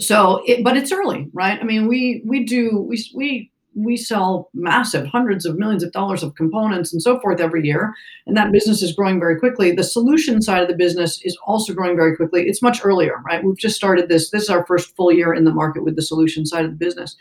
so, 0.00 0.42
it, 0.46 0.64
but 0.64 0.76
it's 0.76 0.90
early, 0.90 1.28
right? 1.32 1.60
I 1.60 1.64
mean, 1.64 1.86
we 1.86 2.22
we 2.24 2.44
do 2.44 2.78
we 2.88 3.04
we 3.14 3.51
we 3.74 3.96
sell 3.96 4.50
massive 4.54 5.06
hundreds 5.06 5.46
of 5.46 5.58
millions 5.58 5.82
of 5.82 5.92
dollars 5.92 6.22
of 6.22 6.34
components 6.34 6.92
and 6.92 7.02
so 7.02 7.20
forth 7.20 7.40
every 7.40 7.64
year, 7.64 7.94
and 8.26 8.36
that 8.36 8.52
business 8.52 8.82
is 8.82 8.94
growing 8.94 9.18
very 9.18 9.38
quickly. 9.38 9.72
The 9.72 9.84
solution 9.84 10.42
side 10.42 10.62
of 10.62 10.68
the 10.68 10.76
business 10.76 11.20
is 11.22 11.36
also 11.46 11.74
growing 11.74 11.96
very 11.96 12.16
quickly. 12.16 12.42
It's 12.48 12.62
much 12.62 12.84
earlier, 12.84 13.20
right? 13.26 13.44
We've 13.44 13.56
just 13.56 13.76
started 13.76 14.08
this. 14.08 14.30
This 14.30 14.44
is 14.44 14.50
our 14.50 14.66
first 14.66 14.94
full 14.96 15.12
year 15.12 15.34
in 15.34 15.44
the 15.44 15.52
market 15.52 15.84
with 15.84 15.96
the 15.96 16.02
solution 16.02 16.46
side 16.46 16.64
of 16.64 16.70
the 16.70 16.76
business. 16.76 17.16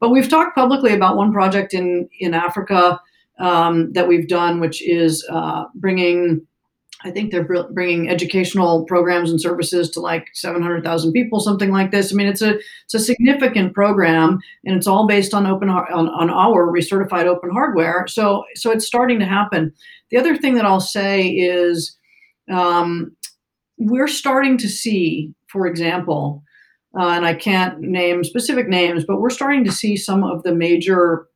But 0.00 0.10
we've 0.10 0.28
talked 0.28 0.54
publicly 0.54 0.92
about 0.92 1.16
one 1.16 1.32
project 1.32 1.74
in 1.74 2.08
in 2.20 2.34
Africa 2.34 3.00
um, 3.38 3.92
that 3.92 4.08
we've 4.08 4.28
done, 4.28 4.60
which 4.60 4.82
is 4.82 5.26
uh, 5.30 5.64
bringing. 5.74 6.46
I 7.04 7.12
think 7.12 7.30
they're 7.30 7.44
bringing 7.70 8.08
educational 8.08 8.84
programs 8.86 9.30
and 9.30 9.40
services 9.40 9.88
to 9.90 10.00
like 10.00 10.26
700,000 10.34 11.12
people, 11.12 11.38
something 11.38 11.70
like 11.70 11.92
this. 11.92 12.12
I 12.12 12.16
mean, 12.16 12.26
it's 12.26 12.42
a 12.42 12.58
it's 12.84 12.94
a 12.94 12.98
significant 12.98 13.72
program, 13.72 14.40
and 14.64 14.76
it's 14.76 14.88
all 14.88 15.06
based 15.06 15.32
on 15.32 15.46
open 15.46 15.68
on, 15.68 16.08
on 16.08 16.30
our 16.30 16.66
recertified 16.66 17.26
open 17.26 17.50
hardware. 17.50 18.06
So 18.08 18.44
so 18.56 18.72
it's 18.72 18.86
starting 18.86 19.20
to 19.20 19.26
happen. 19.26 19.72
The 20.10 20.16
other 20.16 20.36
thing 20.36 20.54
that 20.54 20.64
I'll 20.64 20.80
say 20.80 21.28
is 21.28 21.96
um, 22.50 23.16
we're 23.76 24.08
starting 24.08 24.58
to 24.58 24.68
see, 24.68 25.32
for 25.46 25.68
example, 25.68 26.42
uh, 26.98 27.10
and 27.10 27.24
I 27.24 27.34
can't 27.34 27.80
name 27.80 28.24
specific 28.24 28.68
names, 28.68 29.04
but 29.04 29.20
we're 29.20 29.30
starting 29.30 29.64
to 29.64 29.72
see 29.72 29.96
some 29.96 30.24
of 30.24 30.42
the 30.42 30.54
major 30.54 31.27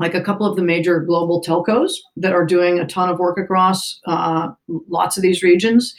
like 0.00 0.14
a 0.14 0.22
couple 0.22 0.46
of 0.46 0.56
the 0.56 0.62
major 0.62 0.98
global 0.98 1.42
telcos 1.42 1.92
that 2.16 2.32
are 2.32 2.44
doing 2.44 2.80
a 2.80 2.86
ton 2.86 3.10
of 3.10 3.18
work 3.18 3.38
across 3.38 4.00
uh, 4.06 4.48
lots 4.88 5.16
of 5.16 5.22
these 5.22 5.42
regions 5.42 5.94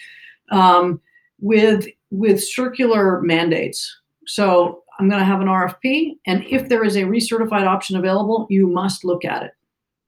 um, 0.52 0.99
with 1.39 1.88
with 2.10 2.43
circular 2.43 3.22
mandates. 3.22 3.99
So 4.26 4.84
I'm 4.99 5.08
going 5.08 5.22
to 5.22 5.26
have 5.26 5.39
an 5.39 5.47
RFP, 5.47 6.18
and 6.26 6.43
if 6.49 6.68
there 6.68 6.84
is 6.84 6.95
a 6.95 7.04
recertified 7.04 7.66
option 7.66 7.95
available, 7.95 8.47
you 8.49 8.68
must 8.68 9.06
look 9.06 9.24
at 9.24 9.43
it, 9.43 9.52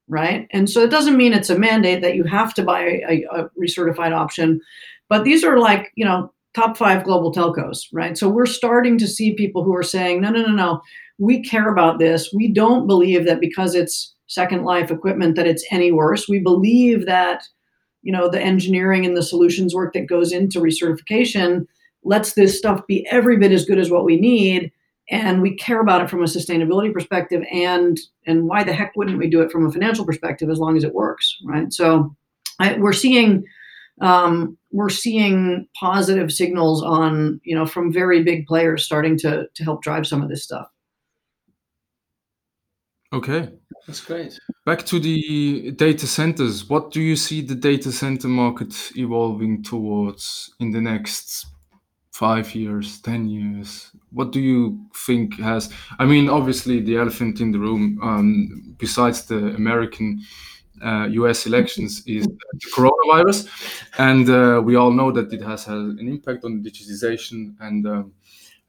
right? 0.07 0.47
And 0.51 0.69
so 0.69 0.81
it 0.81 0.89
doesn't 0.89 1.17
mean 1.17 1.31
it's 1.31 1.49
a 1.49 1.57
mandate 1.57 2.01
that 2.01 2.15
you 2.15 2.23
have 2.23 2.53
to 2.55 2.63
buy 2.63 2.81
a, 3.07 3.23
a 3.31 3.49
recertified 3.59 4.11
option, 4.11 4.59
but 5.07 5.23
these 5.23 5.43
are 5.43 5.59
like 5.59 5.91
you 5.95 6.03
know 6.03 6.33
top 6.55 6.77
five 6.77 7.03
global 7.03 7.31
telcos, 7.31 7.85
right? 7.93 8.17
So 8.17 8.27
we're 8.27 8.47
starting 8.47 8.97
to 8.97 9.07
see 9.07 9.33
people 9.33 9.63
who 9.63 9.75
are 9.75 9.83
saying, 9.83 10.21
no, 10.21 10.29
no, 10.29 10.41
no, 10.41 10.51
no 10.51 10.81
we 11.18 11.43
care 11.43 11.72
about 11.72 11.99
this. 11.99 12.32
We 12.34 12.51
don't 12.51 12.88
believe 12.88 13.26
that 13.26 13.39
because 13.39 13.76
it's 13.76 14.14
second 14.28 14.64
life 14.64 14.91
equipment 14.91 15.36
that 15.36 15.47
it's 15.47 15.66
any 15.72 15.91
worse. 15.91 16.28
We 16.28 16.39
believe 16.39 17.05
that 17.05 17.43
you 18.01 18.11
know 18.11 18.30
the 18.30 18.41
engineering 18.41 19.05
and 19.05 19.16
the 19.18 19.24
solutions 19.24 19.74
work 19.74 19.93
that 19.93 20.07
goes 20.07 20.32
into 20.32 20.59
recertification 20.59 21.66
lets 22.03 22.34
this 22.34 22.57
stuff 22.57 22.86
be 22.88 23.07
every 23.09 23.38
bit 23.38 23.51
as 23.51 23.66
good 23.66 23.80
as 23.80 23.89
what 23.89 24.05
we 24.05 24.20
need 24.20 24.72
and 25.09 25.41
we 25.41 25.55
care 25.55 25.82
about 25.82 26.01
it 26.01 26.09
from 26.09 26.22
a 26.22 26.28
sustainability 26.28 26.93
perspective 26.93 27.43
and 27.51 27.99
and 28.26 28.47
why 28.47 28.64
the 28.64 28.74
heck 28.74 28.95
wouldn't 28.95 29.18
we 29.18 29.30
do 29.30 29.41
it 29.41 29.51
from 29.51 29.66
a 29.66 29.72
financial 29.72 30.05
perspective 30.05 30.49
as 30.49 30.59
long 30.59 30.78
as 30.78 30.84
it 30.84 30.93
works 30.93 31.38
right 31.45 31.74
so 31.74 32.14
I, 32.59 32.78
we're 32.78 32.93
seeing 32.93 33.43
um, 34.01 34.57
we're 34.72 34.89
seeing 34.89 35.68
positive 35.80 36.32
signals 36.32 36.84
on 36.84 37.39
you 37.43 37.55
know 37.55 37.66
from 37.66 37.93
very 37.93 38.24
big 38.24 38.45
players 38.47 38.86
starting 38.86 39.18
to 39.20 39.47
to 39.53 39.64
help 39.64 39.82
drive 39.82 40.07
some 40.07 40.22
of 40.22 40.30
this 40.30 40.43
stuff 40.43 40.68
Okay. 43.14 43.49
That's 43.86 44.01
great. 44.01 44.39
Back 44.66 44.86
to 44.88 44.99
the 44.99 45.72
data 45.72 46.07
centers. 46.07 46.68
What 46.70 46.91
do 46.91 47.01
you 47.01 47.16
see 47.16 47.41
the 47.41 47.55
data 47.55 47.91
center 47.91 48.28
market 48.28 48.74
evolving 48.95 49.61
towards 49.61 50.53
in 50.59 50.72
the 50.72 50.82
next 50.82 51.45
five 52.11 52.55
years, 52.55 53.01
10 53.01 53.28
years? 53.28 53.91
What 54.11 54.32
do 54.32 54.39
you 54.39 54.88
think 54.95 55.39
has, 55.39 55.72
I 55.99 56.05
mean, 56.05 56.30
obviously, 56.30 56.80
the 56.80 56.97
elephant 56.97 57.39
in 57.39 57.51
the 57.51 57.59
room, 57.59 57.99
um, 58.01 58.76
besides 58.80 59.26
the 59.26 59.53
American 59.55 60.22
uh, 60.84 61.07
US 61.11 61.45
elections, 61.45 62.03
is 62.07 62.26
the 62.26 62.72
coronavirus. 62.76 63.47
And 63.99 64.30
uh, 64.30 64.61
we 64.64 64.76
all 64.76 64.91
know 64.91 65.11
that 65.11 65.32
it 65.34 65.41
has 65.41 65.66
had 65.66 65.76
an 65.76 66.07
impact 66.07 66.45
on 66.45 66.64
digitization 66.64 67.55
and 67.59 67.86
um, 67.86 68.14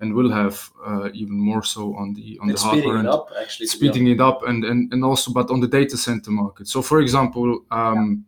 and 0.05 0.13
will 0.15 0.31
have 0.31 0.71
uh, 0.87 1.09
even 1.15 1.37
more 1.51 1.63
so 1.63 1.83
on 1.97 2.13
the 2.15 2.39
on 2.43 2.51
it's 2.51 2.63
the 2.63 2.69
hardware 2.69 2.83
speeding 2.83 2.99
and 2.99 3.09
it 3.09 3.15
up 3.15 3.27
actually 3.43 3.67
speeding 3.67 4.07
it 4.09 4.21
up 4.21 4.39
and, 4.49 4.65
and 4.65 4.93
and 4.93 5.03
also 5.05 5.33
but 5.33 5.51
on 5.51 5.61
the 5.61 5.69
data 5.69 5.97
center 5.97 6.31
market 6.31 6.69
so 6.69 6.83
for 6.83 7.01
example 7.01 7.49
um, 7.71 8.25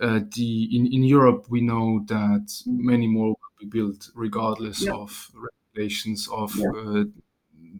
uh, 0.00 0.20
the 0.36 0.68
in, 0.76 0.86
in 0.96 1.02
Europe 1.02 1.46
we 1.48 1.60
know 1.60 1.86
that 2.06 2.46
many 2.66 3.06
more 3.06 3.28
will 3.28 3.56
be 3.64 3.66
built 3.66 4.10
regardless 4.14 4.78
Yeah. 4.82 4.92
of 5.02 5.10
regulations 5.46 6.28
of 6.28 6.54
Yeah. 6.56 6.72
uh, 6.80 7.04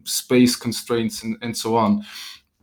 space 0.03 0.55
constraints 0.55 1.23
and, 1.23 1.37
and 1.41 1.55
so 1.55 1.75
on 1.75 2.03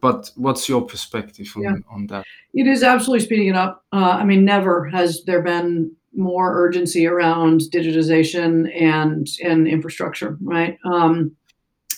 but 0.01 0.30
what's 0.36 0.68
your 0.68 0.82
perspective 0.82 1.49
on, 1.57 1.62
Yeah. 1.62 1.95
on 1.95 2.07
that 2.09 2.24
It 2.55 2.66
is 2.66 2.82
absolutely 2.82 3.24
speeding 3.26 3.49
it 3.49 3.57
up. 3.57 3.74
Uh, 3.93 4.16
I 4.20 4.24
mean, 4.24 4.45
never 4.45 4.74
has 4.90 5.11
there 5.26 5.43
been 5.43 5.97
more 6.14 6.54
urgency 6.54 7.06
around 7.06 7.62
digitization 7.72 8.70
and 8.80 9.26
and 9.42 9.66
infrastructure, 9.66 10.38
right? 10.42 10.78
Um, 10.84 11.36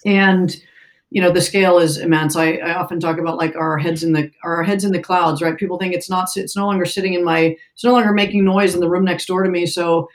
and 0.05 0.57
you 1.11 1.21
know 1.21 1.31
the 1.31 1.41
scale 1.41 1.79
is 1.79 1.99
immense. 1.99 2.37
I, 2.37 2.55
I 2.55 2.75
often 2.75 3.01
talk 3.01 3.19
about 3.19 3.39
like 3.39 3.57
our 3.57 3.79
heads 3.79 4.03
in 4.03 4.13
the 4.13 4.31
our 4.45 4.63
heads 4.63 4.85
in 4.85 4.93
the 4.93 5.03
clouds, 5.03 5.43
right? 5.43 5.57
People 5.57 5.79
think 5.79 5.95
it's 5.95 6.11
not 6.11 6.29
it's 6.37 6.57
no 6.57 6.67
longer 6.67 6.85
sitting 6.85 7.15
in 7.15 7.25
my 7.25 7.57
it's 7.75 7.85
no 7.85 7.93
longer 7.93 8.13
making 8.13 8.45
noise 8.45 8.75
in 8.75 8.81
the 8.81 8.91
room 8.91 9.05
next 9.05 9.27
door 9.27 9.43
to 9.43 9.51
me. 9.51 9.67
So, 9.67 10.09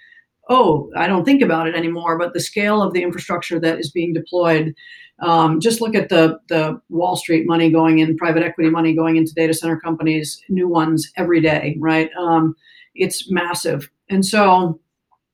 oh, 0.49 0.91
I 0.95 1.07
don't 1.07 1.25
think 1.25 1.41
about 1.41 1.67
it 1.67 1.75
anymore. 1.75 2.17
But 2.17 2.33
the 2.33 2.39
scale 2.39 2.81
of 2.81 2.93
the 2.93 3.03
infrastructure 3.03 3.59
that 3.59 3.79
is 3.79 3.91
being 3.91 4.13
deployed 4.13 4.73
um, 5.21 5.59
just 5.59 5.81
look 5.81 5.95
at 5.95 6.09
the 6.09 6.39
the 6.47 6.79
Wall 6.89 7.15
Street 7.15 7.45
money 7.47 7.71
going 7.71 7.99
in, 7.99 8.17
private 8.17 8.43
equity 8.43 8.69
money 8.69 8.95
going 8.95 9.17
into 9.17 9.33
data 9.33 9.53
center 9.53 9.79
companies, 9.79 10.41
new 10.49 10.67
ones 10.67 11.11
every 11.17 11.41
day, 11.41 11.77
right? 11.79 12.09
Um, 12.17 12.55
it's 12.99 13.31
massive, 13.31 13.89
and 14.09 14.25
so, 14.25 14.79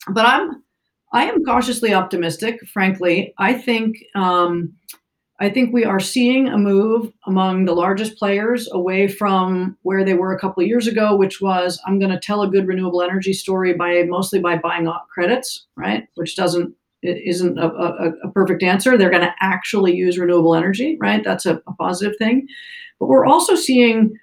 but 0.09 0.25
I'm 0.25 0.63
I 1.13 1.25
am 1.25 1.43
cautiously 1.45 1.93
optimistic. 1.93 2.59
Frankly, 2.67 3.33
I 3.37 3.53
think 3.53 3.97
um, 4.15 4.73
I 5.39 5.49
think 5.49 5.73
we 5.73 5.83
are 5.83 5.99
seeing 5.99 6.47
a 6.47 6.57
move 6.57 7.11
among 7.25 7.65
the 7.65 7.73
largest 7.73 8.17
players 8.17 8.69
away 8.71 9.07
from 9.09 9.77
where 9.81 10.05
they 10.05 10.13
were 10.13 10.33
a 10.33 10.39
couple 10.39 10.63
of 10.63 10.67
years 10.67 10.87
ago, 10.87 11.15
which 11.15 11.41
was 11.41 11.79
I'm 11.85 11.99
going 11.99 12.11
to 12.11 12.19
tell 12.19 12.41
a 12.41 12.49
good 12.49 12.67
renewable 12.67 13.01
energy 13.01 13.33
story 13.33 13.73
by 13.73 14.03
mostly 14.03 14.39
by 14.39 14.57
buying 14.57 14.89
credits, 15.13 15.67
right? 15.75 16.07
Which 16.15 16.35
doesn't 16.35 16.73
it 17.01 17.21
isn't 17.25 17.59
a, 17.59 17.67
a, 17.67 18.11
a 18.23 18.31
perfect 18.31 18.63
answer. 18.63 18.97
They're 18.97 19.09
going 19.09 19.21
to 19.21 19.35
actually 19.41 19.93
use 19.95 20.17
renewable 20.17 20.55
energy, 20.55 20.97
right? 20.99 21.23
That's 21.23 21.45
a, 21.45 21.61
a 21.67 21.73
positive 21.73 22.17
thing. 22.17 22.47
But 22.99 23.07
we're 23.07 23.25
also 23.25 23.55
seeing 23.55 24.17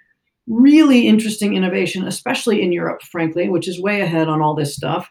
really 0.52 1.08
interesting 1.08 1.54
innovation, 1.54 2.06
especially 2.06 2.62
in 2.62 2.72
Europe, 2.72 3.02
frankly, 3.02 3.48
which 3.48 3.68
is 3.68 3.80
way 3.80 4.00
ahead 4.00 4.28
on 4.28 4.42
all 4.42 4.54
this 4.54 4.74
stuff. 4.74 5.10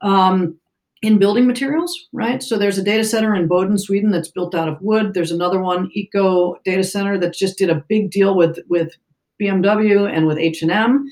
Um, 0.00 0.58
in 1.00 1.18
building 1.18 1.46
materials, 1.46 2.08
right? 2.12 2.42
So 2.42 2.58
there's 2.58 2.78
a 2.78 2.82
data 2.82 3.04
center 3.04 3.34
in 3.34 3.46
Boden, 3.46 3.78
Sweden, 3.78 4.10
that's 4.10 4.30
built 4.30 4.54
out 4.54 4.68
of 4.68 4.80
wood. 4.80 5.14
There's 5.14 5.30
another 5.30 5.60
one, 5.60 5.90
Eco 5.94 6.56
Data 6.64 6.82
Center, 6.82 7.16
that 7.18 7.34
just 7.34 7.56
did 7.56 7.70
a 7.70 7.84
big 7.88 8.10
deal 8.10 8.34
with 8.34 8.58
with 8.68 8.96
BMW 9.40 10.10
and 10.12 10.26
with 10.26 10.38
H 10.38 10.62
and 10.62 10.72
M. 10.72 11.06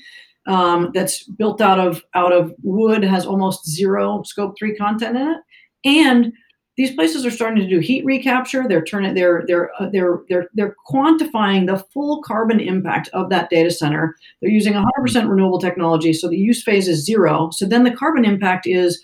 Um, 0.45 0.91
that's 0.93 1.23
built 1.23 1.61
out 1.61 1.79
of 1.79 2.03
out 2.15 2.33
of 2.33 2.53
wood, 2.63 3.03
has 3.03 3.25
almost 3.25 3.69
zero 3.69 4.23
scope 4.23 4.55
three 4.57 4.75
content 4.75 5.15
in 5.15 5.27
it, 5.27 5.37
and 5.85 6.33
these 6.77 6.93
places 6.93 7.25
are 7.25 7.31
starting 7.31 7.61
to 7.61 7.67
do 7.67 7.79
heat 7.79 8.05
recapture. 8.05 8.65
They're 8.67 8.83
turning 8.83 9.15
they're 9.15 9.43
they're 9.47 9.71
uh, 9.79 9.89
they're 9.91 10.21
they're 10.29 10.47
they're 10.53 10.75
quantifying 10.87 11.65
the 11.65 11.83
full 11.91 12.21
carbon 12.21 12.59
impact 12.59 13.09
of 13.13 13.29
that 13.29 13.49
data 13.49 13.71
center. 13.71 14.15
They're 14.41 14.51
using 14.51 14.73
100% 14.73 14.85
renewable 15.29 15.59
technology, 15.59 16.13
so 16.13 16.29
the 16.29 16.37
use 16.37 16.63
phase 16.63 16.87
is 16.87 17.03
zero. 17.03 17.49
So 17.51 17.65
then 17.65 17.83
the 17.83 17.91
carbon 17.91 18.25
impact 18.25 18.67
is 18.67 19.03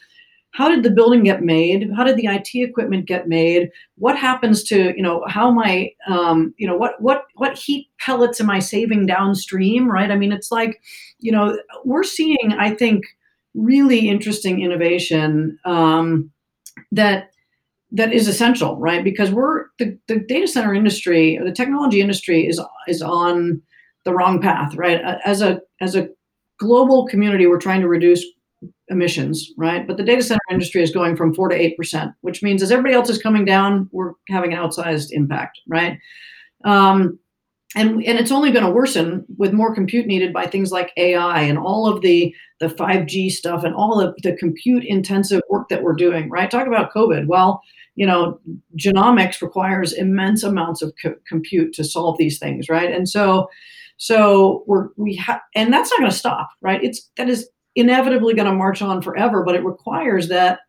how 0.52 0.70
did 0.70 0.84
the 0.84 0.92
building 0.92 1.24
get 1.24 1.42
made 1.42 1.90
how 1.96 2.04
did 2.04 2.16
the 2.16 2.28
it 2.28 2.48
equipment 2.54 3.08
get 3.08 3.28
made 3.28 3.70
what 3.96 4.18
happens 4.18 4.64
to 4.64 4.94
you 4.96 5.02
know 5.02 5.24
how 5.28 5.50
am 5.50 5.60
i 5.60 5.92
um, 6.08 6.54
you 6.58 6.68
know 6.68 6.78
what 6.78 7.02
what 7.02 7.26
what 7.36 7.58
heat 7.58 7.88
pellets 8.00 8.40
am 8.40 8.50
i 8.50 8.60
saving 8.60 9.06
downstream 9.06 9.90
right 9.90 10.12
i 10.12 10.16
mean 10.16 10.32
it's 10.32 10.52
like 10.52 10.82
you 11.20 11.32
know 11.32 11.58
we're 11.84 12.04
seeing 12.04 12.54
i 12.58 12.74
think 12.74 13.04
really 13.56 14.10
interesting 14.10 14.62
innovation 14.62 15.58
um, 15.66 16.32
that 16.92 17.33
that 17.94 18.12
is 18.12 18.28
essential 18.28 18.78
right 18.78 19.04
because 19.04 19.32
we're 19.32 19.68
the, 19.80 19.98
the 20.08 20.20
data 20.28 20.48
center 20.48 20.74
industry 20.74 21.40
the 21.44 21.52
technology 21.52 22.02
industry 22.02 22.48
is 22.48 22.60
is 22.88 23.02
on 23.02 23.62
the 24.04 24.14
wrong 24.14 24.42
path 24.42 24.76
right 24.76 25.02
as 25.24 25.42
a 25.42 25.62
as 25.80 25.96
a 25.96 26.10
global 26.60 27.08
community 27.08 27.48
we're 27.48 27.60
trying 27.60 27.82
to 27.82 27.88
reduce 27.88 28.26
emissions, 28.90 29.52
right? 29.58 29.86
But 29.88 29.98
the 29.98 30.04
data 30.04 30.24
center 30.24 30.40
industry 30.50 30.82
is 30.82 30.92
going 30.92 31.16
from 31.16 31.34
four 31.34 31.50
to 31.50 31.56
eight 31.56 31.78
percent, 31.78 32.12
which 32.22 32.44
means 32.44 32.62
as 32.62 32.72
everybody 32.72 32.96
else 32.96 33.10
is 33.10 33.22
coming 33.22 33.46
down, 33.46 33.90
we're 33.92 34.14
having 34.30 34.54
an 34.54 34.60
outsized 34.60 35.08
impact, 35.12 35.60
right? 35.68 35.98
Um, 36.66 37.20
and 37.76 38.04
and 38.04 38.20
it's 38.20 38.32
only 38.32 38.52
going 38.52 38.66
to 38.66 38.72
worsen 38.72 39.26
with 39.38 39.54
more 39.54 39.74
compute 39.74 40.06
needed 40.06 40.32
by 40.32 40.46
things 40.46 40.72
like 40.72 40.94
AI 40.96 41.42
and 41.42 41.58
all 41.58 41.88
of 41.88 42.02
the 42.02 42.34
the 42.60 42.68
5G 42.68 43.32
stuff 43.32 43.64
and 43.64 43.74
all 43.74 44.00
of 44.00 44.16
the 44.22 44.36
compute 44.38 44.86
intensive 44.86 45.42
work 45.50 45.70
that 45.70 45.84
we're 45.84 45.96
doing, 45.96 46.30
right? 46.30 46.52
Talk 46.52 46.68
about 46.68 46.94
COVID. 46.94 47.28
Well, 47.28 47.62
you 47.96 48.06
know, 48.06 48.40
genomics 48.78 49.42
requires 49.42 49.94
immense 49.94 50.44
amounts 50.44 50.82
of 50.82 50.94
co- 51.02 51.16
compute 51.28 51.74
to 51.74 51.84
solve 51.84 52.18
these 52.18 52.40
things, 52.40 52.70
right? 52.70 52.92
And 52.92 53.08
so, 53.08 53.48
so 53.98 54.64
we're 54.68 54.90
we 54.98 55.16
have, 55.18 55.42
and 55.56 55.72
that's 55.72 55.92
not 55.92 56.00
going 56.00 56.12
to 56.12 56.18
stop, 56.18 56.50
right? 56.62 56.84
It's 56.84 57.10
that 57.18 57.30
is 57.30 57.50
inevitably 57.76 58.34
going 58.34 58.50
to 58.50 58.56
march 58.56 58.82
on 58.82 59.02
forever, 59.02 59.44
but 59.44 59.56
it 59.56 59.64
requires 59.64 60.28
that 60.30 60.60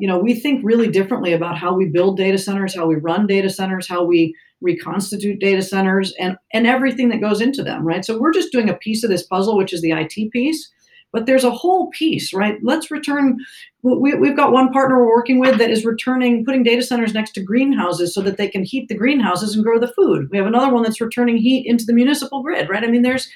you 0.00 0.06
know 0.06 0.18
we 0.18 0.34
think 0.34 0.60
really 0.62 0.88
differently 0.88 1.32
about 1.32 1.56
how 1.56 1.74
we 1.74 1.86
build 1.86 2.18
data 2.18 2.38
centers, 2.38 2.74
how 2.74 2.86
we 2.86 2.96
run 2.96 3.26
data 3.26 3.48
centers, 3.48 3.88
how 3.88 4.04
we 4.04 4.34
reconstitute 4.60 5.40
data 5.40 5.62
centers, 5.62 6.12
and 6.18 6.36
and 6.52 6.66
everything 6.66 7.08
that 7.08 7.20
goes 7.20 7.40
into 7.40 7.62
them, 7.62 7.86
right? 7.86 8.04
So 8.04 8.18
we're 8.18 8.32
just 8.32 8.52
doing 8.52 8.68
a 8.68 8.74
piece 8.74 9.02
of 9.02 9.10
this 9.10 9.26
puzzle, 9.26 9.56
which 9.56 9.72
is 9.72 9.80
the 9.80 9.92
IT 9.92 10.30
piece. 10.30 10.70
But 11.12 11.26
there's 11.26 11.44
a 11.44 11.50
whole 11.50 11.90
piece, 11.90 12.34
right? 12.34 12.58
Let's 12.62 12.90
return. 12.90 13.38
We, 13.82 14.14
we've 14.14 14.36
got 14.36 14.52
one 14.52 14.70
partner 14.72 14.98
we're 14.98 15.14
working 15.14 15.38
with 15.38 15.58
that 15.58 15.70
is 15.70 15.84
returning, 15.84 16.44
putting 16.44 16.62
data 16.62 16.82
centers 16.82 17.14
next 17.14 17.32
to 17.32 17.42
greenhouses 17.42 18.12
so 18.12 18.20
that 18.22 18.36
they 18.36 18.48
can 18.48 18.64
heat 18.64 18.88
the 18.88 18.96
greenhouses 18.96 19.54
and 19.54 19.64
grow 19.64 19.78
the 19.78 19.92
food. 19.92 20.28
We 20.30 20.36
have 20.36 20.46
another 20.46 20.72
one 20.72 20.82
that's 20.82 21.00
returning 21.00 21.38
heat 21.38 21.66
into 21.66 21.84
the 21.84 21.94
municipal 21.94 22.42
grid, 22.42 22.68
right? 22.68 22.84
I 22.84 22.88
mean, 22.88 23.02
there's 23.02 23.30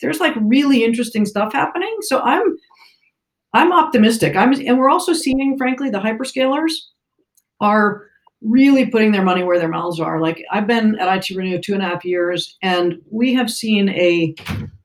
there's 0.00 0.20
like 0.20 0.34
really 0.40 0.84
interesting 0.84 1.24
stuff 1.24 1.52
happening. 1.52 1.96
So 2.02 2.20
I'm 2.20 2.56
I'm 3.52 3.72
optimistic. 3.72 4.36
I'm 4.36 4.52
and 4.52 4.78
we're 4.78 4.90
also 4.90 5.12
seeing, 5.12 5.56
frankly, 5.56 5.88
the 5.88 6.00
hyperscalers 6.00 6.72
are 7.60 8.08
really 8.42 8.86
putting 8.86 9.12
their 9.12 9.24
money 9.24 9.42
where 9.42 9.58
their 9.58 9.68
mouths 9.68 10.00
are. 10.00 10.20
Like 10.20 10.44
I've 10.52 10.66
been 10.66 10.96
at 10.98 11.16
IT 11.16 11.34
Renew 11.34 11.60
two 11.60 11.72
and 11.72 11.82
a 11.82 11.86
half 11.86 12.04
years, 12.04 12.58
and 12.62 13.00
we 13.10 13.32
have 13.34 13.50
seen 13.50 13.88
a 13.90 14.34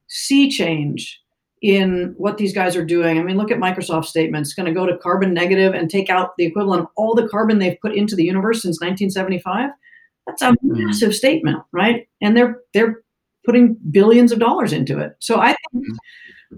sea 0.07 0.49
change 0.49 1.19
in 1.61 2.13
what 2.17 2.37
these 2.37 2.53
guys 2.53 2.75
are 2.75 2.85
doing. 2.85 3.19
I 3.19 3.23
mean, 3.23 3.37
look 3.37 3.51
at 3.51 3.57
Microsoft's 3.57 4.09
statements. 4.09 4.49
It's 4.49 4.55
going 4.55 4.65
to 4.65 4.79
go 4.79 4.85
to 4.85 4.97
carbon 4.97 5.33
negative 5.33 5.73
and 5.73 5.89
take 5.89 6.09
out 6.09 6.37
the 6.37 6.45
equivalent 6.45 6.83
of 6.83 6.87
all 6.95 7.15
the 7.15 7.27
carbon 7.27 7.59
they've 7.59 7.79
put 7.81 7.93
into 7.95 8.15
the 8.15 8.23
universe 8.23 8.61
since 8.61 8.79
1975. 8.79 9.69
That's 10.25 10.41
a 10.41 10.51
Mhm. 10.51 10.57
massive 10.61 11.13
statement, 11.13 11.59
right? 11.71 12.07
And 12.21 12.37
they're 12.37 12.61
they're 12.73 13.01
putting 13.45 13.77
billions 13.91 14.31
of 14.31 14.39
dollars 14.39 14.73
into 14.73 14.99
it. 14.99 15.13
So 15.19 15.39
I 15.39 15.47
think, 15.73 15.85
Mhm. 15.87 15.97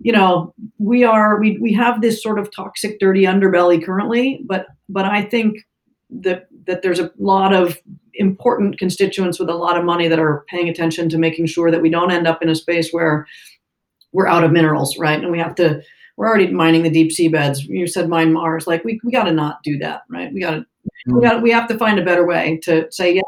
you 0.01 0.11
know, 0.11 0.53
we 0.77 1.03
are 1.03 1.39
we 1.39 1.57
we 1.59 1.73
have 1.73 2.01
this 2.01 2.21
sort 2.21 2.37
of 2.37 2.53
toxic, 2.53 2.99
dirty 2.99 3.23
underbelly 3.23 3.83
currently, 3.83 4.43
but 4.45 4.67
but 4.89 5.05
I 5.05 5.21
think 5.23 5.65
that 6.09 6.47
that 6.67 6.81
there's 6.81 6.99
a 6.99 7.11
lot 7.17 7.53
of 7.53 7.77
important 8.15 8.77
constituents 8.77 9.39
with 9.39 9.49
a 9.49 9.55
lot 9.55 9.77
of 9.77 9.85
money 9.85 10.09
that 10.09 10.19
are 10.19 10.43
paying 10.49 10.67
attention 10.67 11.07
to 11.09 11.17
making 11.17 11.45
sure 11.45 11.71
that 11.71 11.81
we 11.81 11.89
don't 11.89 12.11
end 12.11 12.27
up 12.27 12.43
in 12.43 12.49
a 12.49 12.55
space 12.55 12.91
where 12.91 13.25
we're 14.11 14.27
out 14.27 14.43
of 14.43 14.51
minerals, 14.51 14.97
right? 14.97 15.19
And 15.21 15.31
we 15.31 15.39
have 15.39 15.55
to 15.55 15.81
we're 16.17 16.27
already 16.27 16.51
mining 16.51 16.83
the 16.83 16.89
deep 16.89 17.11
sea 17.11 17.29
beds. 17.29 17.65
You 17.65 17.87
said 17.87 18.07
mine 18.09 18.31
Mars. 18.33 18.67
Like 18.67 18.83
we, 18.83 18.99
we 19.03 19.11
got 19.11 19.23
to 19.23 19.31
not 19.31 19.63
do 19.63 19.77
that, 19.79 20.03
right? 20.09 20.31
We 20.33 20.41
got 20.41 20.51
to 20.51 20.65
we 21.07 21.13
Mm. 21.13 21.21
got 21.23 21.41
we 21.41 21.51
have 21.51 21.67
to 21.67 21.77
find 21.77 21.97
a 21.99 22.03
better 22.03 22.25
way 22.27 22.59
to 22.63 22.85
say 22.91 23.13
yes. 23.15 23.23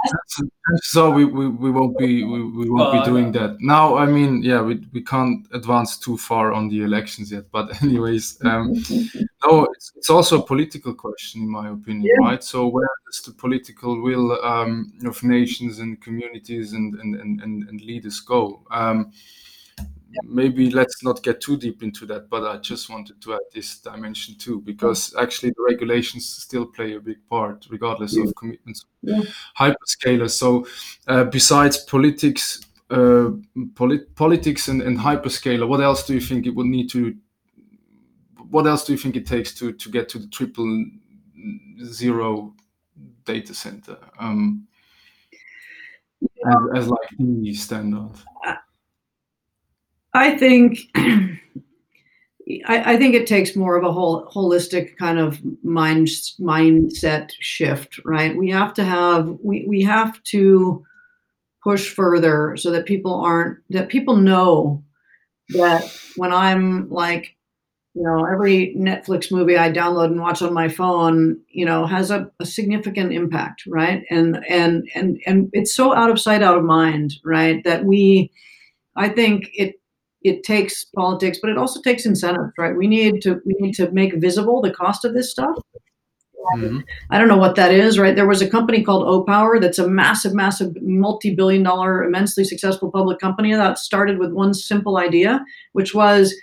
so 0.84 1.10
we, 1.10 1.26
we, 1.26 1.48
we 1.48 1.72
won't 1.72 1.98
be 1.98 2.24
we, 2.24 2.44
we 2.44 2.70
won't 2.70 2.92
Well, 2.92 3.04
be 3.04 3.04
doing 3.04 3.32
that 3.34 3.58
now 3.62 3.96
i 3.96 4.06
mean 4.06 4.44
yeah 4.44 4.62
we, 4.62 4.84
we 4.94 5.02
can't 5.02 5.48
advance 5.54 5.98
too 5.98 6.18
far 6.18 6.54
on 6.54 6.70
the 6.70 6.84
elections 6.84 7.32
yet 7.32 7.46
but 7.52 7.82
anyways 7.84 8.40
um 8.46 8.74
no 9.46 9.66
it's, 9.76 9.92
it's 9.96 10.10
also 10.10 10.42
a 10.42 10.46
political 10.46 10.94
question 10.94 11.42
in 11.42 11.50
my 11.50 11.70
opinion 11.70 12.06
Yeah. 12.06 12.28
right 12.28 12.44
so 12.44 12.68
where 12.68 12.90
does 13.08 13.22
the 13.24 13.32
political 13.34 14.02
will 14.02 14.32
um, 14.44 14.94
of 15.06 15.24
nations 15.24 15.80
and 15.80 16.00
communities 16.02 16.74
and 16.74 16.94
and, 16.96 17.16
and, 17.16 17.42
and, 17.42 17.70
and 17.70 17.82
leaders 17.82 18.20
go 18.20 18.64
um, 18.72 19.12
maybe 20.24 20.70
let's 20.70 21.04
not 21.04 21.22
get 21.24 21.42
too 21.42 21.58
deep 21.58 21.82
into 21.84 22.06
that 22.06 22.30
but 22.30 22.44
i 22.44 22.58
just 22.58 22.90
wanted 22.90 23.20
to 23.22 23.34
add 23.34 23.40
this 23.54 23.80
dimension 23.80 24.36
too 24.38 24.62
because 24.62 25.14
actually 25.20 25.50
the 25.50 25.64
regulations 25.70 26.28
still 26.28 26.66
play 26.66 26.96
a 26.96 27.00
big 27.00 27.18
part 27.30 27.66
regardless 27.70 28.16
of 28.18 28.34
commitments. 28.36 28.86
Yeah. 29.02 29.22
hyperscalers 29.60 30.32
so 30.32 30.68
uh, 31.08 31.24
besides 31.26 31.78
politics 31.84 32.62
uh, 32.90 33.30
polit- 33.76 34.14
politics 34.16 34.68
and, 34.68 34.82
and 34.82 34.98
hyperscaler 35.00 35.68
what 35.68 35.82
else 35.82 36.06
do 36.06 36.14
you 36.14 36.22
think 36.22 36.46
it 36.46 36.56
would 36.56 36.68
need 36.68 36.90
to 36.92 37.16
what 38.50 38.68
else 38.68 38.86
do 38.86 38.94
you 38.94 38.98
think 39.00 39.16
it 39.16 39.26
takes 39.26 39.54
to 39.56 39.74
to 39.74 39.90
get 39.90 40.10
to 40.10 40.20
the 40.20 40.28
triple 40.28 40.86
zero 41.84 42.54
data 43.26 43.54
center 43.54 43.98
um, 44.20 44.68
as, 46.46 46.56
as 46.76 46.88
like 46.90 47.10
the 47.18 47.54
standard 47.54 48.12
I 50.14 50.38
think 50.38 50.80
I, 50.96 52.94
I 52.94 52.98
think 52.98 53.16
it 53.16 53.28
takes 53.28 53.56
more 53.56 53.76
of 53.76 53.84
a 53.84 53.92
whole 53.92 54.26
holistic 54.28 54.98
kind 54.98 55.18
of 55.18 55.42
mind 55.64 56.08
mindset 56.40 57.32
shift, 57.40 58.00
right? 58.06 58.36
We 58.36 58.50
have 58.50 58.74
to 58.76 58.84
have 58.84 59.38
we, 59.42 59.66
we 59.68 59.82
have 59.84 60.22
to 60.24 60.84
push 61.64 61.90
further 61.90 62.58
so 62.58 62.72
that 62.72 62.86
people 62.86 63.16
aren't 63.16 63.60
that 63.70 63.90
people 63.90 64.18
know 64.18 64.84
that 65.50 65.84
when 66.18 66.34
I'm 66.34 66.90
like, 66.90 67.36
you 67.94 68.04
know, 68.04 68.26
every 68.26 68.76
Netflix 68.78 69.32
movie 69.32 69.58
I 69.58 69.72
download 69.72 70.08
and 70.08 70.22
watch 70.22 70.42
on 70.42 70.54
my 70.54 70.70
phone, 70.70 71.40
you 71.50 71.66
know, 71.66 71.86
has 71.86 72.12
a, 72.12 72.32
a 72.40 72.46
significant 72.46 73.14
impact, 73.14 73.64
right? 73.68 74.04
And 74.10 74.44
and 74.50 74.90
and 74.96 75.22
and 75.26 75.50
it's 75.54 75.76
so 75.76 75.96
out 75.96 76.10
of 76.12 76.20
sight, 76.20 76.44
out 76.44 76.58
of 76.58 76.64
mind, 76.64 77.16
right? 77.24 77.64
That 77.64 77.86
we 77.86 78.32
I 78.96 79.10
think 79.10 79.50
it 79.54 79.76
it 80.24 80.44
takes 80.44 80.86
politics, 80.86 81.40
but 81.42 81.50
it 81.50 81.58
also 81.58 81.82
takes 81.82 82.06
incentives, 82.06 82.54
right? 82.58 82.76
We 82.76 82.88
need 82.88 83.22
to 83.24 83.42
we 83.46 83.56
need 83.60 83.74
to 83.76 83.92
make 83.92 84.16
visible 84.16 84.62
the 84.62 84.72
cost 84.72 85.06
of 85.06 85.14
this 85.14 85.32
stuff. 85.32 85.58
Mhm. 86.58 86.84
I 87.10 87.18
don't 87.18 87.30
know 87.30 87.38
what 87.38 87.56
that 87.56 87.72
is, 87.74 87.98
right? 87.98 88.16
There 88.16 88.28
was 88.28 88.42
a 88.42 88.50
company 88.50 88.84
called 88.84 89.06
Opower 89.06 89.62
that's 89.62 89.80
a 89.80 89.88
massive, 89.88 90.34
massive, 90.34 90.76
multi-billion 90.82 91.64
dollar, 91.64 92.04
immensely 92.04 92.44
successful 92.44 92.92
public 92.92 93.20
company 93.20 93.54
that 93.54 93.80
started 93.80 94.20
with 94.20 94.34
one 94.34 94.54
simple 94.54 94.98
idea, 94.98 95.44
which 95.72 95.94
was 95.96 96.34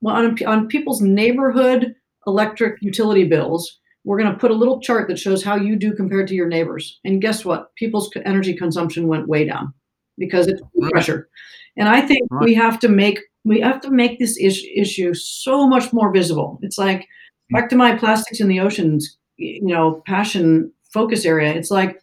well, 0.00 0.16
on, 0.16 0.36
on 0.46 0.68
people's 0.68 1.00
neighborhood 1.00 1.94
electric 2.26 2.80
utility 2.82 3.24
bills, 3.24 3.78
we're 4.04 4.18
going 4.18 4.32
to 4.32 4.38
put 4.38 4.50
a 4.50 4.54
little 4.54 4.80
chart 4.80 5.08
that 5.08 5.18
shows 5.18 5.42
how 5.44 5.56
you 5.56 5.76
do 5.76 5.92
compared 5.94 6.26
to 6.28 6.34
your 6.34 6.48
neighbors. 6.48 6.98
And 7.04 7.20
guess 7.22 7.44
what? 7.44 7.74
People's 7.76 8.10
energy 8.24 8.54
consumption 8.54 9.06
went 9.06 9.28
way 9.28 9.44
down 9.44 9.72
because 10.18 10.48
it's 10.48 10.62
pressure. 10.90 11.28
And 11.76 11.88
I 11.88 12.00
think 12.00 12.20
Right. 12.30 12.44
we 12.44 12.54
have 12.54 12.78
to 12.80 12.88
make 12.88 13.20
we 13.44 13.58
have 13.60 13.80
to 13.80 13.90
make 13.90 14.20
this 14.20 14.36
is- 14.36 14.64
issue 14.72 15.14
so 15.14 15.66
much 15.66 15.92
more 15.92 16.12
visible. 16.12 16.60
It's 16.62 16.78
like 16.78 17.00
mm. 17.00 17.06
back 17.50 17.68
to 17.70 17.76
my 17.76 17.96
plastics 17.96 18.40
in 18.40 18.46
the 18.46 18.60
oceans, 18.60 19.18
you 19.36 19.66
know, 19.66 20.00
passion 20.06 20.70
focus 20.92 21.24
area. 21.24 21.52
It's 21.52 21.70
like 21.70 21.98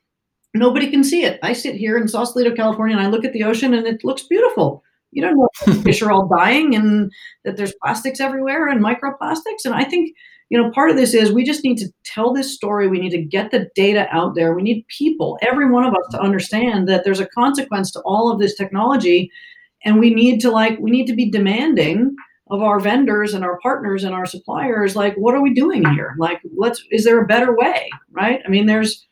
nobody 0.54 0.90
can 0.90 1.04
see 1.04 1.24
it. 1.24 1.40
I 1.44 1.54
sit 1.54 1.76
here 1.76 1.98
in 1.98 2.08
Sausalito, 2.08 2.56
California, 2.56 2.98
and 2.98 3.06
I 3.06 3.10
look 3.10 3.24
at 3.24 3.34
the 3.34 3.44
ocean, 3.44 3.74
and 3.74 3.88
it 3.88 4.04
looks 4.04 4.24
beautiful. 4.24 4.84
You 5.12 5.22
don't 5.24 5.38
know 5.38 5.82
fish 5.84 6.02
are 6.02 6.12
all 6.12 6.28
dying 6.28 6.76
and 6.76 7.12
that 7.44 7.58
there's 7.58 7.74
plastics 7.82 8.20
everywhere 8.20 8.68
and 8.68 8.84
microplastics. 8.84 9.66
And 9.66 9.74
I 9.74 9.84
think 9.84 10.14
you 10.50 10.58
know 10.62 10.72
part 10.72 10.90
of 10.90 10.98
this 10.98 11.14
is 11.14 11.32
we 11.32 11.44
just 11.44 11.64
need 11.64 11.78
to 11.78 11.92
tell 12.04 12.34
this 12.34 12.54
story. 12.54 12.88
We 12.88 13.00
need 13.00 13.12
to 13.12 13.22
get 13.22 13.52
the 13.52 13.70
data 13.76 14.08
out 14.12 14.36
there. 14.36 14.54
We 14.54 14.62
need 14.62 14.86
people, 14.88 15.38
every 15.42 15.70
one 15.70 15.86
of 15.86 15.94
us, 15.94 16.08
to 16.12 16.20
understand 16.20 16.88
that 16.90 17.04
there's 17.06 17.20
a 17.20 17.28
consequence 17.28 17.92
to 17.92 18.02
all 18.02 18.32
of 18.32 18.40
this 18.40 18.56
technology, 18.56 19.32
and 19.86 20.00
we 20.00 20.14
need 20.14 20.40
to 20.42 20.52
like 20.52 20.78
we 20.80 20.92
need 20.92 21.08
to 21.08 21.16
be 21.16 21.30
demanding 21.30 22.16
of 22.50 22.62
our 22.62 22.80
vendors 22.80 23.34
and 23.34 23.44
our 23.44 23.60
partners 23.60 24.04
and 24.04 24.14
our 24.16 24.26
suppliers 24.26 24.96
like 24.96 25.16
what 25.16 25.36
are 25.36 25.42
we 25.42 25.54
doing 25.54 25.86
here? 25.92 26.16
Like 26.18 26.42
let's 26.58 26.84
is 26.92 27.04
there 27.04 27.22
a 27.22 27.28
better 27.28 27.56
way 27.56 27.90
right? 28.12 28.42
I 28.46 28.50
mean 28.50 28.66
there's 28.66 29.08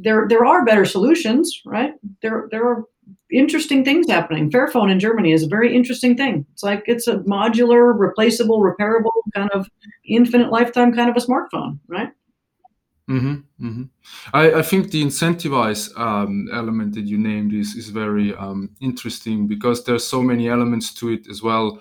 there 0.00 0.26
there 0.28 0.44
are 0.44 0.64
better 0.64 0.84
solutions 0.84 1.60
right? 1.66 1.94
There 2.22 2.48
there 2.50 2.66
are 2.66 2.84
interesting 3.32 3.84
things 3.84 4.08
happening. 4.08 4.50
Fairphone 4.50 4.90
in 4.90 5.00
germany 5.00 5.32
is 5.32 5.42
a 5.42 5.48
very 5.48 5.74
interesting 5.74 6.16
thing. 6.16 6.46
It's 6.52 6.62
like 6.62 6.84
it's 6.86 7.08
a 7.08 7.18
modular 7.18 7.98
replaceable 7.98 8.60
repairable 8.60 9.10
kind 9.34 9.50
of 9.52 9.68
infinite 10.08 10.50
lifetime 10.50 10.92
kind 10.92 11.10
of 11.10 11.16
a 11.16 11.26
smartphone 11.26 11.78
right 11.88 12.10
hmm 13.08 13.34
hmm 13.58 13.82
I, 14.32 14.54
I 14.54 14.62
think 14.62 14.90
the 14.90 15.02
incentivize 15.02 15.96
um, 15.98 16.48
element 16.52 16.94
that 16.94 17.02
you 17.06 17.18
named 17.18 17.52
is 17.52 17.74
is 17.74 17.88
very 17.90 18.34
um, 18.36 18.70
interesting 18.80 19.46
because 19.48 19.84
there's 19.84 20.06
so 20.06 20.22
many 20.22 20.48
elements 20.48 20.94
to 20.94 21.10
it 21.10 21.28
as 21.28 21.42
well, 21.42 21.80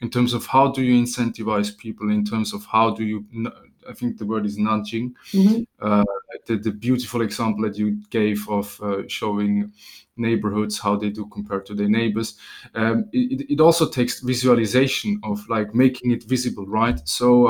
in 0.00 0.10
terms 0.10 0.32
of 0.32 0.46
how 0.46 0.72
do 0.72 0.82
you 0.82 1.00
incentivize 1.02 1.76
people, 1.76 2.10
in 2.10 2.24
terms 2.24 2.54
of 2.54 2.64
how 2.66 2.90
do 2.90 3.04
you, 3.04 3.24
I 3.88 3.92
think 3.92 4.16
the 4.18 4.26
word 4.26 4.46
is 4.46 4.56
nudging. 4.58 5.14
Mhm. 5.34 5.66
Uh, 5.80 6.04
the, 6.46 6.56
the 6.56 6.72
beautiful 6.72 7.20
example 7.22 7.62
that 7.64 7.76
you 7.76 8.00
gave 8.10 8.48
of 8.48 8.80
uh, 8.82 9.02
showing 9.08 9.72
neighborhoods 10.16 10.78
how 10.78 10.96
they 10.96 11.10
do 11.10 11.26
compared 11.26 11.66
to 11.66 11.74
their 11.74 11.88
neighbors. 11.88 12.36
Um, 12.74 13.04
it, 13.12 13.40
it- 13.40 13.52
it 13.54 13.60
also 13.60 13.88
takes 13.88 14.20
visualization 14.20 15.20
of 15.22 15.46
like 15.48 15.74
making 15.74 16.12
it 16.12 16.24
visible, 16.24 16.66
right? 16.66 16.98
So. 17.08 17.48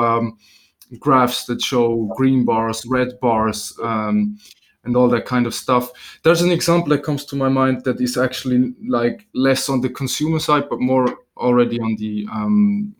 Graphs 0.98 1.44
that 1.46 1.62
show 1.62 2.12
green 2.16 2.44
bars, 2.44 2.84
red 2.86 3.18
bars, 3.20 3.72
um, 3.82 4.38
and 4.84 4.96
all 4.96 5.08
that 5.08 5.24
kind 5.26 5.46
of 5.46 5.54
stuff. 5.54 5.90
There's 6.22 6.42
an 6.42 6.50
example 6.50 6.90
that 6.90 7.02
comes 7.04 7.24
to 7.26 7.36
my 7.36 7.48
mind 7.48 7.84
that 7.84 8.00
is 8.00 8.16
actually 8.16 8.74
like 8.86 9.26
less 9.32 9.68
on 9.68 9.80
the 9.80 9.88
consumer 9.88 10.38
side, 10.38 10.68
but 10.68 10.80
more 10.80 11.06
already 11.36 11.80
on 11.80 11.96
the 11.96 12.26
um, 12.32 12.94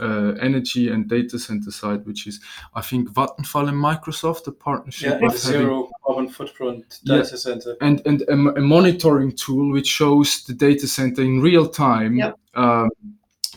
uh, 0.00 0.32
energy 0.40 0.90
and 0.90 1.08
data 1.08 1.38
center 1.38 1.70
side, 1.70 2.04
which 2.06 2.26
is 2.26 2.40
I 2.74 2.82
think 2.82 3.08
Vattenfall 3.10 3.68
and 3.68 3.76
Microsoft, 3.78 4.44
the 4.44 4.52
partnership 4.52 5.20
Yeah, 5.20 5.26
of 5.26 5.32
having 5.32 5.38
zero 5.60 5.90
carbon 6.04 6.28
footprint 6.28 7.00
Yeah. 7.04 7.18
data 7.18 7.38
center. 7.38 7.76
and 7.80 8.02
and 8.06 8.22
a, 8.22 8.32
a 8.32 8.60
monitoring 8.60 9.32
tool 9.32 9.72
which 9.72 9.86
shows 9.88 10.44
the 10.44 10.52
data 10.52 10.86
center 10.86 11.22
in 11.22 11.40
real 11.40 11.68
time 11.68 12.16
Yep. 12.16 12.38
um, 12.54 12.90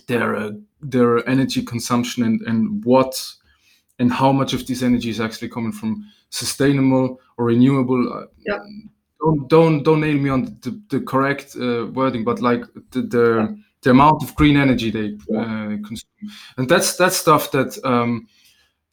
their 0.08 0.36
uh, 0.36 0.52
their 0.82 1.28
energy 1.28 1.64
consumption 1.64 2.24
and 2.24 2.42
and 2.44 2.86
what 2.86 3.14
and 4.00 4.12
how 4.12 4.32
much 4.32 4.54
of 4.54 4.66
this 4.68 4.84
energy 4.84 5.10
is 5.10 5.20
actually 5.20 5.50
coming 5.50 5.72
from 5.72 6.06
sustainable 6.30 7.20
or 7.38 7.46
renewable. 7.46 8.14
uh. 8.14 8.26
Don't 9.20 9.48
don't 9.50 9.84
don't 9.84 10.02
nail 10.02 10.18
me 10.18 10.30
on 10.30 10.44
the, 10.62 10.80
the 10.90 11.02
correct 11.02 11.56
uh, 11.60 11.88
wording, 11.88 12.24
but 12.24 12.40
like 12.40 12.64
the 12.92 13.02
the, 13.02 13.58
the 13.82 13.90
amount 13.90 14.24
of 14.24 14.36
green 14.36 14.58
energy 14.58 14.92
they 14.92 15.18
uh, 15.36 15.78
consume, 15.88 16.32
and 16.58 16.70
that's 16.70 16.96
that's 16.96 17.18
stuff 17.18 17.52
that. 17.52 17.78
Um, 17.84 18.28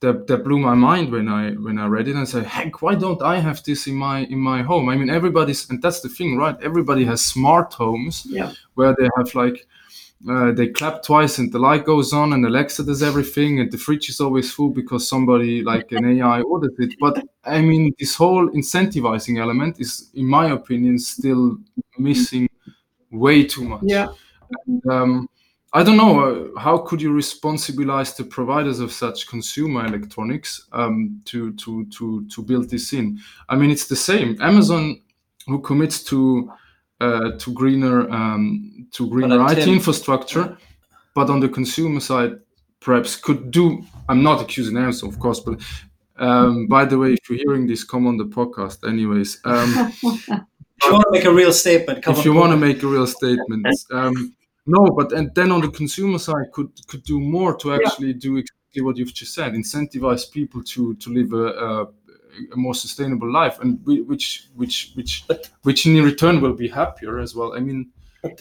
that, 0.01 0.27
that 0.27 0.45
blew 0.45 0.59
my 0.59 0.75
mind 0.75 1.11
when 1.11 1.29
I 1.29 1.53
when 1.53 1.79
I 1.79 1.87
read 1.87 2.09
it 2.09 2.17
and 2.17 2.29
said, 2.29 2.45
heck, 2.45 2.83
why 2.83 2.95
don't 2.95 3.23
I 3.23 3.39
have 3.41 3.63
this 3.65 3.87
in 3.87 3.95
my 3.95 4.25
in 4.25 4.39
my 4.39 4.61
home? 4.61 4.91
I 4.91 4.97
mean, 4.97 5.09
everybody's 5.09 5.71
and 5.71 5.81
that's 5.81 6.01
the 6.01 6.11
thing, 6.11 6.37
right? 6.37 6.57
Everybody 6.63 7.05
has 7.07 7.25
smart 7.25 7.73
homes 7.73 8.27
yeah 8.29 8.53
where 8.75 8.95
they 8.99 9.09
have 9.17 9.35
like 9.35 9.67
uh, 10.29 10.53
they 10.53 10.68
clap 10.68 11.03
twice 11.03 11.39
and 11.39 11.53
the 11.53 11.59
light 11.59 11.85
goes 11.85 12.12
on 12.12 12.33
and 12.33 12.47
Alexa 12.47 12.85
does 12.85 13.03
everything 13.03 13.61
and 13.61 13.70
the 13.70 13.77
fridge 13.77 14.09
is 14.09 14.20
always 14.20 14.53
full 14.53 14.70
because 14.70 15.07
somebody 15.07 15.62
like 15.62 15.93
an 15.93 16.18
AI 16.18 16.41
ordered 16.53 16.75
it. 16.79 16.95
But 16.99 17.22
I 17.45 17.61
mean, 17.61 17.95
this 17.99 18.14
whole 18.14 18.49
incentivizing 18.51 19.41
element 19.41 19.81
is, 19.81 20.11
in 20.14 20.27
my 20.27 20.51
opinion, 20.51 20.99
still 20.99 21.59
missing 21.99 22.49
way 23.11 23.45
too 23.45 23.64
much. 23.64 23.83
Yeah. 23.85 24.09
And, 24.66 24.87
um, 24.87 25.29
I 25.75 25.83
don't 25.83 25.97
know. 25.97 26.20
Uh, 26.20 26.61
how 26.61 26.79
could 26.79 27.03
you 27.03 27.12
responsibilize 27.12 28.14
the 28.14 28.22
providers 28.22 28.79
of 28.79 28.93
such 28.93 29.27
consumer 29.27 29.85
electronics 29.85 30.66
um, 30.72 31.20
to 31.25 31.53
to 31.55 31.85
to 31.87 32.25
to 32.29 32.43
build 32.43 32.70
this 32.70 32.93
in? 32.93 33.18
I 33.49 33.57
mean, 33.57 33.72
it's 33.72 33.89
the 33.89 33.97
same. 33.97 34.41
Amazon, 34.41 35.01
who 35.49 35.61
commits 35.61 36.05
to 36.05 36.53
uh, 37.05 37.39
to 37.43 37.53
greener 37.53 37.99
um, 38.11 38.87
to 38.97 39.09
greener 39.09 39.39
But, 39.39 39.53
IT 39.53 39.65
Tim- 39.65 39.75
infrastructure, 39.75 40.47
but 41.15 41.27
on 41.31 41.41
the 41.41 41.49
consumer 41.49 42.01
side, 42.01 42.33
perhaps 42.81 43.17
could 43.17 43.51
do. 43.51 43.65
I'm 44.09 44.23
not 44.23 44.43
accusing 44.45 44.77
Amazon, 44.77 45.09
of 45.11 45.19
course, 45.19 45.41
but 45.41 45.61
um, 46.17 46.67
by 46.67 46.85
the 46.85 46.97
way, 46.99 47.11
if 47.15 47.23
you're 47.29 47.43
hearing 47.47 47.67
this, 47.67 47.83
come 47.85 48.07
on 48.07 48.17
the 48.17 48.27
podcast. 48.27 48.79
Anyways, 48.89 49.41
um, 49.45 49.71
If 50.85 50.91
you 50.91 50.93
want 50.93 51.05
to 51.05 51.13
make 51.13 51.25
a 51.25 51.33
real 51.33 51.53
statement, 51.53 52.03
come 52.03 52.13
if 52.13 52.19
on 52.19 52.25
you 52.25 52.33
want 52.35 52.51
to 52.53 52.57
make 52.57 52.83
a 52.83 52.87
real 52.87 53.07
statement, 53.07 53.67
um, 53.93 54.35
no. 54.67 54.91
But 54.91 55.13
and 55.13 55.35
then 55.35 55.51
on 55.53 55.61
the 55.61 55.69
consumer 55.69 56.19
side, 56.19 56.53
could 56.53 56.71
could 56.89 57.05
do 57.05 57.21
more 57.21 57.57
to 57.57 57.75
actually 57.75 58.13
do 58.13 58.37
exactly 58.37 58.83
what 58.83 58.97
you've 58.97 59.15
just 59.15 59.35
said, 59.35 59.53
incentivize 59.55 60.31
people 60.31 60.63
to 60.65 60.95
to 60.97 61.11
live 61.11 61.33
a, 61.33 61.47
a, 61.47 61.87
a 62.53 62.57
more 62.57 62.74
sustainable 62.74 63.30
life, 63.30 63.59
and 63.61 63.78
whi- 63.85 64.03
which 64.07 64.49
which 64.55 64.93
which 64.95 65.24
But- 65.28 65.51
which 65.62 65.87
in 65.87 66.03
return 66.05 66.41
will 66.41 66.55
be 66.55 66.68
happier 66.68 67.18
as 67.18 67.35
well. 67.35 67.55
I 67.57 67.61
mean, 67.61 67.91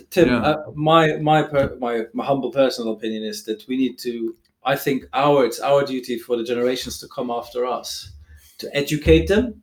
Tim, 0.10 0.28
Yeah. 0.30 0.42
uh, 0.50 0.64
my 0.76 1.18
my 1.18 1.44
per, 1.44 1.76
my 1.80 2.06
my 2.14 2.26
humble 2.26 2.52
personal 2.52 2.94
opinion 2.94 3.24
is 3.24 3.44
that 3.46 3.66
we 3.68 3.76
need 3.78 3.98
to. 4.00 4.36
I 4.66 4.76
think 4.78 5.04
our 5.14 5.46
it's 5.46 5.60
our 5.60 5.84
duty 5.86 6.18
for 6.18 6.38
the 6.38 6.44
generations 6.44 6.98
to 7.00 7.08
come 7.08 7.30
after 7.30 7.66
us 7.66 8.12
to 8.60 8.66
educate 8.76 9.28
them, 9.28 9.62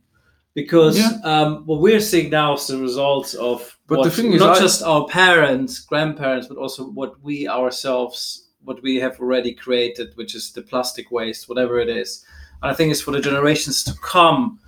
because 0.55 0.99
Yeah. 0.99 1.19
um, 1.25 1.65
what 1.67 1.81
we're 1.81 2.01
seeing 2.13 2.29
now 2.31 2.55
is 2.55 2.67
the 2.67 2.77
results 2.79 3.33
of 3.35 3.79
But 3.87 3.99
what, 3.99 4.05
the 4.05 4.11
thing 4.11 4.33
is, 4.35 4.41
not 4.41 4.57
I- 4.57 4.61
just 4.61 4.83
our 4.83 5.07
parents, 5.07 5.81
grandparents, 5.81 6.47
but 6.49 6.59
also 6.59 6.85
what 6.91 7.13
we 7.23 7.49
ourselves 7.49 8.47
what 8.63 8.83
we 8.83 8.97
have 8.97 9.19
already 9.21 9.55
created, 9.55 10.09
which 10.17 10.35
is 10.35 10.53
the 10.53 10.61
plastic 10.61 11.11
waste, 11.11 11.49
whatever 11.49 11.81
it 11.81 11.89
is. 11.89 12.23
And 12.63 12.71
I 12.71 12.75
think 12.75 12.91
it's 12.91 13.01
for 13.01 13.13
the 13.13 13.21
generations 13.21 13.83
to 13.85 13.95
come 14.03 14.59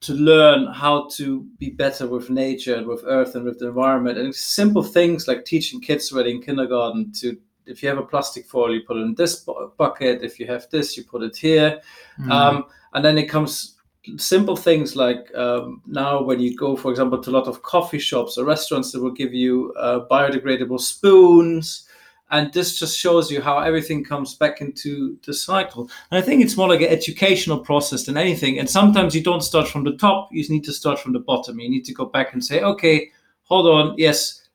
to 0.00 0.14
learn 0.14 0.66
how 0.72 1.08
to 1.08 1.42
be 1.58 1.70
better 1.70 2.06
with 2.06 2.30
nature 2.30 2.74
and 2.74 2.86
with 2.86 3.04
earth 3.06 3.34
and 3.34 3.44
with 3.44 3.58
the 3.58 3.68
environment. 3.68 4.18
And 4.18 4.28
it's 4.28 4.40
simple 4.40 4.82
things 4.82 5.28
like 5.28 5.44
teaching 5.44 5.80
kids 5.80 6.12
already 6.12 6.30
in 6.30 6.42
kindergarten 6.42 7.12
to 7.20 7.36
if 7.66 7.82
you 7.82 7.88
have 7.88 7.98
a 7.98 8.02
plastic 8.02 8.46
foil 8.46 8.74
you 8.74 8.80
put 8.86 8.96
it 8.96 9.00
in 9.00 9.14
this 9.14 9.40
bu- 9.40 9.70
bucket. 9.76 10.22
If 10.22 10.40
you 10.40 10.46
have 10.46 10.66
this 10.70 10.96
you 10.96 11.04
put 11.04 11.22
it 11.22 11.36
here. 11.36 11.80
Mm. 12.18 12.30
um, 12.30 12.64
and 12.94 13.04
then 13.04 13.18
it 13.18 13.26
comes 13.26 13.76
simple 14.16 14.56
things 14.56 14.96
like 14.96 15.32
um, 15.34 15.82
now 15.86 16.22
when 16.22 16.40
you 16.40 16.56
go 16.56 16.74
for 16.74 16.90
example 16.90 17.22
to 17.22 17.30
a 17.30 17.32
lot 17.32 17.46
of 17.46 17.62
coffee 17.62 17.98
shops 17.98 18.38
or 18.38 18.44
restaurants 18.44 18.92
that 18.92 19.02
will 19.02 19.10
give 19.10 19.34
you 19.34 19.72
uh, 19.78 20.00
biodegradable 20.10 20.80
spoons 20.80 21.86
and 22.30 22.52
this 22.52 22.78
just 22.78 22.98
shows 22.98 23.30
you 23.30 23.40
how 23.40 23.58
everything 23.58 24.04
comes 24.04 24.34
back 24.34 24.60
into 24.60 25.18
the 25.26 25.34
cycle. 25.34 25.90
And 26.10 26.22
i 26.22 26.24
think 26.24 26.42
it's 26.42 26.56
more 26.56 26.68
like 26.68 26.80
an 26.80 26.88
educational 26.88 27.58
process 27.58 28.04
than 28.04 28.16
anything. 28.16 28.58
And 28.58 28.68
sometimes 28.68 29.14
you 29.14 29.22
don't 29.22 29.42
start 29.42 29.68
from 29.68 29.84
the 29.84 29.96
top 29.96 30.28
you 30.32 30.46
need 30.48 30.64
to 30.64 30.72
start 30.72 30.98
from 30.98 31.12
the 31.12 31.20
bottom. 31.20 31.60
You 31.60 31.70
need 31.70 31.84
to 31.86 31.94
go 31.94 32.06
back 32.06 32.32
and 32.32 32.44
say 32.44 32.60
okay 32.60 33.10
hold 33.42 33.66
on 33.66 33.94
yes 33.98 34.48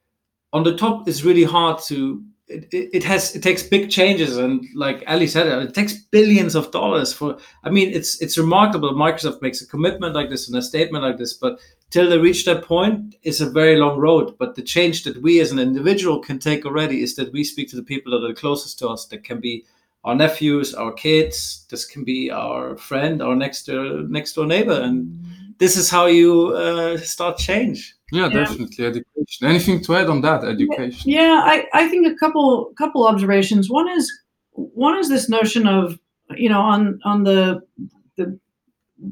on 0.54 0.64
the 0.64 0.78
top 0.78 1.08
it's 1.08 1.24
really 1.24 1.44
hard 1.44 1.82
to 1.84 2.24
it, 2.48 2.68
it, 2.72 2.90
it 2.98 3.04
has 3.04 3.36
it 3.36 3.42
takes 3.42 3.64
big 3.64 3.90
changes. 3.90 4.38
And 4.38 4.64
like 4.76 5.04
ali 5.08 5.28
said 5.28 5.48
it 5.48 5.74
takes 5.74 5.94
billions 5.94 6.56
of 6.56 6.72
dollars 6.72 7.12
for 7.12 7.38
i 7.64 7.70
mean 7.70 7.92
it's 7.92 8.22
it's 8.22 8.38
remarkable. 8.38 8.94
Microsoft 8.94 9.42
makes 9.42 9.62
a 9.62 9.68
commitment 9.68 10.16
like 10.16 10.30
this 10.30 10.48
and 10.48 10.58
a 10.58 10.62
statement 10.62 11.04
like 11.04 11.18
this 11.18 11.34
but 11.34 11.60
till 11.90 12.10
they 12.10 12.18
reach 12.18 12.46
that 12.46 12.64
point 12.64 13.16
is 13.24 13.42
a 13.42 13.50
very 13.50 13.78
long 13.78 13.98
road 13.98 14.36
but 14.38 14.56
the 14.56 14.62
change 14.62 15.04
that 15.04 15.22
we 15.22 15.40
as 15.40 15.52
an 15.52 15.60
individual 15.60 16.20
can 16.20 16.40
take 16.40 16.66
already 16.66 17.02
is 17.02 17.16
that 17.16 17.32
we 17.32 17.44
speak 17.44 17.70
to 17.70 17.76
the 17.76 17.84
people 17.84 18.12
that 18.12 18.26
are 18.26 18.30
the 18.30 18.40
closest 18.40 18.80
to 18.80 18.88
us 18.88 19.06
that 19.06 19.24
can 19.24 19.40
be 19.40 19.66
our 20.04 20.16
nephews 20.16 20.74
our 20.74 20.94
kids 20.94 21.66
this 21.70 21.86
can 21.86 22.04
be 22.04 22.30
our 22.32 22.78
friend 22.78 23.22
our 23.22 23.36
next 23.36 23.66
door 23.66 24.02
next 24.08 24.34
door 24.34 24.46
neighbor 24.46 24.80
and 24.82 25.18
this 25.58 25.78
is 25.78 25.90
how 25.90 26.06
you 26.06 26.50
uh, 26.56 26.98
start 26.98 27.38
change 27.38 27.96
yeah, 28.12 28.28
Yeah. 28.28 28.40
definitely 28.44 28.86
education. 28.86 29.48
Anything 29.48 29.82
to 29.84 29.96
add 29.96 30.10
on 30.10 30.22
that? 30.22 30.44
Education. 30.44 31.10
Yeah, 31.10 31.42
I, 31.44 31.66
I 31.74 31.88
think 31.90 32.06
a 32.08 32.16
couple 32.16 32.72
couple 32.78 33.08
observations. 33.08 33.70
One 33.70 33.90
is 33.90 34.12
one 34.52 34.98
is 35.00 35.10
this 35.10 35.28
notion 35.28 35.68
of 35.68 36.00
you 36.36 36.50
know 36.50 36.62
on 36.62 37.00
on 37.04 37.24
the 37.24 37.62
the 37.78 37.95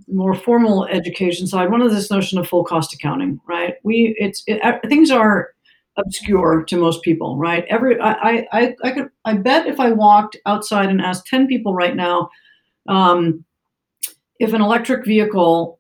more 0.08 0.34
formal 0.34 0.86
education 0.86 1.48
side. 1.48 1.72
One 1.72 1.82
is 1.82 1.94
this 1.94 2.12
notion 2.12 2.38
of 2.38 2.48
full 2.48 2.64
cost 2.64 2.94
accounting, 2.94 3.40
right? 3.48 3.76
We 3.84 4.16
it's 4.18 4.44
it, 4.48 4.62
things 4.88 5.12
are 5.12 5.54
obscure 5.98 6.64
to 6.64 6.78
most 6.78 7.04
people, 7.04 7.38
right? 7.38 7.66
Every 7.70 8.00
I 8.00 8.12
I 8.12 8.48
I, 8.52 8.76
I 8.84 8.92
could 8.92 9.10
I 9.26 9.34
bet 9.36 9.68
if 9.68 9.80
I 9.80 9.92
walked 9.92 10.38
outside 10.46 10.90
and 10.90 11.02
asked 11.02 11.28
ten 11.28 11.48
people 11.48 11.74
right 11.74 11.96
now, 11.96 12.30
um, 12.88 13.44
if 14.40 14.54
an 14.54 14.62
electric 14.62 15.06
vehicle 15.06 15.80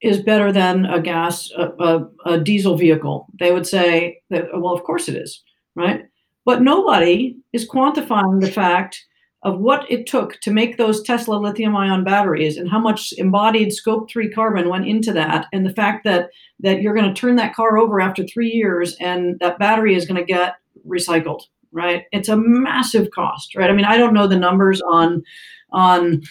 is 0.00 0.20
better 0.20 0.52
than 0.52 0.84
a 0.86 1.00
gas 1.00 1.50
a, 1.56 1.68
a, 1.78 2.08
a 2.26 2.40
diesel 2.40 2.76
vehicle 2.76 3.26
they 3.40 3.52
would 3.52 3.66
say 3.66 4.20
that 4.28 4.46
well 4.52 4.74
of 4.74 4.82
course 4.84 5.08
it 5.08 5.16
is 5.16 5.42
right 5.76 6.04
but 6.44 6.60
nobody 6.60 7.36
is 7.54 7.68
quantifying 7.68 8.40
the 8.40 8.50
fact 8.50 9.02
of 9.44 9.58
what 9.58 9.90
it 9.90 10.06
took 10.06 10.40
to 10.40 10.50
make 10.50 10.76
those 10.76 11.02
tesla 11.02 11.36
lithium 11.36 11.76
ion 11.76 12.02
batteries 12.02 12.56
and 12.56 12.70
how 12.70 12.78
much 12.78 13.12
embodied 13.18 13.72
scope 13.72 14.10
3 14.10 14.30
carbon 14.30 14.68
went 14.68 14.86
into 14.86 15.12
that 15.12 15.46
and 15.52 15.64
the 15.64 15.74
fact 15.74 16.04
that 16.04 16.30
that 16.60 16.80
you're 16.80 16.94
going 16.94 17.12
to 17.12 17.20
turn 17.20 17.36
that 17.36 17.54
car 17.54 17.78
over 17.78 18.00
after 18.00 18.24
3 18.24 18.48
years 18.48 18.96
and 19.00 19.38
that 19.40 19.58
battery 19.58 19.94
is 19.94 20.06
going 20.06 20.20
to 20.20 20.32
get 20.32 20.56
recycled 20.86 21.42
right? 21.76 22.04
It's 22.12 22.28
a 22.28 22.36
massive 22.36 23.10
cost 23.10 23.54
right? 23.54 23.70
I 23.70 23.72
mean 23.72 23.84
i 23.84 23.98
don't 23.98 24.14
know 24.14 24.26
the 24.26 24.38
numbers 24.38 24.80
on 24.80 25.22
on 25.72 26.22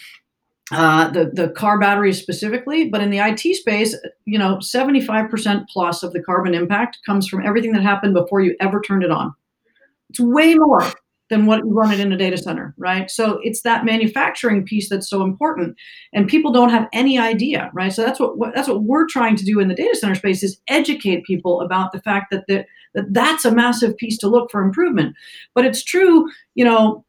uh, 0.72 1.10
the 1.10 1.30
the 1.34 1.50
car 1.50 1.78
batteries 1.78 2.22
specifically, 2.22 2.90
but 2.90 3.02
in 3.02 3.10
the 3.10 3.20
IT 3.20 3.56
space, 3.58 3.96
you 4.26 4.40
know, 4.40 4.58
75% 4.58 5.68
plus 5.68 6.04
of 6.04 6.14
the 6.14 6.24
carbon 6.24 6.54
impact 6.54 7.00
comes 7.06 7.28
from 7.28 7.46
everything 7.46 7.74
that 7.74 7.84
happened 7.84 8.14
before 8.14 8.42
you 8.42 8.56
ever 8.60 8.82
turned 8.82 9.04
it 9.04 9.12
on. 9.12 9.34
It's 10.10 10.20
way 10.20 10.56
more 10.56 10.84
than 11.34 11.46
what 11.48 11.60
you 11.60 11.72
run 11.72 11.92
it 11.92 12.00
in 12.00 12.12
a 12.12 12.18
data 12.18 12.38
center, 12.38 12.74
right? 12.78 13.10
So 13.10 13.40
it's 13.44 13.62
that 13.62 13.86
manufacturing 13.86 14.64
piece 14.64 14.90
that's 14.90 15.10
so 15.10 15.24
important, 15.24 15.76
and 16.14 16.28
people 16.28 16.52
don't 16.52 16.70
have 16.70 16.88
any 16.94 17.18
idea, 17.18 17.72
right? 17.74 17.92
So 17.92 18.04
that's 18.04 18.20
what, 18.20 18.38
what 18.38 18.54
that's 18.54 18.68
what 18.68 18.84
we're 18.84 19.08
trying 19.08 19.36
to 19.38 19.46
do 19.46 19.60
in 19.60 19.68
the 19.68 19.76
data 19.76 19.96
center 19.96 20.16
space 20.16 20.44
is 20.44 20.62
educate 20.68 21.26
people 21.26 21.62
about 21.62 21.92
the 21.92 22.02
fact 22.02 22.28
that 22.32 22.44
the, 22.48 22.66
that 22.94 23.12
that's 23.12 23.46
a 23.46 23.52
massive 23.52 23.98
piece 23.98 24.18
to 24.20 24.28
look 24.28 24.52
for 24.52 24.62
improvement. 24.62 25.16
But 25.56 25.66
it's 25.66 25.84
true, 25.84 26.30
you 26.54 26.64
know, 26.64 27.04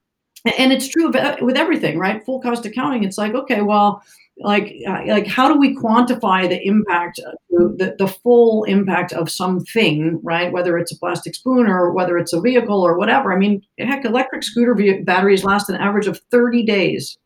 and 0.58 0.72
it's 0.72 0.88
true 0.88 1.10
with 1.40 1.56
everything 1.56 1.98
right 1.98 2.24
full 2.24 2.40
cost 2.40 2.66
accounting 2.66 3.02
it's 3.02 3.16
like 3.16 3.34
okay 3.34 3.62
well 3.62 4.02
like 4.38 4.74
like 5.06 5.26
how 5.26 5.48
do 5.48 5.58
we 5.58 5.76
quantify 5.76 6.48
the 6.48 6.60
impact 6.66 7.20
the, 7.50 7.94
the 7.98 8.08
full 8.08 8.64
impact 8.64 9.12
of 9.12 9.30
something 9.30 10.20
right? 10.24 10.52
Whether 10.52 10.76
it's 10.76 10.90
a 10.90 10.98
plastic 10.98 11.36
spoon 11.36 11.68
or 11.68 11.92
whether 11.92 12.18
it's 12.18 12.32
a 12.32 12.40
vehicle 12.40 12.82
or 12.82 12.98
whatever. 12.98 13.32
I 13.32 13.38
mean 13.38 13.62
heck 13.78 14.04
electric 14.04 14.42
scooter 14.42 14.74
batteries 15.04 15.44
last 15.44 15.68
an 15.68 15.76
average 15.76 16.08
of 16.08 16.20
30 16.30 16.64
days. 16.64 17.16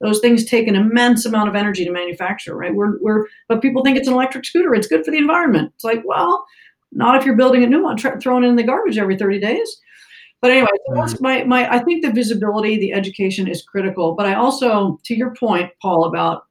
Those 0.00 0.20
things 0.20 0.44
take 0.44 0.66
an 0.66 0.74
immense 0.74 1.24
amount 1.24 1.48
of 1.48 1.54
energy 1.54 1.84
to 1.84 1.92
manufacture 1.92 2.56
right? 2.56 2.74
We're, 2.74 2.98
we're 3.00 3.26
but 3.46 3.60
people 3.60 3.82
think 3.82 3.98
it's 3.98 4.08
an 4.08 4.14
electric 4.14 4.46
scooter. 4.46 4.74
It's 4.74 4.88
good 4.88 5.04
for 5.04 5.10
the 5.10 5.18
environment. 5.18 5.72
It's 5.74 5.84
like 5.84 6.02
well 6.04 6.46
not 6.92 7.16
if 7.16 7.26
you're 7.26 7.36
building 7.36 7.62
a 7.62 7.66
new 7.66 7.82
one 7.82 7.98
tra- 7.98 8.18
throwing 8.20 8.44
it 8.44 8.48
in 8.48 8.56
the 8.56 8.62
garbage 8.62 8.96
every 8.96 9.18
30 9.18 9.38
days. 9.38 9.80
But 10.40 10.50
anyway, 10.50 10.68
so 10.86 10.94
that's 10.94 11.14
mm-hmm. 11.14 11.24
my, 11.24 11.44
my 11.44 11.74
I 11.74 11.78
think 11.78 12.04
the 12.04 12.12
visibility, 12.12 12.76
the 12.76 12.92
education 12.92 13.48
is 13.48 13.62
critical. 13.62 14.14
But 14.14 14.26
I 14.26 14.34
also, 14.34 14.98
to 15.04 15.14
your 15.14 15.34
point, 15.34 15.70
Paul, 15.80 16.04
about 16.04 16.44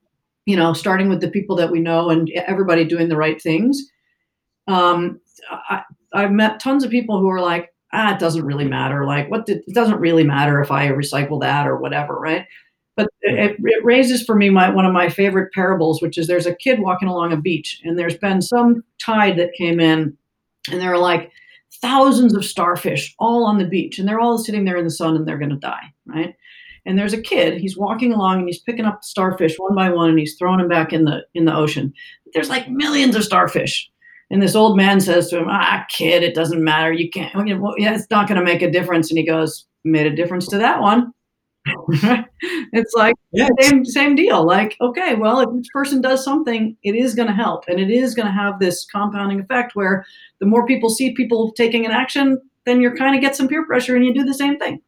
you 0.45 0.55
know 0.55 0.73
starting 0.73 1.09
with 1.09 1.21
the 1.21 1.29
people 1.29 1.55
that 1.55 1.71
we 1.71 1.79
know 1.79 2.09
and 2.09 2.29
everybody 2.31 2.85
doing 2.85 3.09
the 3.09 3.17
right 3.17 3.41
things. 3.41 3.83
Um, 4.67 5.19
I, 5.49 5.83
I've 6.13 6.31
met 6.31 6.59
tons 6.59 6.83
of 6.83 6.91
people 6.91 7.19
who 7.19 7.29
are 7.29 7.41
like, 7.41 7.73
ah, 7.91 8.13
it 8.13 8.19
doesn't 8.19 8.45
really 8.45 8.67
matter. 8.67 9.05
Like, 9.05 9.29
what? 9.29 9.45
Did, 9.45 9.61
it 9.67 9.73
doesn't 9.73 9.99
really 9.99 10.23
matter 10.23 10.61
if 10.61 10.71
I 10.71 10.89
recycle 10.89 11.39
that 11.41 11.67
or 11.67 11.77
whatever, 11.77 12.15
right? 12.19 12.45
But 12.95 13.07
it, 13.21 13.57
it 13.59 13.83
raises 13.83 14.23
for 14.23 14.35
me 14.35 14.49
my 14.49 14.69
one 14.69 14.85
of 14.85 14.93
my 14.93 15.09
favorite 15.09 15.51
parables, 15.53 16.01
which 16.01 16.17
is 16.17 16.27
there's 16.27 16.45
a 16.45 16.55
kid 16.55 16.79
walking 16.79 17.07
along 17.07 17.33
a 17.33 17.37
beach, 17.37 17.81
and 17.83 17.97
there's 17.97 18.17
been 18.17 18.41
some 18.41 18.83
tide 18.99 19.37
that 19.37 19.53
came 19.53 19.79
in, 19.79 20.15
and 20.71 20.81
there 20.81 20.93
are 20.93 20.99
like 20.99 21.31
thousands 21.81 22.33
of 22.33 22.45
starfish 22.45 23.13
all 23.19 23.45
on 23.45 23.57
the 23.57 23.65
beach 23.65 23.99
and 23.99 24.07
they're 24.07 24.19
all 24.19 24.37
sitting 24.37 24.63
there 24.63 24.77
in 24.77 24.85
the 24.85 24.91
sun 24.91 25.15
and 25.15 25.27
they're 25.27 25.37
going 25.37 25.49
to 25.49 25.55
die 25.57 25.91
right 26.05 26.35
and 26.85 26.97
there's 26.97 27.13
a 27.13 27.21
kid 27.21 27.59
he's 27.59 27.77
walking 27.77 28.13
along 28.13 28.39
and 28.39 28.47
he's 28.47 28.59
picking 28.59 28.85
up 28.85 29.03
starfish 29.03 29.55
one 29.57 29.75
by 29.75 29.89
one 29.89 30.09
and 30.09 30.19
he's 30.19 30.35
throwing 30.37 30.59
them 30.59 30.67
back 30.67 30.93
in 30.93 31.05
the 31.05 31.21
in 31.33 31.45
the 31.45 31.55
ocean 31.55 31.93
there's 32.33 32.49
like 32.49 32.69
millions 32.69 33.15
of 33.15 33.23
starfish 33.23 33.89
And 34.29 34.41
this 34.41 34.55
old 34.55 34.75
man 34.75 34.99
says 34.99 35.29
to 35.29 35.37
him, 35.37 35.47
"Ah, 35.47 35.85
kid, 35.89 36.23
it 36.23 36.33
doesn't 36.33 36.63
matter. 36.63 36.91
You 36.91 37.09
can't. 37.09 37.35
Well, 37.61 37.75
yeah, 37.77 37.93
it's 37.93 38.09
not 38.09 38.27
going 38.27 38.39
to 38.39 38.43
make 38.43 38.63
a 38.63 38.71
difference." 38.71 39.11
And 39.11 39.17
he 39.17 39.25
goes, 39.25 39.67
"Made 39.83 40.07
a 40.07 40.15
difference 40.15 40.47
to 40.47 40.57
that 40.57 40.81
one." 40.81 41.11
it's 42.73 42.93
like 42.93 43.15
yeah. 43.31 43.47
same 43.61 43.85
same 43.85 44.15
deal. 44.15 44.43
Like, 44.45 44.75
okay, 44.81 45.13
well, 45.15 45.39
if 45.39 45.49
each 45.57 45.69
person 45.71 46.01
does 46.01 46.23
something, 46.23 46.75
it 46.83 46.95
is 46.95 47.13
going 47.13 47.27
to 47.27 47.33
help, 47.33 47.65
and 47.67 47.79
it 47.79 47.91
is 47.91 48.15
going 48.15 48.25
to 48.25 48.33
have 48.33 48.59
this 48.59 48.85
compounding 48.85 49.39
effect 49.39 49.75
where 49.75 50.03
the 50.39 50.47
more 50.47 50.65
people 50.65 50.89
see 50.89 51.13
people 51.13 51.51
taking 51.51 51.85
an 51.85 51.91
action, 51.91 52.41
then 52.65 52.81
you're 52.81 52.97
kind 52.97 53.15
of 53.15 53.21
get 53.21 53.35
some 53.35 53.47
peer 53.47 53.65
pressure, 53.65 53.95
and 53.95 54.03
you 54.03 54.13
do 54.15 54.25
the 54.25 54.33
same 54.33 54.57
thing. 54.57 54.81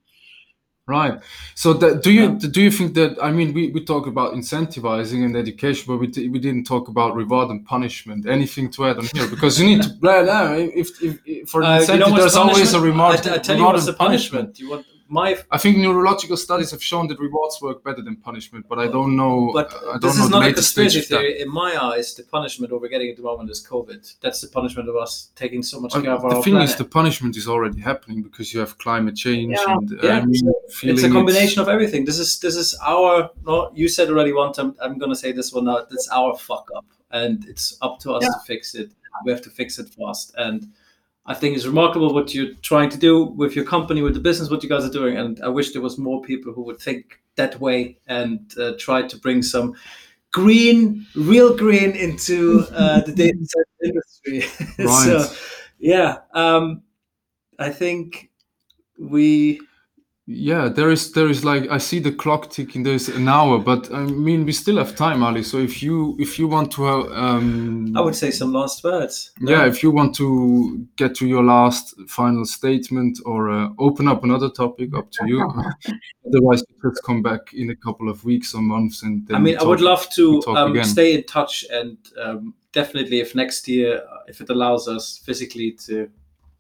Right. 0.88 1.20
So 1.56 1.74
that, 1.74 2.04
do 2.04 2.12
you 2.12 2.38
do 2.38 2.62
you 2.62 2.70
think 2.70 2.94
that 2.94 3.18
I 3.20 3.32
mean 3.32 3.54
we, 3.56 3.72
we 3.72 3.84
talk 3.84 4.06
about 4.06 4.34
incentivizing 4.34 5.26
and 5.26 5.36
education, 5.36 5.86
but 5.88 5.98
we, 5.98 6.30
we 6.30 6.38
didn't 6.38 6.66
talk 6.66 6.90
about 6.90 7.16
reward 7.16 7.50
and 7.50 7.66
punishment. 7.66 8.28
Anything 8.28 8.70
to 8.72 8.86
add 8.86 9.00
on 9.00 9.06
here? 9.06 9.28
Because 9.28 9.60
you 9.60 9.66
need 9.66 9.82
to 9.82 9.90
plan. 10.02 10.28
If, 10.76 11.02
if, 11.02 11.20
if 11.26 11.50
for 11.50 11.64
uh, 11.64 11.80
incentive, 11.80 12.08
you 12.08 12.14
know 12.14 12.20
there's 12.20 12.36
always 12.36 12.74
a 12.74 12.80
reward. 12.80 13.26
I, 13.26 13.36
I 13.36 13.38
tell 13.40 13.58
you 13.58 13.64
what's 13.64 13.88
the 13.88 13.94
punishment. 13.94 14.54
punishment. 14.54 14.60
You 14.60 14.70
want 14.70 14.86
my 15.08 15.38
I 15.52 15.58
think 15.58 15.78
neurological 15.78 16.36
studies 16.36 16.72
have 16.72 16.84
shown 16.84 17.08
that 17.08 17.20
rewards 17.20 17.62
work 17.62 17.84
better 17.84 18.02
than 18.02 18.16
punishment, 18.16 18.66
but 18.68 18.80
I 18.80 18.88
don't 18.88 19.16
know. 19.16 19.52
But 19.54 19.74
I 19.74 19.80
don't 19.80 20.02
this 20.02 20.18
know 20.18 20.24
is 20.26 20.30
not 20.30 20.48
a 20.48 20.54
conspiracy 20.54 21.02
theory. 21.02 21.42
In 21.42 21.52
my 21.52 21.78
eyes, 21.80 22.16
the 22.16 22.24
punishment 22.24 22.74
over 22.74 22.88
getting 22.88 23.10
at 23.12 23.18
the 23.18 23.22
moment 23.22 23.52
is 23.52 23.66
COVID. 23.66 24.16
That's 24.22 24.42
the 24.42 24.48
punishment 24.48 24.90
of 24.90 24.96
us 24.96 25.30
taking 25.36 25.62
so 25.62 25.80
much 25.80 25.94
care 25.94 26.10
uh, 26.10 26.16
of 26.16 26.26
our 26.26 26.30
The 26.36 26.42
thing 26.42 26.54
planet. 26.54 26.70
is, 26.72 26.76
the 26.76 26.86
punishment 26.86 27.38
is 27.38 27.48
already 27.48 27.80
happening 27.80 28.24
because 28.24 28.54
you 28.54 28.60
have 28.60 28.78
climate 28.80 29.16
change 29.16 29.56
yeah. 29.56 29.74
and 29.74 30.00
yeah. 30.02 30.18
I 30.18 30.26
mean, 30.26 30.54
it's 30.84 31.04
a 31.04 31.10
combination 31.10 31.62
of 31.62 31.70
everything. 31.70 32.06
This 32.06 32.18
is 32.18 32.40
this 32.40 32.56
is 32.56 32.78
our. 32.84 33.30
No, 33.46 33.72
you 33.76 33.88
said 33.88 34.10
already 34.10 34.34
one 34.34 34.54
time. 34.54 34.76
I'm 34.82 34.98
gonna 34.98 35.16
say 35.16 35.32
this 35.32 35.54
one 35.54 35.66
now. 35.66 35.86
It's 35.92 36.10
our 36.10 36.36
fuck 36.36 36.68
up, 36.76 36.86
and 37.12 37.46
it's 37.48 37.78
up 37.82 38.00
to 38.00 38.14
us 38.14 38.24
yeah. 38.24 38.30
to 38.30 38.40
fix 38.46 38.74
it. 38.74 38.92
We 39.24 39.32
have 39.32 39.42
to 39.44 39.50
fix 39.50 39.80
it 39.80 39.88
fast 39.90 40.34
and 40.38 40.68
I 41.28 41.34
think 41.34 41.56
it's 41.56 41.66
remarkable 41.66 42.14
what 42.14 42.34
you're 42.36 42.54
trying 42.62 42.90
to 42.90 42.98
do 42.98 43.24
with 43.24 43.56
your 43.56 43.66
company, 43.66 44.02
with 44.02 44.14
the 44.14 44.20
business, 44.20 44.50
what 44.50 44.62
you 44.62 44.70
guys 44.70 44.86
are 44.86 44.92
doing. 44.92 45.18
And 45.18 45.42
I 45.44 45.48
wish 45.48 45.74
there 45.74 45.82
was 45.82 45.98
more 45.98 46.22
people 46.22 46.54
who 46.54 46.62
would 46.64 46.80
think 46.80 47.20
that 47.36 47.60
way 47.60 47.98
and 48.08 48.40
uh, 48.60 48.74
try 48.78 49.02
to 49.08 49.18
bring 49.18 49.42
some 49.42 49.76
green, 50.32 51.06
real 51.16 51.56
green 51.58 51.92
into 51.92 52.66
uh, 52.72 53.02
the 53.02 53.12
data 53.16 53.38
center 53.40 53.66
industry. 53.84 54.66
Right. 54.86 55.06
so, 55.06 55.36
yeah, 55.80 56.18
um, 56.34 56.84
I 57.58 57.70
think 57.70 58.30
we 59.00 59.62
yeah 60.28 60.68
there 60.68 60.90
is 60.90 61.12
there 61.12 61.30
is 61.30 61.46
like 61.46 61.70
i 61.70 61.78
see 61.78 62.00
the 62.00 62.12
clock 62.12 62.50
ticking 62.50 62.82
there's 62.82 63.10
an 63.10 63.28
hour 63.28 63.60
but 63.60 63.94
i 63.94 64.00
mean 64.00 64.44
we 64.44 64.52
still 64.52 64.78
have 64.78 64.96
time 64.96 65.22
ali 65.22 65.44
so 65.44 65.60
if 65.60 65.84
you 65.84 66.16
if 66.18 66.40
you 66.40 66.48
want 66.48 66.72
to 66.72 66.88
um 67.14 67.96
i 67.96 68.02
would 68.02 68.16
say 68.16 68.32
some 68.32 68.52
last 68.52 68.84
words. 68.84 69.32
Yeah 69.40 69.68
if 69.68 69.84
you 69.84 69.92
want 69.92 70.16
to 70.16 70.88
get 70.96 71.14
to 71.16 71.28
your 71.28 71.44
last 71.44 71.94
final 72.08 72.44
statement 72.44 73.20
or 73.24 73.52
uh, 73.52 73.70
open 73.78 74.08
up 74.08 74.24
another 74.24 74.50
topic 74.50 74.96
up 74.96 75.12
to 75.12 75.28
you. 75.28 75.42
Otherwise 76.28 76.64
let's 76.84 77.02
come 77.02 77.22
back 77.22 77.54
in 77.54 77.70
a 77.70 77.76
couple 77.76 78.10
of 78.10 78.26
weeks 78.26 78.56
or 78.56 78.64
months 78.64 79.04
and 79.04 79.28
i 79.32 79.38
mean 79.38 79.54
talk, 79.54 79.64
i 79.64 79.68
would 79.68 79.82
love 79.82 80.10
to 80.10 80.42
um, 80.48 80.84
stay 80.84 81.14
in 81.14 81.24
touch 81.26 81.66
and 81.70 81.98
um, 82.20 82.56
definitely 82.72 83.20
if 83.20 83.36
next 83.36 83.68
year 83.68 84.02
if 84.28 84.42
it 84.42 84.50
allows 84.50 84.88
us 84.88 85.20
physically 85.24 85.72
to 85.72 86.10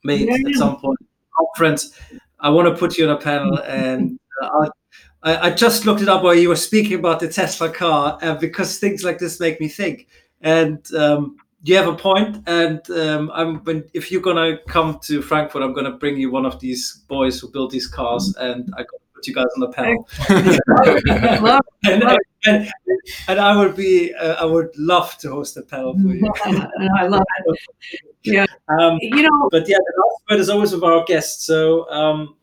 meet 0.04 0.28
yeah. 0.28 0.50
at 0.50 0.56
some 0.56 0.78
point 0.78 1.00
conference 1.36 2.00
I 2.40 2.50
want 2.50 2.68
to 2.68 2.76
put 2.76 2.98
you 2.98 3.10
on 3.10 3.16
a 3.16 3.20
panel, 3.20 3.58
and 3.60 4.20
uh, 4.42 4.70
I, 5.24 5.48
I, 5.48 5.50
just 5.52 5.86
looked 5.86 6.02
it 6.02 6.10
up 6.10 6.24
while 6.24 6.36
you 6.36 6.50
were 6.50 6.56
speaking 6.56 7.00
about 7.00 7.20
the 7.20 7.28
Tesla 7.28 7.70
car, 7.70 8.18
uh, 8.22 8.36
because 8.36 8.78
things 8.78 9.04
like 9.04 9.20
this 9.20 9.40
make 9.40 9.60
me 9.60 9.68
think. 9.68 10.08
And 10.42 10.86
um, 10.94 11.38
you 11.64 11.76
have 11.76 11.88
a 11.88 11.96
point, 11.96 12.44
and 12.46 12.88
um, 12.92 13.32
I'm 13.34 13.58
when 13.64 13.86
if 13.94 14.12
you're 14.12 14.22
gonna 14.22 14.58
come 14.68 15.00
to 15.04 15.22
Frankfurt, 15.22 15.64
I'm 15.64 15.74
gonna 15.74 15.98
bring 15.98 16.18
you 16.18 16.30
one 16.30 16.46
of 16.46 16.60
these 16.60 17.04
boys 17.08 17.40
who 17.40 17.50
build 17.50 17.72
these 17.72 17.88
cars, 17.88 18.36
and 18.38 18.72
I 18.78 18.84
got 18.84 19.00
put 19.16 19.28
you 19.28 19.34
guys 19.34 19.46
on 19.56 19.62
the 19.62 19.70
panel. 19.70 20.08
and, 21.86 22.04
and, 22.46 22.72
and, 23.28 23.40
I 23.40 23.56
would 23.56 23.76
be, 23.76 24.14
uh, 24.14 24.36
I 24.36 24.46
would 24.46 24.70
love 24.78 25.18
to 25.20 25.30
host 25.32 25.58
a 25.58 25.62
panel 25.62 25.94
for 25.94 26.08
you. 26.14 26.32
I 26.98 27.08
love 27.08 27.24
it. 27.46 27.60
Yeah. 28.34 28.46
Um, 28.80 28.98
you 29.02 29.22
know, 29.22 29.50
but 29.52 29.68
yeah, 29.68 29.78
the 29.78 30.04
last 30.06 30.22
word 30.30 30.40
is 30.40 30.50
always 30.50 30.72
with 30.74 30.84
our 30.84 31.04
guests. 31.06 31.46
So 31.46 31.90
um, 31.90 32.36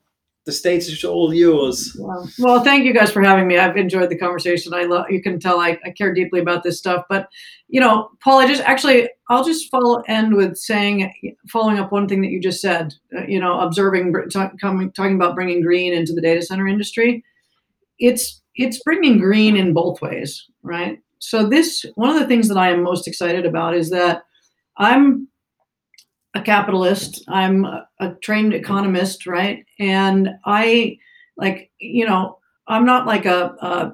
the 0.44 0.52
stage 0.52 0.88
is 0.88 1.04
all 1.04 1.32
yours. 1.32 1.96
Well, 1.98 2.28
well, 2.38 2.64
thank 2.64 2.84
you 2.84 2.92
guys 2.92 3.12
for 3.12 3.22
having 3.22 3.46
me. 3.46 3.58
I've 3.58 3.76
enjoyed 3.76 4.10
the 4.10 4.18
conversation. 4.18 4.74
I 4.74 4.84
love. 4.84 5.06
You 5.08 5.22
can 5.22 5.38
tell 5.38 5.60
I, 5.60 5.78
I 5.84 5.90
care 5.90 6.12
deeply 6.12 6.40
about 6.40 6.62
this 6.64 6.78
stuff. 6.78 7.04
But 7.08 7.28
you 7.68 7.80
know, 7.80 8.10
Paul, 8.22 8.40
I 8.40 8.46
just 8.46 8.62
actually 8.62 9.08
I'll 9.30 9.44
just 9.44 9.70
follow 9.70 10.02
end 10.08 10.34
with 10.34 10.56
saying, 10.56 11.12
following 11.48 11.78
up 11.78 11.92
one 11.92 12.08
thing 12.08 12.22
that 12.22 12.30
you 12.30 12.40
just 12.40 12.60
said. 12.60 12.92
Uh, 13.16 13.24
you 13.26 13.38
know, 13.38 13.60
observing, 13.60 14.12
talk, 14.30 14.58
coming, 14.60 14.90
talking 14.92 15.14
about 15.14 15.36
bringing 15.36 15.62
green 15.62 15.92
into 15.92 16.12
the 16.12 16.22
data 16.22 16.42
center 16.42 16.66
industry. 16.66 17.24
It's 17.98 18.42
it's 18.56 18.82
bringing 18.82 19.18
green 19.18 19.56
in 19.56 19.72
both 19.72 20.02
ways, 20.02 20.44
right? 20.62 20.98
So 21.20 21.46
this 21.46 21.86
one 21.94 22.10
of 22.10 22.18
the 22.18 22.26
things 22.26 22.48
that 22.48 22.58
I 22.58 22.70
am 22.70 22.82
most 22.82 23.06
excited 23.06 23.46
about 23.46 23.74
is 23.74 23.90
that 23.90 24.24
I'm 24.76 25.28
a 26.34 26.40
capitalist. 26.40 27.24
I'm 27.28 27.64
a, 27.64 27.86
a 28.00 28.14
trained 28.22 28.54
economist, 28.54 29.26
right? 29.26 29.64
And 29.78 30.30
I 30.44 30.98
like, 31.36 31.70
you 31.78 32.06
know, 32.06 32.38
I'm 32.68 32.86
not 32.86 33.06
like 33.06 33.26
a, 33.26 33.54
a 33.60 33.92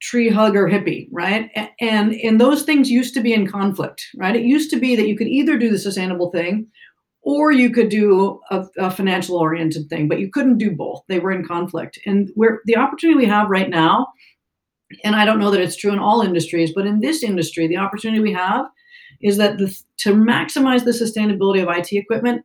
tree 0.00 0.28
hugger 0.28 0.68
hippie, 0.68 1.08
right? 1.10 1.50
And 1.80 2.14
and 2.14 2.40
those 2.40 2.62
things 2.62 2.90
used 2.90 3.14
to 3.14 3.20
be 3.20 3.32
in 3.32 3.46
conflict, 3.46 4.06
right? 4.16 4.36
It 4.36 4.44
used 4.44 4.70
to 4.70 4.78
be 4.78 4.94
that 4.96 5.08
you 5.08 5.16
could 5.16 5.26
either 5.26 5.58
do 5.58 5.70
the 5.70 5.78
sustainable 5.78 6.30
thing 6.30 6.68
or 7.22 7.50
you 7.50 7.70
could 7.70 7.88
do 7.88 8.40
a, 8.50 8.64
a, 8.78 8.90
financial 8.90 9.36
oriented 9.36 9.88
thing, 9.90 10.08
but 10.08 10.20
you 10.20 10.30
couldn't 10.30 10.56
do 10.56 10.70
both. 10.70 11.02
They 11.08 11.18
were 11.18 11.32
in 11.32 11.46
conflict. 11.46 11.98
And 12.06 12.30
where 12.36 12.60
the 12.64 12.76
opportunity 12.76 13.18
we 13.18 13.26
have 13.26 13.50
right 13.50 13.68
now, 13.68 14.06
and 15.04 15.14
I 15.14 15.24
don't 15.24 15.40
know 15.40 15.50
that 15.50 15.60
it's 15.60 15.76
true 15.76 15.92
in 15.92 15.98
all 15.98 16.22
industries, 16.22 16.72
but 16.74 16.86
in 16.86 17.00
this 17.00 17.22
industry, 17.22 17.66
the 17.66 17.76
opportunity 17.76 18.20
we 18.20 18.32
have 18.32 18.66
is 19.20 19.36
that 19.36 19.58
the, 19.58 19.76
to 19.98 20.14
maximize 20.14 20.84
the 20.84 20.90
sustainability 20.90 21.62
of 21.62 21.76
IT 21.76 21.92
equipment 21.92 22.44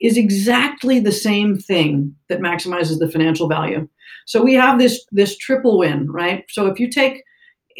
is 0.00 0.16
exactly 0.16 0.98
the 0.98 1.12
same 1.12 1.58
thing 1.58 2.14
that 2.28 2.40
maximizes 2.40 2.98
the 2.98 3.10
financial 3.10 3.48
value. 3.48 3.88
So 4.26 4.42
we 4.42 4.54
have 4.54 4.78
this 4.78 5.04
this 5.12 5.36
triple 5.36 5.78
win, 5.78 6.10
right? 6.10 6.44
So 6.48 6.66
if 6.66 6.78
you 6.78 6.90
take 6.90 7.22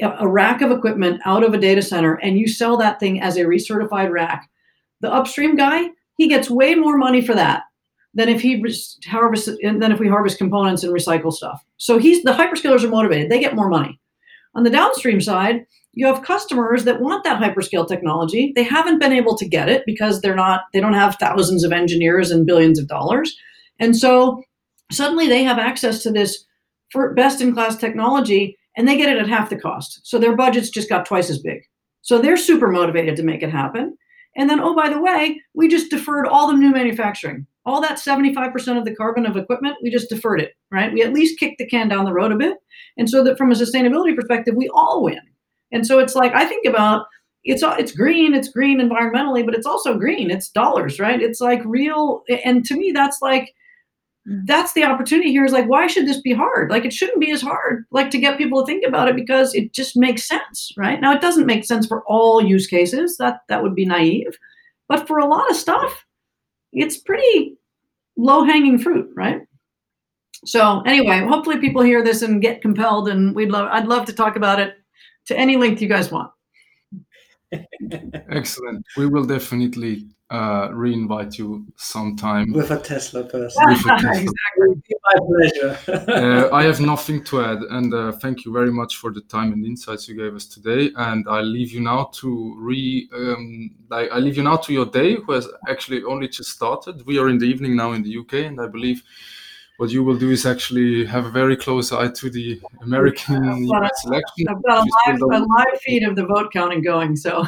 a 0.02 0.26
rack 0.26 0.62
of 0.62 0.70
equipment 0.70 1.20
out 1.24 1.44
of 1.44 1.52
a 1.52 1.58
data 1.58 1.82
center 1.82 2.14
and 2.14 2.38
you 2.38 2.48
sell 2.48 2.76
that 2.78 3.00
thing 3.00 3.20
as 3.20 3.36
a 3.36 3.44
recertified 3.44 4.10
rack, 4.10 4.48
the 5.00 5.12
upstream 5.12 5.56
guy 5.56 5.88
he 6.20 6.28
gets 6.28 6.50
way 6.50 6.74
more 6.74 6.98
money 6.98 7.22
for 7.22 7.34
that 7.34 7.62
than 8.12 8.28
if 8.28 8.42
he 8.42 8.62
harvest 9.06 9.48
than 9.62 9.90
if 9.90 9.98
we 9.98 10.06
harvest 10.06 10.36
components 10.36 10.82
and 10.82 10.92
recycle 10.92 11.32
stuff. 11.32 11.64
So 11.78 11.98
he's 11.98 12.22
the 12.22 12.32
hyperscalers 12.32 12.84
are 12.84 12.88
motivated; 12.88 13.30
they 13.30 13.40
get 13.40 13.56
more 13.56 13.70
money. 13.70 13.98
On 14.54 14.62
the 14.62 14.70
downstream 14.70 15.20
side, 15.20 15.64
you 15.92 16.06
have 16.06 16.22
customers 16.22 16.84
that 16.84 17.00
want 17.00 17.24
that 17.24 17.40
hyperscale 17.40 17.86
technology. 17.86 18.52
They 18.54 18.62
haven't 18.62 19.00
been 19.00 19.12
able 19.12 19.36
to 19.36 19.48
get 19.48 19.68
it 19.68 19.82
because 19.86 20.20
they're 20.20 20.36
not, 20.36 20.62
they 20.72 20.80
don't 20.80 20.94
have 20.94 21.16
thousands 21.16 21.64
of 21.64 21.72
engineers 21.72 22.30
and 22.30 22.46
billions 22.46 22.78
of 22.78 22.86
dollars. 22.86 23.36
And 23.78 23.96
so 23.96 24.42
suddenly 24.92 25.26
they 25.26 25.42
have 25.42 25.58
access 25.58 26.02
to 26.02 26.12
this 26.12 26.44
best 27.14 27.40
in 27.40 27.52
class 27.52 27.76
technology 27.76 28.56
and 28.76 28.86
they 28.86 28.96
get 28.96 29.14
it 29.14 29.20
at 29.20 29.28
half 29.28 29.50
the 29.50 29.56
cost. 29.58 30.00
So 30.04 30.18
their 30.18 30.36
budgets 30.36 30.70
just 30.70 30.88
got 30.88 31.06
twice 31.06 31.28
as 31.28 31.38
big. 31.38 31.60
So 32.02 32.18
they're 32.18 32.36
super 32.36 32.68
motivated 32.68 33.16
to 33.16 33.22
make 33.22 33.42
it 33.42 33.50
happen. 33.50 33.96
And 34.36 34.48
then, 34.48 34.60
oh, 34.60 34.76
by 34.76 34.88
the 34.88 35.00
way, 35.00 35.40
we 35.54 35.68
just 35.68 35.90
deferred 35.90 36.26
all 36.26 36.46
the 36.46 36.56
new 36.56 36.70
manufacturing. 36.70 37.46
All 37.66 37.80
that 37.80 37.98
75% 37.98 38.78
of 38.78 38.84
the 38.84 38.94
carbon 38.94 39.26
of 39.26 39.36
equipment, 39.36 39.76
we 39.82 39.90
just 39.90 40.08
deferred 40.08 40.40
it, 40.40 40.52
right? 40.70 40.92
We 40.92 41.02
at 41.02 41.12
least 41.12 41.38
kicked 41.38 41.58
the 41.58 41.66
can 41.66 41.88
down 41.88 42.04
the 42.04 42.12
road 42.12 42.32
a 42.32 42.36
bit. 42.36 42.56
And 42.96 43.10
so 43.10 43.22
that 43.24 43.36
from 43.36 43.50
a 43.50 43.54
sustainability 43.54 44.14
perspective, 44.14 44.54
we 44.56 44.70
all 44.72 45.02
win. 45.02 45.20
And 45.72 45.86
so 45.86 45.98
it's 45.98 46.14
like 46.14 46.34
I 46.34 46.44
think 46.44 46.66
about 46.66 47.06
it's 47.44 47.62
it's 47.64 47.92
green, 47.92 48.34
it's 48.34 48.48
green 48.48 48.80
environmentally, 48.80 49.44
but 49.44 49.54
it's 49.54 49.66
also 49.66 49.96
green. 49.96 50.30
It's 50.30 50.50
dollars, 50.50 51.00
right? 51.00 51.20
It's 51.20 51.40
like 51.40 51.62
real, 51.64 52.22
and 52.44 52.64
to 52.66 52.76
me, 52.76 52.92
that's 52.92 53.18
like 53.22 53.54
that's 54.46 54.74
the 54.74 54.84
opportunity 54.84 55.30
here. 55.30 55.44
Is 55.44 55.52
like 55.52 55.68
why 55.68 55.86
should 55.86 56.06
this 56.06 56.20
be 56.20 56.34
hard? 56.34 56.70
Like 56.70 56.84
it 56.84 56.92
shouldn't 56.92 57.20
be 57.20 57.30
as 57.30 57.40
hard. 57.40 57.84
Like 57.90 58.10
to 58.10 58.18
get 58.18 58.36
people 58.36 58.60
to 58.60 58.66
think 58.66 58.84
about 58.86 59.08
it 59.08 59.16
because 59.16 59.54
it 59.54 59.72
just 59.72 59.96
makes 59.96 60.28
sense, 60.28 60.70
right? 60.76 61.00
Now 61.00 61.14
it 61.14 61.22
doesn't 61.22 61.46
make 61.46 61.64
sense 61.64 61.86
for 61.86 62.02
all 62.06 62.42
use 62.42 62.66
cases. 62.66 63.16
That 63.16 63.40
that 63.48 63.62
would 63.62 63.74
be 63.74 63.86
naive, 63.86 64.38
but 64.88 65.06
for 65.06 65.18
a 65.18 65.26
lot 65.26 65.50
of 65.50 65.56
stuff, 65.56 66.04
it's 66.72 66.98
pretty 66.98 67.56
low 68.18 68.44
hanging 68.44 68.78
fruit, 68.78 69.10
right? 69.16 69.40
So 70.44 70.82
anyway, 70.82 71.20
hopefully 71.26 71.58
people 71.58 71.82
hear 71.82 72.02
this 72.04 72.22
and 72.22 72.42
get 72.42 72.60
compelled, 72.60 73.08
and 73.08 73.34
we'd 73.34 73.50
love 73.50 73.68
I'd 73.72 73.88
love 73.88 74.04
to 74.06 74.12
talk 74.12 74.36
about 74.36 74.60
it 74.60 74.74
to 75.30 75.38
any 75.38 75.56
length 75.56 75.80
you 75.80 75.88
guys 75.88 76.10
want. 76.10 76.32
Excellent. 78.28 78.84
We 78.96 79.06
will 79.06 79.24
definitely 79.24 80.06
uh, 80.28 80.70
re-invite 80.72 81.38
you 81.38 81.66
sometime. 81.76 82.52
with 82.52 82.70
a 82.72 82.80
Tesla 82.80 83.22
person. 83.24 83.68
With 83.68 83.78
a 83.78 83.96
Tesla. 83.96 84.10
exactly. 84.26 84.82
My 85.06 85.18
pleasure. 85.30 85.72
uh, 86.10 86.54
I 86.54 86.64
have 86.64 86.80
nothing 86.80 87.22
to 87.24 87.44
add, 87.44 87.58
and 87.62 87.94
uh, 87.94 88.12
thank 88.12 88.44
you 88.44 88.52
very 88.52 88.72
much 88.72 88.96
for 88.96 89.12
the 89.12 89.20
time 89.22 89.52
and 89.52 89.64
insights 89.64 90.08
you 90.08 90.16
gave 90.16 90.34
us 90.34 90.46
today. 90.46 90.90
And 90.96 91.28
I 91.28 91.40
leave 91.42 91.70
you 91.70 91.80
now 91.80 92.10
to 92.14 92.56
re, 92.58 93.08
um, 93.12 93.70
I, 93.90 94.08
I 94.08 94.18
leave 94.18 94.36
you 94.36 94.42
now 94.42 94.56
to 94.56 94.72
your 94.72 94.86
day, 94.86 95.14
who 95.14 95.32
has 95.32 95.48
actually 95.68 96.02
only 96.02 96.28
just 96.28 96.50
started. 96.50 97.06
We 97.06 97.18
are 97.18 97.28
in 97.28 97.38
the 97.38 97.46
evening 97.46 97.76
now 97.76 97.92
in 97.92 98.02
the 98.02 98.18
UK, 98.18 98.34
and 98.50 98.60
I 98.60 98.66
believe 98.66 99.02
what 99.80 99.88
you 99.90 100.04
will 100.04 100.18
do 100.18 100.30
is 100.30 100.44
actually 100.44 101.06
have 101.06 101.24
a 101.24 101.30
very 101.30 101.56
close 101.56 101.90
eye 101.90 102.08
to 102.08 102.28
the 102.28 102.60
American 102.82 103.36
I've 103.48 103.66
got 103.66 103.82
a- 103.82 103.86
US 103.86 104.04
election. 104.04 104.48
I've 104.50 104.62
got 104.62 104.86
a 104.86 105.10
live, 105.10 105.20
a 105.22 105.38
live 105.38 105.80
feed 105.80 106.02
of 106.02 106.16
the 106.16 106.26
vote 106.26 106.52
counting 106.52 106.82
going. 106.82 107.16
So 107.16 107.46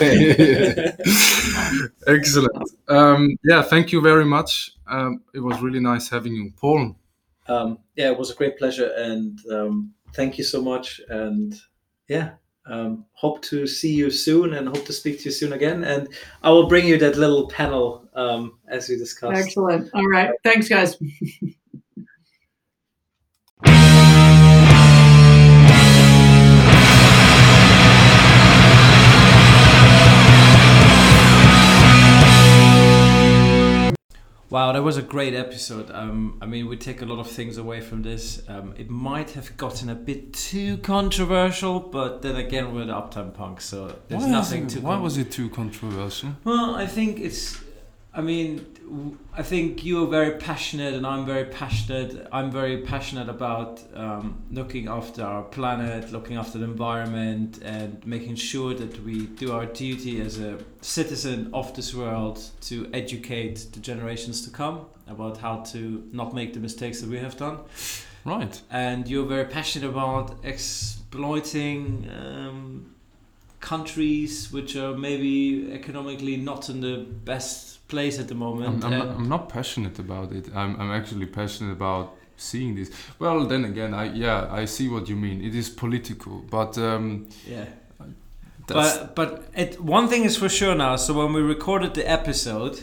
Okay. 0.00 0.92
Excellent. 2.06 2.70
Um, 2.88 3.36
yeah, 3.44 3.62
thank 3.62 3.92
you 3.92 4.02
very 4.02 4.26
much. 4.26 4.72
Um, 4.86 5.22
it 5.34 5.40
was 5.40 5.60
really 5.62 5.80
nice 5.80 6.10
having 6.10 6.34
you, 6.34 6.52
Paul. 6.60 6.94
um, 7.46 7.78
yeah, 7.96 8.10
it 8.10 8.18
was 8.18 8.30
a 8.30 8.34
great 8.34 8.58
pleasure, 8.58 8.90
and 8.96 9.38
um, 9.50 9.94
thank 10.14 10.36
you 10.38 10.44
so 10.44 10.60
much. 10.60 11.00
And 11.08 11.54
yeah, 12.08 12.32
um, 12.68 13.04
hope 13.12 13.42
to 13.42 13.66
see 13.66 13.92
you 13.92 14.10
soon, 14.10 14.54
and 14.54 14.68
hope 14.68 14.84
to 14.86 14.92
speak 14.92 15.18
to 15.20 15.24
you 15.26 15.30
soon 15.30 15.52
again. 15.52 15.84
And 15.84 16.08
I 16.42 16.50
will 16.50 16.68
bring 16.68 16.86
you 16.86 16.98
that 16.98 17.16
little 17.16 17.48
panel 17.48 18.08
um, 18.14 18.58
as 18.68 18.88
we 18.88 18.96
discussed. 18.96 19.38
excellent. 19.38 19.90
All 19.94 20.06
right. 20.06 20.30
Thanks, 20.44 20.68
guys. 20.68 20.96
Wow, 34.50 34.72
that 34.72 34.82
was 34.82 34.96
a 34.96 35.02
great 35.02 35.34
episode. 35.34 35.90
Um, 35.90 36.38
I 36.40 36.46
mean, 36.46 36.68
we 36.68 36.76
take 36.78 37.02
a 37.02 37.04
lot 37.04 37.18
of 37.18 37.28
things 37.30 37.58
away 37.58 37.82
from 37.82 38.00
this. 38.02 38.42
Um, 38.48 38.72
it 38.78 38.88
might 38.88 39.32
have 39.32 39.54
gotten 39.58 39.90
a 39.90 39.94
bit 39.94 40.32
too 40.32 40.78
controversial, 40.78 41.80
but 41.80 42.22
then 42.22 42.36
again, 42.36 42.74
we're 42.74 42.86
the 42.86 42.94
Uptime 42.94 43.34
Punk, 43.34 43.60
so 43.60 43.94
there's 44.08 44.22
Why, 44.22 44.30
nothing 44.30 44.66
to. 44.68 44.80
why 44.80 44.94
con- 44.94 45.02
was 45.02 45.18
it 45.18 45.30
too 45.30 45.50
controversial? 45.50 46.30
Well, 46.44 46.74
I 46.76 46.86
think 46.86 47.20
it's. 47.20 47.58
I 48.14 48.20
mean, 48.22 48.66
I 49.36 49.42
think 49.42 49.84
you 49.84 50.02
are 50.02 50.06
very 50.06 50.38
passionate, 50.38 50.94
and 50.94 51.06
I'm 51.06 51.24
very 51.26 51.44
passionate. 51.44 52.26
I'm 52.32 52.50
very 52.50 52.78
passionate 52.78 53.28
about 53.28 53.80
um, 53.94 54.42
looking 54.50 54.88
after 54.88 55.22
our 55.22 55.42
planet, 55.42 56.10
looking 56.10 56.36
after 56.36 56.58
the 56.58 56.64
environment, 56.64 57.60
and 57.62 58.04
making 58.06 58.36
sure 58.36 58.74
that 58.74 59.04
we 59.04 59.26
do 59.26 59.52
our 59.52 59.66
duty 59.66 60.20
as 60.20 60.40
a 60.40 60.58
citizen 60.80 61.50
of 61.52 61.74
this 61.76 61.94
world 61.94 62.40
to 62.62 62.88
educate 62.92 63.66
the 63.72 63.80
generations 63.80 64.42
to 64.46 64.50
come 64.50 64.86
about 65.06 65.36
how 65.38 65.56
to 65.72 66.08
not 66.12 66.34
make 66.34 66.54
the 66.54 66.60
mistakes 66.60 67.00
that 67.00 67.10
we 67.10 67.18
have 67.18 67.36
done 67.36 67.58
Right. 68.24 68.60
and 68.70 69.08
you're 69.08 69.24
very 69.26 69.46
passionate 69.46 69.88
about 69.88 70.34
exploiting 70.42 72.10
um, 72.10 72.94
countries 73.60 74.52
which 74.52 74.76
are 74.76 74.94
maybe 74.96 75.72
economically 75.72 76.36
not 76.36 76.68
in 76.68 76.80
the 76.80 77.06
best 77.24 77.77
place 77.88 78.18
at 78.18 78.28
the 78.28 78.34
I'm, 78.34 78.38
moment. 78.38 78.84
I'm, 78.84 78.90
not, 78.90 79.08
I'm 79.08 79.28
not 79.28 79.48
passionate 79.48 79.98
about 79.98 80.32
it. 80.32 80.48
I'm, 80.54 80.80
I'm 80.80 80.90
actually 80.90 81.26
passionate 81.26 81.72
about 81.72 82.16
seeing 82.36 82.74
this. 82.74 82.90
Well, 83.18 83.46
then 83.46 83.64
again, 83.64 83.94
I 83.94 84.12
yeah, 84.12 84.48
I 84.50 84.66
see 84.66 84.88
what 84.88 85.08
you 85.08 85.16
mean. 85.16 85.42
It 85.42 85.54
is 85.54 85.68
political, 85.68 86.44
but 86.50 86.78
um, 86.78 87.28
yeah. 87.46 87.66
But 88.66 89.14
but 89.14 89.48
it, 89.56 89.80
one 89.80 90.08
thing 90.08 90.24
is 90.24 90.36
for 90.36 90.48
sure 90.48 90.74
now. 90.74 90.96
So 90.96 91.14
when 91.14 91.32
we 91.32 91.40
recorded 91.40 91.94
the 91.94 92.08
episode, 92.08 92.82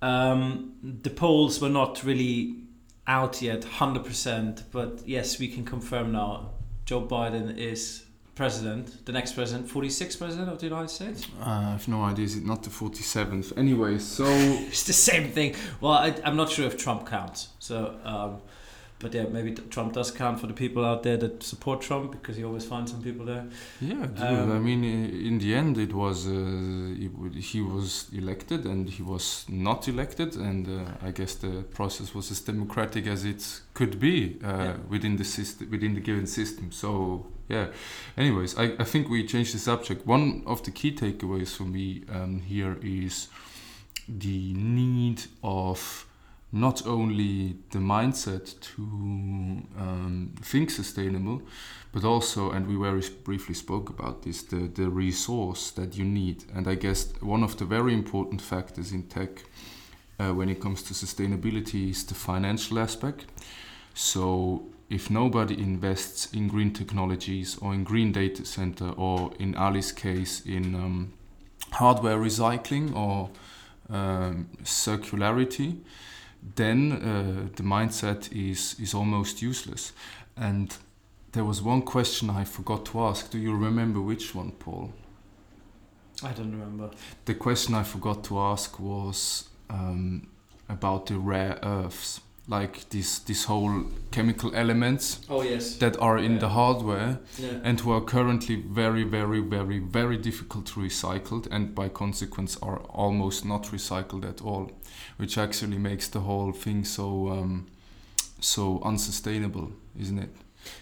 um, 0.00 0.74
the 0.82 1.10
polls 1.10 1.60
were 1.60 1.68
not 1.68 2.04
really 2.04 2.62
out 3.06 3.42
yet, 3.42 3.64
hundred 3.64 4.04
percent. 4.04 4.62
But 4.70 5.02
yes, 5.04 5.38
we 5.38 5.48
can 5.48 5.64
confirm 5.64 6.12
now. 6.12 6.50
Joe 6.84 7.02
Biden 7.02 7.58
is 7.58 8.05
president, 8.36 9.04
the 9.06 9.12
next 9.12 9.32
president, 9.34 9.68
forty 9.68 9.90
sixth 9.90 10.18
president 10.18 10.48
of 10.52 10.58
the 10.58 10.66
United 10.66 10.90
States. 10.90 11.26
uh, 11.40 11.44
I 11.44 11.70
have 11.72 11.88
no 11.88 12.04
idea. 12.04 12.24
Is 12.26 12.36
it 12.36 12.44
not 12.44 12.62
the 12.62 12.70
47th? 12.70 13.56
Anyway, 13.56 13.98
so 13.98 14.24
It's 14.72 14.84
the 14.84 14.92
same 15.10 15.26
thing. 15.32 15.54
Well, 15.80 15.92
I, 16.06 16.14
I'm 16.24 16.36
not 16.36 16.50
sure 16.50 16.66
if 16.66 16.76
Trump 16.76 17.06
counts. 17.08 17.48
So, 17.58 17.76
um, 18.04 18.32
but 18.98 19.12
yeah, 19.14 19.24
maybe 19.36 19.52
Trump 19.74 19.92
does 19.94 20.10
count 20.10 20.40
for 20.40 20.46
the 20.46 20.54
people 20.54 20.82
out 20.84 21.02
there 21.02 21.16
that 21.18 21.42
support 21.42 21.80
Trump 21.82 22.12
because 22.12 22.38
you 22.38 22.46
always 22.46 22.64
find 22.64 22.88
some 22.88 23.02
people 23.02 23.24
there. 23.26 23.44
Yeah, 23.80 24.06
dude, 24.06 24.20
Um, 24.22 24.52
I 24.52 24.58
mean, 24.58 24.84
in 24.84 25.38
the 25.38 25.54
end, 25.54 25.76
it 25.78 25.92
was 25.92 26.26
uh, 26.26 26.30
he, 26.30 27.08
he 27.40 27.60
was 27.60 28.06
elected 28.12 28.64
and 28.66 28.88
he 28.88 29.02
was 29.02 29.44
not 29.48 29.88
elected, 29.88 30.36
and 30.36 30.66
uh, 30.68 31.08
I 31.08 31.10
guess 31.10 31.34
the 31.36 31.64
process 31.74 32.14
was 32.14 32.30
as 32.30 32.40
democratic 32.40 33.06
as 33.06 33.24
it 33.24 33.42
could 33.74 33.98
be 33.98 34.38
uh, 34.44 34.48
Yeah. 34.48 34.76
within 34.90 35.16
the 35.16 35.24
system, 35.24 35.70
within 35.70 35.94
the 35.94 36.00
given 36.02 36.26
system. 36.26 36.70
So 36.72 37.26
yeah. 37.48 37.66
Anyways, 38.16 38.56
I, 38.58 38.74
I 38.78 38.84
think 38.84 39.08
we 39.08 39.26
changed 39.26 39.54
the 39.54 39.58
subject. 39.58 40.06
One 40.06 40.42
of 40.46 40.62
the 40.62 40.70
key 40.70 40.92
takeaways 40.92 41.56
for 41.56 41.64
me 41.64 42.02
um, 42.10 42.40
here 42.40 42.78
is 42.82 43.28
the 44.08 44.52
need 44.54 45.22
of 45.42 46.06
not 46.52 46.86
only 46.86 47.56
the 47.70 47.78
mindset 47.78 48.58
to 48.60 48.82
um, 48.82 50.34
think 50.40 50.70
sustainable, 50.70 51.42
but 51.92 52.04
also, 52.04 52.50
and 52.50 52.66
we 52.66 52.76
very 52.76 53.02
briefly 53.24 53.54
spoke 53.54 53.90
about 53.90 54.22
this, 54.22 54.42
the, 54.42 54.68
the 54.68 54.88
resource 54.88 55.70
that 55.72 55.96
you 55.96 56.04
need. 56.04 56.44
And 56.54 56.68
I 56.68 56.74
guess 56.74 57.12
one 57.20 57.42
of 57.42 57.56
the 57.56 57.64
very 57.64 57.92
important 57.92 58.40
factors 58.40 58.92
in 58.92 59.04
tech 59.04 59.44
uh, 60.18 60.32
when 60.32 60.48
it 60.48 60.60
comes 60.60 60.82
to 60.84 60.94
sustainability 60.94 61.90
is 61.90 62.04
the 62.04 62.14
financial 62.14 62.78
aspect. 62.78 63.26
So 63.94 64.66
if 64.88 65.10
nobody 65.10 65.58
invests 65.58 66.32
in 66.32 66.48
green 66.48 66.72
technologies 66.72 67.58
or 67.60 67.74
in 67.74 67.84
green 67.84 68.12
data 68.12 68.44
center 68.44 68.90
or 68.90 69.32
in 69.38 69.54
Ali's 69.56 69.92
case 69.92 70.40
in 70.46 70.74
um, 70.74 71.12
hardware 71.72 72.18
recycling 72.18 72.94
or 72.94 73.30
um, 73.90 74.48
circularity, 74.62 75.78
then 76.54 76.92
uh, 76.92 77.48
the 77.56 77.62
mindset 77.62 78.30
is 78.32 78.76
is 78.78 78.94
almost 78.94 79.42
useless. 79.42 79.92
And 80.36 80.76
there 81.32 81.44
was 81.44 81.60
one 81.62 81.82
question 81.82 82.30
I 82.30 82.44
forgot 82.44 82.84
to 82.86 83.00
ask. 83.00 83.30
Do 83.30 83.38
you 83.38 83.56
remember 83.56 84.00
which 84.00 84.34
one, 84.34 84.52
Paul? 84.52 84.92
I 86.22 86.32
don't 86.32 86.52
remember. 86.52 86.90
The 87.24 87.34
question 87.34 87.74
I 87.74 87.82
forgot 87.82 88.24
to 88.24 88.38
ask 88.38 88.80
was 88.80 89.48
um, 89.68 90.28
about 90.68 91.06
the 91.06 91.18
rare 91.18 91.58
earths, 91.62 92.20
like 92.48 92.88
this 92.90 93.18
this 93.18 93.44
whole 93.44 93.84
chemical 94.12 94.50
elements 94.54 95.18
Oh 95.28 95.42
yes. 95.42 95.76
that 95.78 95.96
are 96.00 96.16
in 96.18 96.32
Yeah. 96.32 96.38
the 96.40 96.48
hardware 96.48 97.18
Yeah. 97.38 97.60
and 97.64 97.80
who 97.80 97.90
are 97.92 98.00
currently 98.04 98.56
very, 98.74 99.02
very, 99.04 99.40
very, 99.40 99.78
very 99.80 100.16
difficult 100.16 100.66
to 100.66 100.80
recycle 100.80 101.46
and 101.50 101.74
by 101.74 101.88
consequence 101.88 102.56
are 102.62 102.78
almost 102.94 103.44
not 103.44 103.72
recycled 103.72 104.24
at 104.24 104.40
all, 104.42 104.70
which 105.18 105.38
actually 105.38 105.78
makes 105.78 106.08
the 106.08 106.20
whole 106.20 106.52
thing 106.52 106.84
so 106.84 107.28
um, 107.28 107.66
so 108.40 108.80
unsustainable, 108.84 109.70
isn't 109.98 110.18
it? 110.18 110.30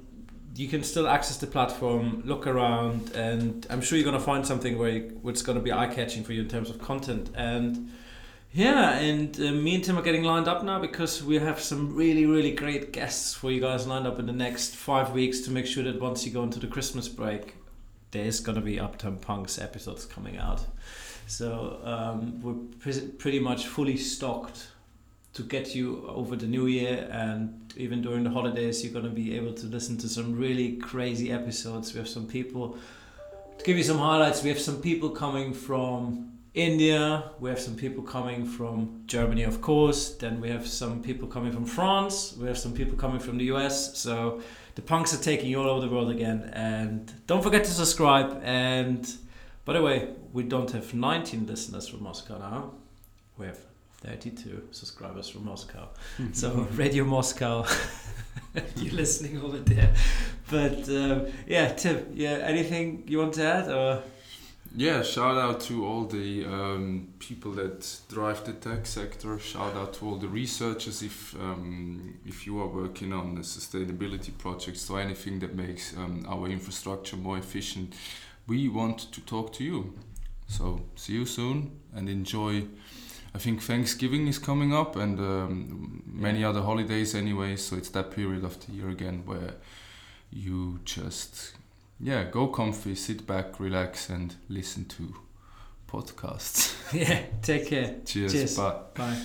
you 0.55 0.67
can 0.67 0.83
still 0.83 1.07
access 1.07 1.37
the 1.37 1.47
platform, 1.47 2.21
look 2.25 2.47
around, 2.47 3.11
and 3.15 3.65
I'm 3.69 3.81
sure 3.81 3.97
you're 3.97 4.05
gonna 4.05 4.19
find 4.19 4.45
something 4.45 4.77
where 4.77 4.89
you, 4.89 5.19
what's 5.23 5.41
gonna 5.41 5.59
be 5.59 5.73
eye 5.73 5.87
catching 5.87 6.23
for 6.23 6.31
you 6.31 6.43
in 6.43 6.47
terms 6.47 6.69
of 6.69 6.79
content. 6.79 7.31
And 7.35 7.91
yeah, 8.53 8.97
and 8.99 9.35
uh, 9.39 9.51
me 9.51 9.75
and 9.75 9.83
Tim 9.83 9.97
are 9.97 10.03
getting 10.03 10.23
lined 10.23 10.47
up 10.47 10.63
now 10.63 10.79
because 10.79 11.23
we 11.23 11.39
have 11.39 11.59
some 11.59 11.95
really, 11.95 12.25
really 12.25 12.51
great 12.51 12.93
guests 12.93 13.33
for 13.33 13.51
you 13.51 13.59
guys 13.59 13.87
lined 13.87 14.07
up 14.07 14.19
in 14.19 14.27
the 14.27 14.33
next 14.33 14.75
five 14.75 15.11
weeks 15.11 15.41
to 15.41 15.51
make 15.51 15.65
sure 15.65 15.83
that 15.83 15.99
once 15.99 16.25
you 16.25 16.31
go 16.31 16.43
into 16.43 16.59
the 16.59 16.67
Christmas 16.67 17.07
break, 17.07 17.55
there's 18.11 18.39
gonna 18.39 18.61
be 18.61 18.77
Uptime 18.77 19.19
Punks 19.19 19.59
episodes 19.59 20.05
coming 20.05 20.37
out. 20.37 20.65
So 21.27 21.79
um, 21.83 22.41
we're 22.41 22.53
pre- 22.79 23.07
pretty 23.17 23.39
much 23.39 23.65
fully 23.65 23.97
stocked 23.97 24.67
to 25.33 25.41
get 25.41 25.73
you 25.73 26.05
over 26.07 26.35
the 26.35 26.45
new 26.45 26.67
year 26.67 27.09
and 27.11 27.73
even 27.75 28.01
during 28.01 28.23
the 28.23 28.29
holidays 28.29 28.83
you're 28.83 28.93
going 28.93 29.05
to 29.05 29.11
be 29.11 29.35
able 29.35 29.53
to 29.53 29.65
listen 29.65 29.97
to 29.97 30.07
some 30.07 30.37
really 30.37 30.77
crazy 30.77 31.31
episodes 31.31 31.91
we 31.93 31.97
have 31.97 32.07
some 32.07 32.27
people 32.27 32.77
to 33.57 33.65
give 33.65 33.75
you 33.75 33.83
some 33.83 33.97
highlights 33.97 34.43
we 34.43 34.49
have 34.49 34.59
some 34.59 34.79
people 34.79 35.09
coming 35.09 35.51
from 35.51 36.32
india 36.53 37.31
we 37.39 37.49
have 37.49 37.59
some 37.59 37.75
people 37.75 38.03
coming 38.03 38.45
from 38.45 39.03
germany 39.05 39.43
of 39.43 39.61
course. 39.61 40.15
Then 40.15 40.39
we 40.39 40.49
have 40.49 40.67
some 40.67 41.01
people 41.01 41.27
coming 41.27 41.51
from 41.51 41.65
france. 41.65 42.35
We 42.37 42.47
have 42.47 42.57
some 42.57 42.73
people 42.73 42.95
coming 42.97 43.19
from 43.19 43.37
the 43.37 43.45
us 43.45 43.97
so 43.97 44.41
the 44.75 44.81
punks 44.81 45.13
are 45.13 45.23
taking 45.23 45.49
you 45.49 45.59
all 45.61 45.69
over 45.69 45.87
the 45.87 45.93
world 45.93 46.09
again. 46.09 46.49
And 46.53 47.11
don't 47.27 47.43
forget 47.43 47.63
to 47.63 47.71
subscribe. 47.71 48.41
And 48.43 49.11
by 49.65 49.73
the 49.73 49.81
way 49.81 50.09
we 50.31 50.43
don't 50.43 50.71
have 50.71 50.93
19 50.93 51.47
listeners 51.47 51.87
from 51.87 52.03
moscow 52.03 52.37
now. 52.37 52.71
We 53.37 53.47
have 53.47 53.59
32 54.03 54.67
subscribers 54.71 55.29
from 55.29 55.45
Moscow. 55.45 55.87
so 56.33 56.67
Radio 56.73 57.05
Moscow, 57.05 57.65
you're 58.75 58.93
listening 58.93 59.41
over 59.41 59.59
there. 59.59 59.93
But 60.51 60.87
um, 60.89 61.27
yeah, 61.47 61.73
Tim, 61.73 62.07
yeah, 62.13 62.39
anything 62.43 63.03
you 63.07 63.19
want 63.19 63.33
to 63.35 63.43
add 63.43 63.69
or? 63.69 64.03
Yeah, 64.75 65.03
shout 65.03 65.37
out 65.37 65.59
to 65.61 65.85
all 65.85 66.05
the 66.05 66.45
um, 66.45 67.09
people 67.19 67.51
that 67.51 67.99
drive 68.09 68.43
the 68.43 68.53
tech 68.53 68.87
sector. 68.87 69.37
Shout 69.37 69.75
out 69.75 69.93
to 69.95 70.05
all 70.07 70.15
the 70.15 70.27
researchers. 70.27 71.03
If 71.03 71.35
um, 71.35 72.17
if 72.25 72.47
you 72.47 72.59
are 72.59 72.67
working 72.67 73.13
on 73.13 73.35
the 73.35 73.41
sustainability 73.41 74.35
projects 74.35 74.89
or 74.89 74.99
anything 74.99 75.37
that 75.41 75.53
makes 75.53 75.95
um, 75.95 76.25
our 76.27 76.47
infrastructure 76.47 77.17
more 77.17 77.37
efficient, 77.37 77.93
we 78.47 78.67
want 78.67 79.11
to 79.11 79.21
talk 79.21 79.53
to 79.53 79.63
you. 79.63 79.93
So 80.47 80.81
see 80.95 81.13
you 81.13 81.27
soon 81.27 81.79
and 81.93 82.09
enjoy. 82.09 82.65
I 83.35 83.37
think 83.37 83.61
Thanksgiving 83.61 84.27
is 84.27 84.39
coming 84.39 84.73
up 84.73 84.95
and 84.95 85.19
um, 85.19 86.01
many 86.07 86.43
other 86.43 86.63
holidays 86.63 87.13
anyway. 87.13 87.57
So 87.57 87.75
it's 87.75 87.89
that 87.89 88.09
period 88.09 88.43
of 88.43 88.59
the 88.65 88.71
year 88.71 88.89
again 88.89 89.21
where 89.25 89.53
you 90.31 90.79
just 90.83 91.53
yeah 92.03 92.25
go 92.25 92.47
comfy, 92.47 92.95
sit 92.95 93.25
back, 93.25 93.59
relax, 93.59 94.09
and 94.09 94.35
listen 94.49 94.85
to 94.85 95.15
podcasts. 95.87 96.75
yeah, 96.93 97.23
take 97.41 97.67
care. 97.67 97.95
Cheers. 98.05 98.33
Cheers. 98.33 98.57
Bye. 98.57 98.79
Bye. 98.93 99.17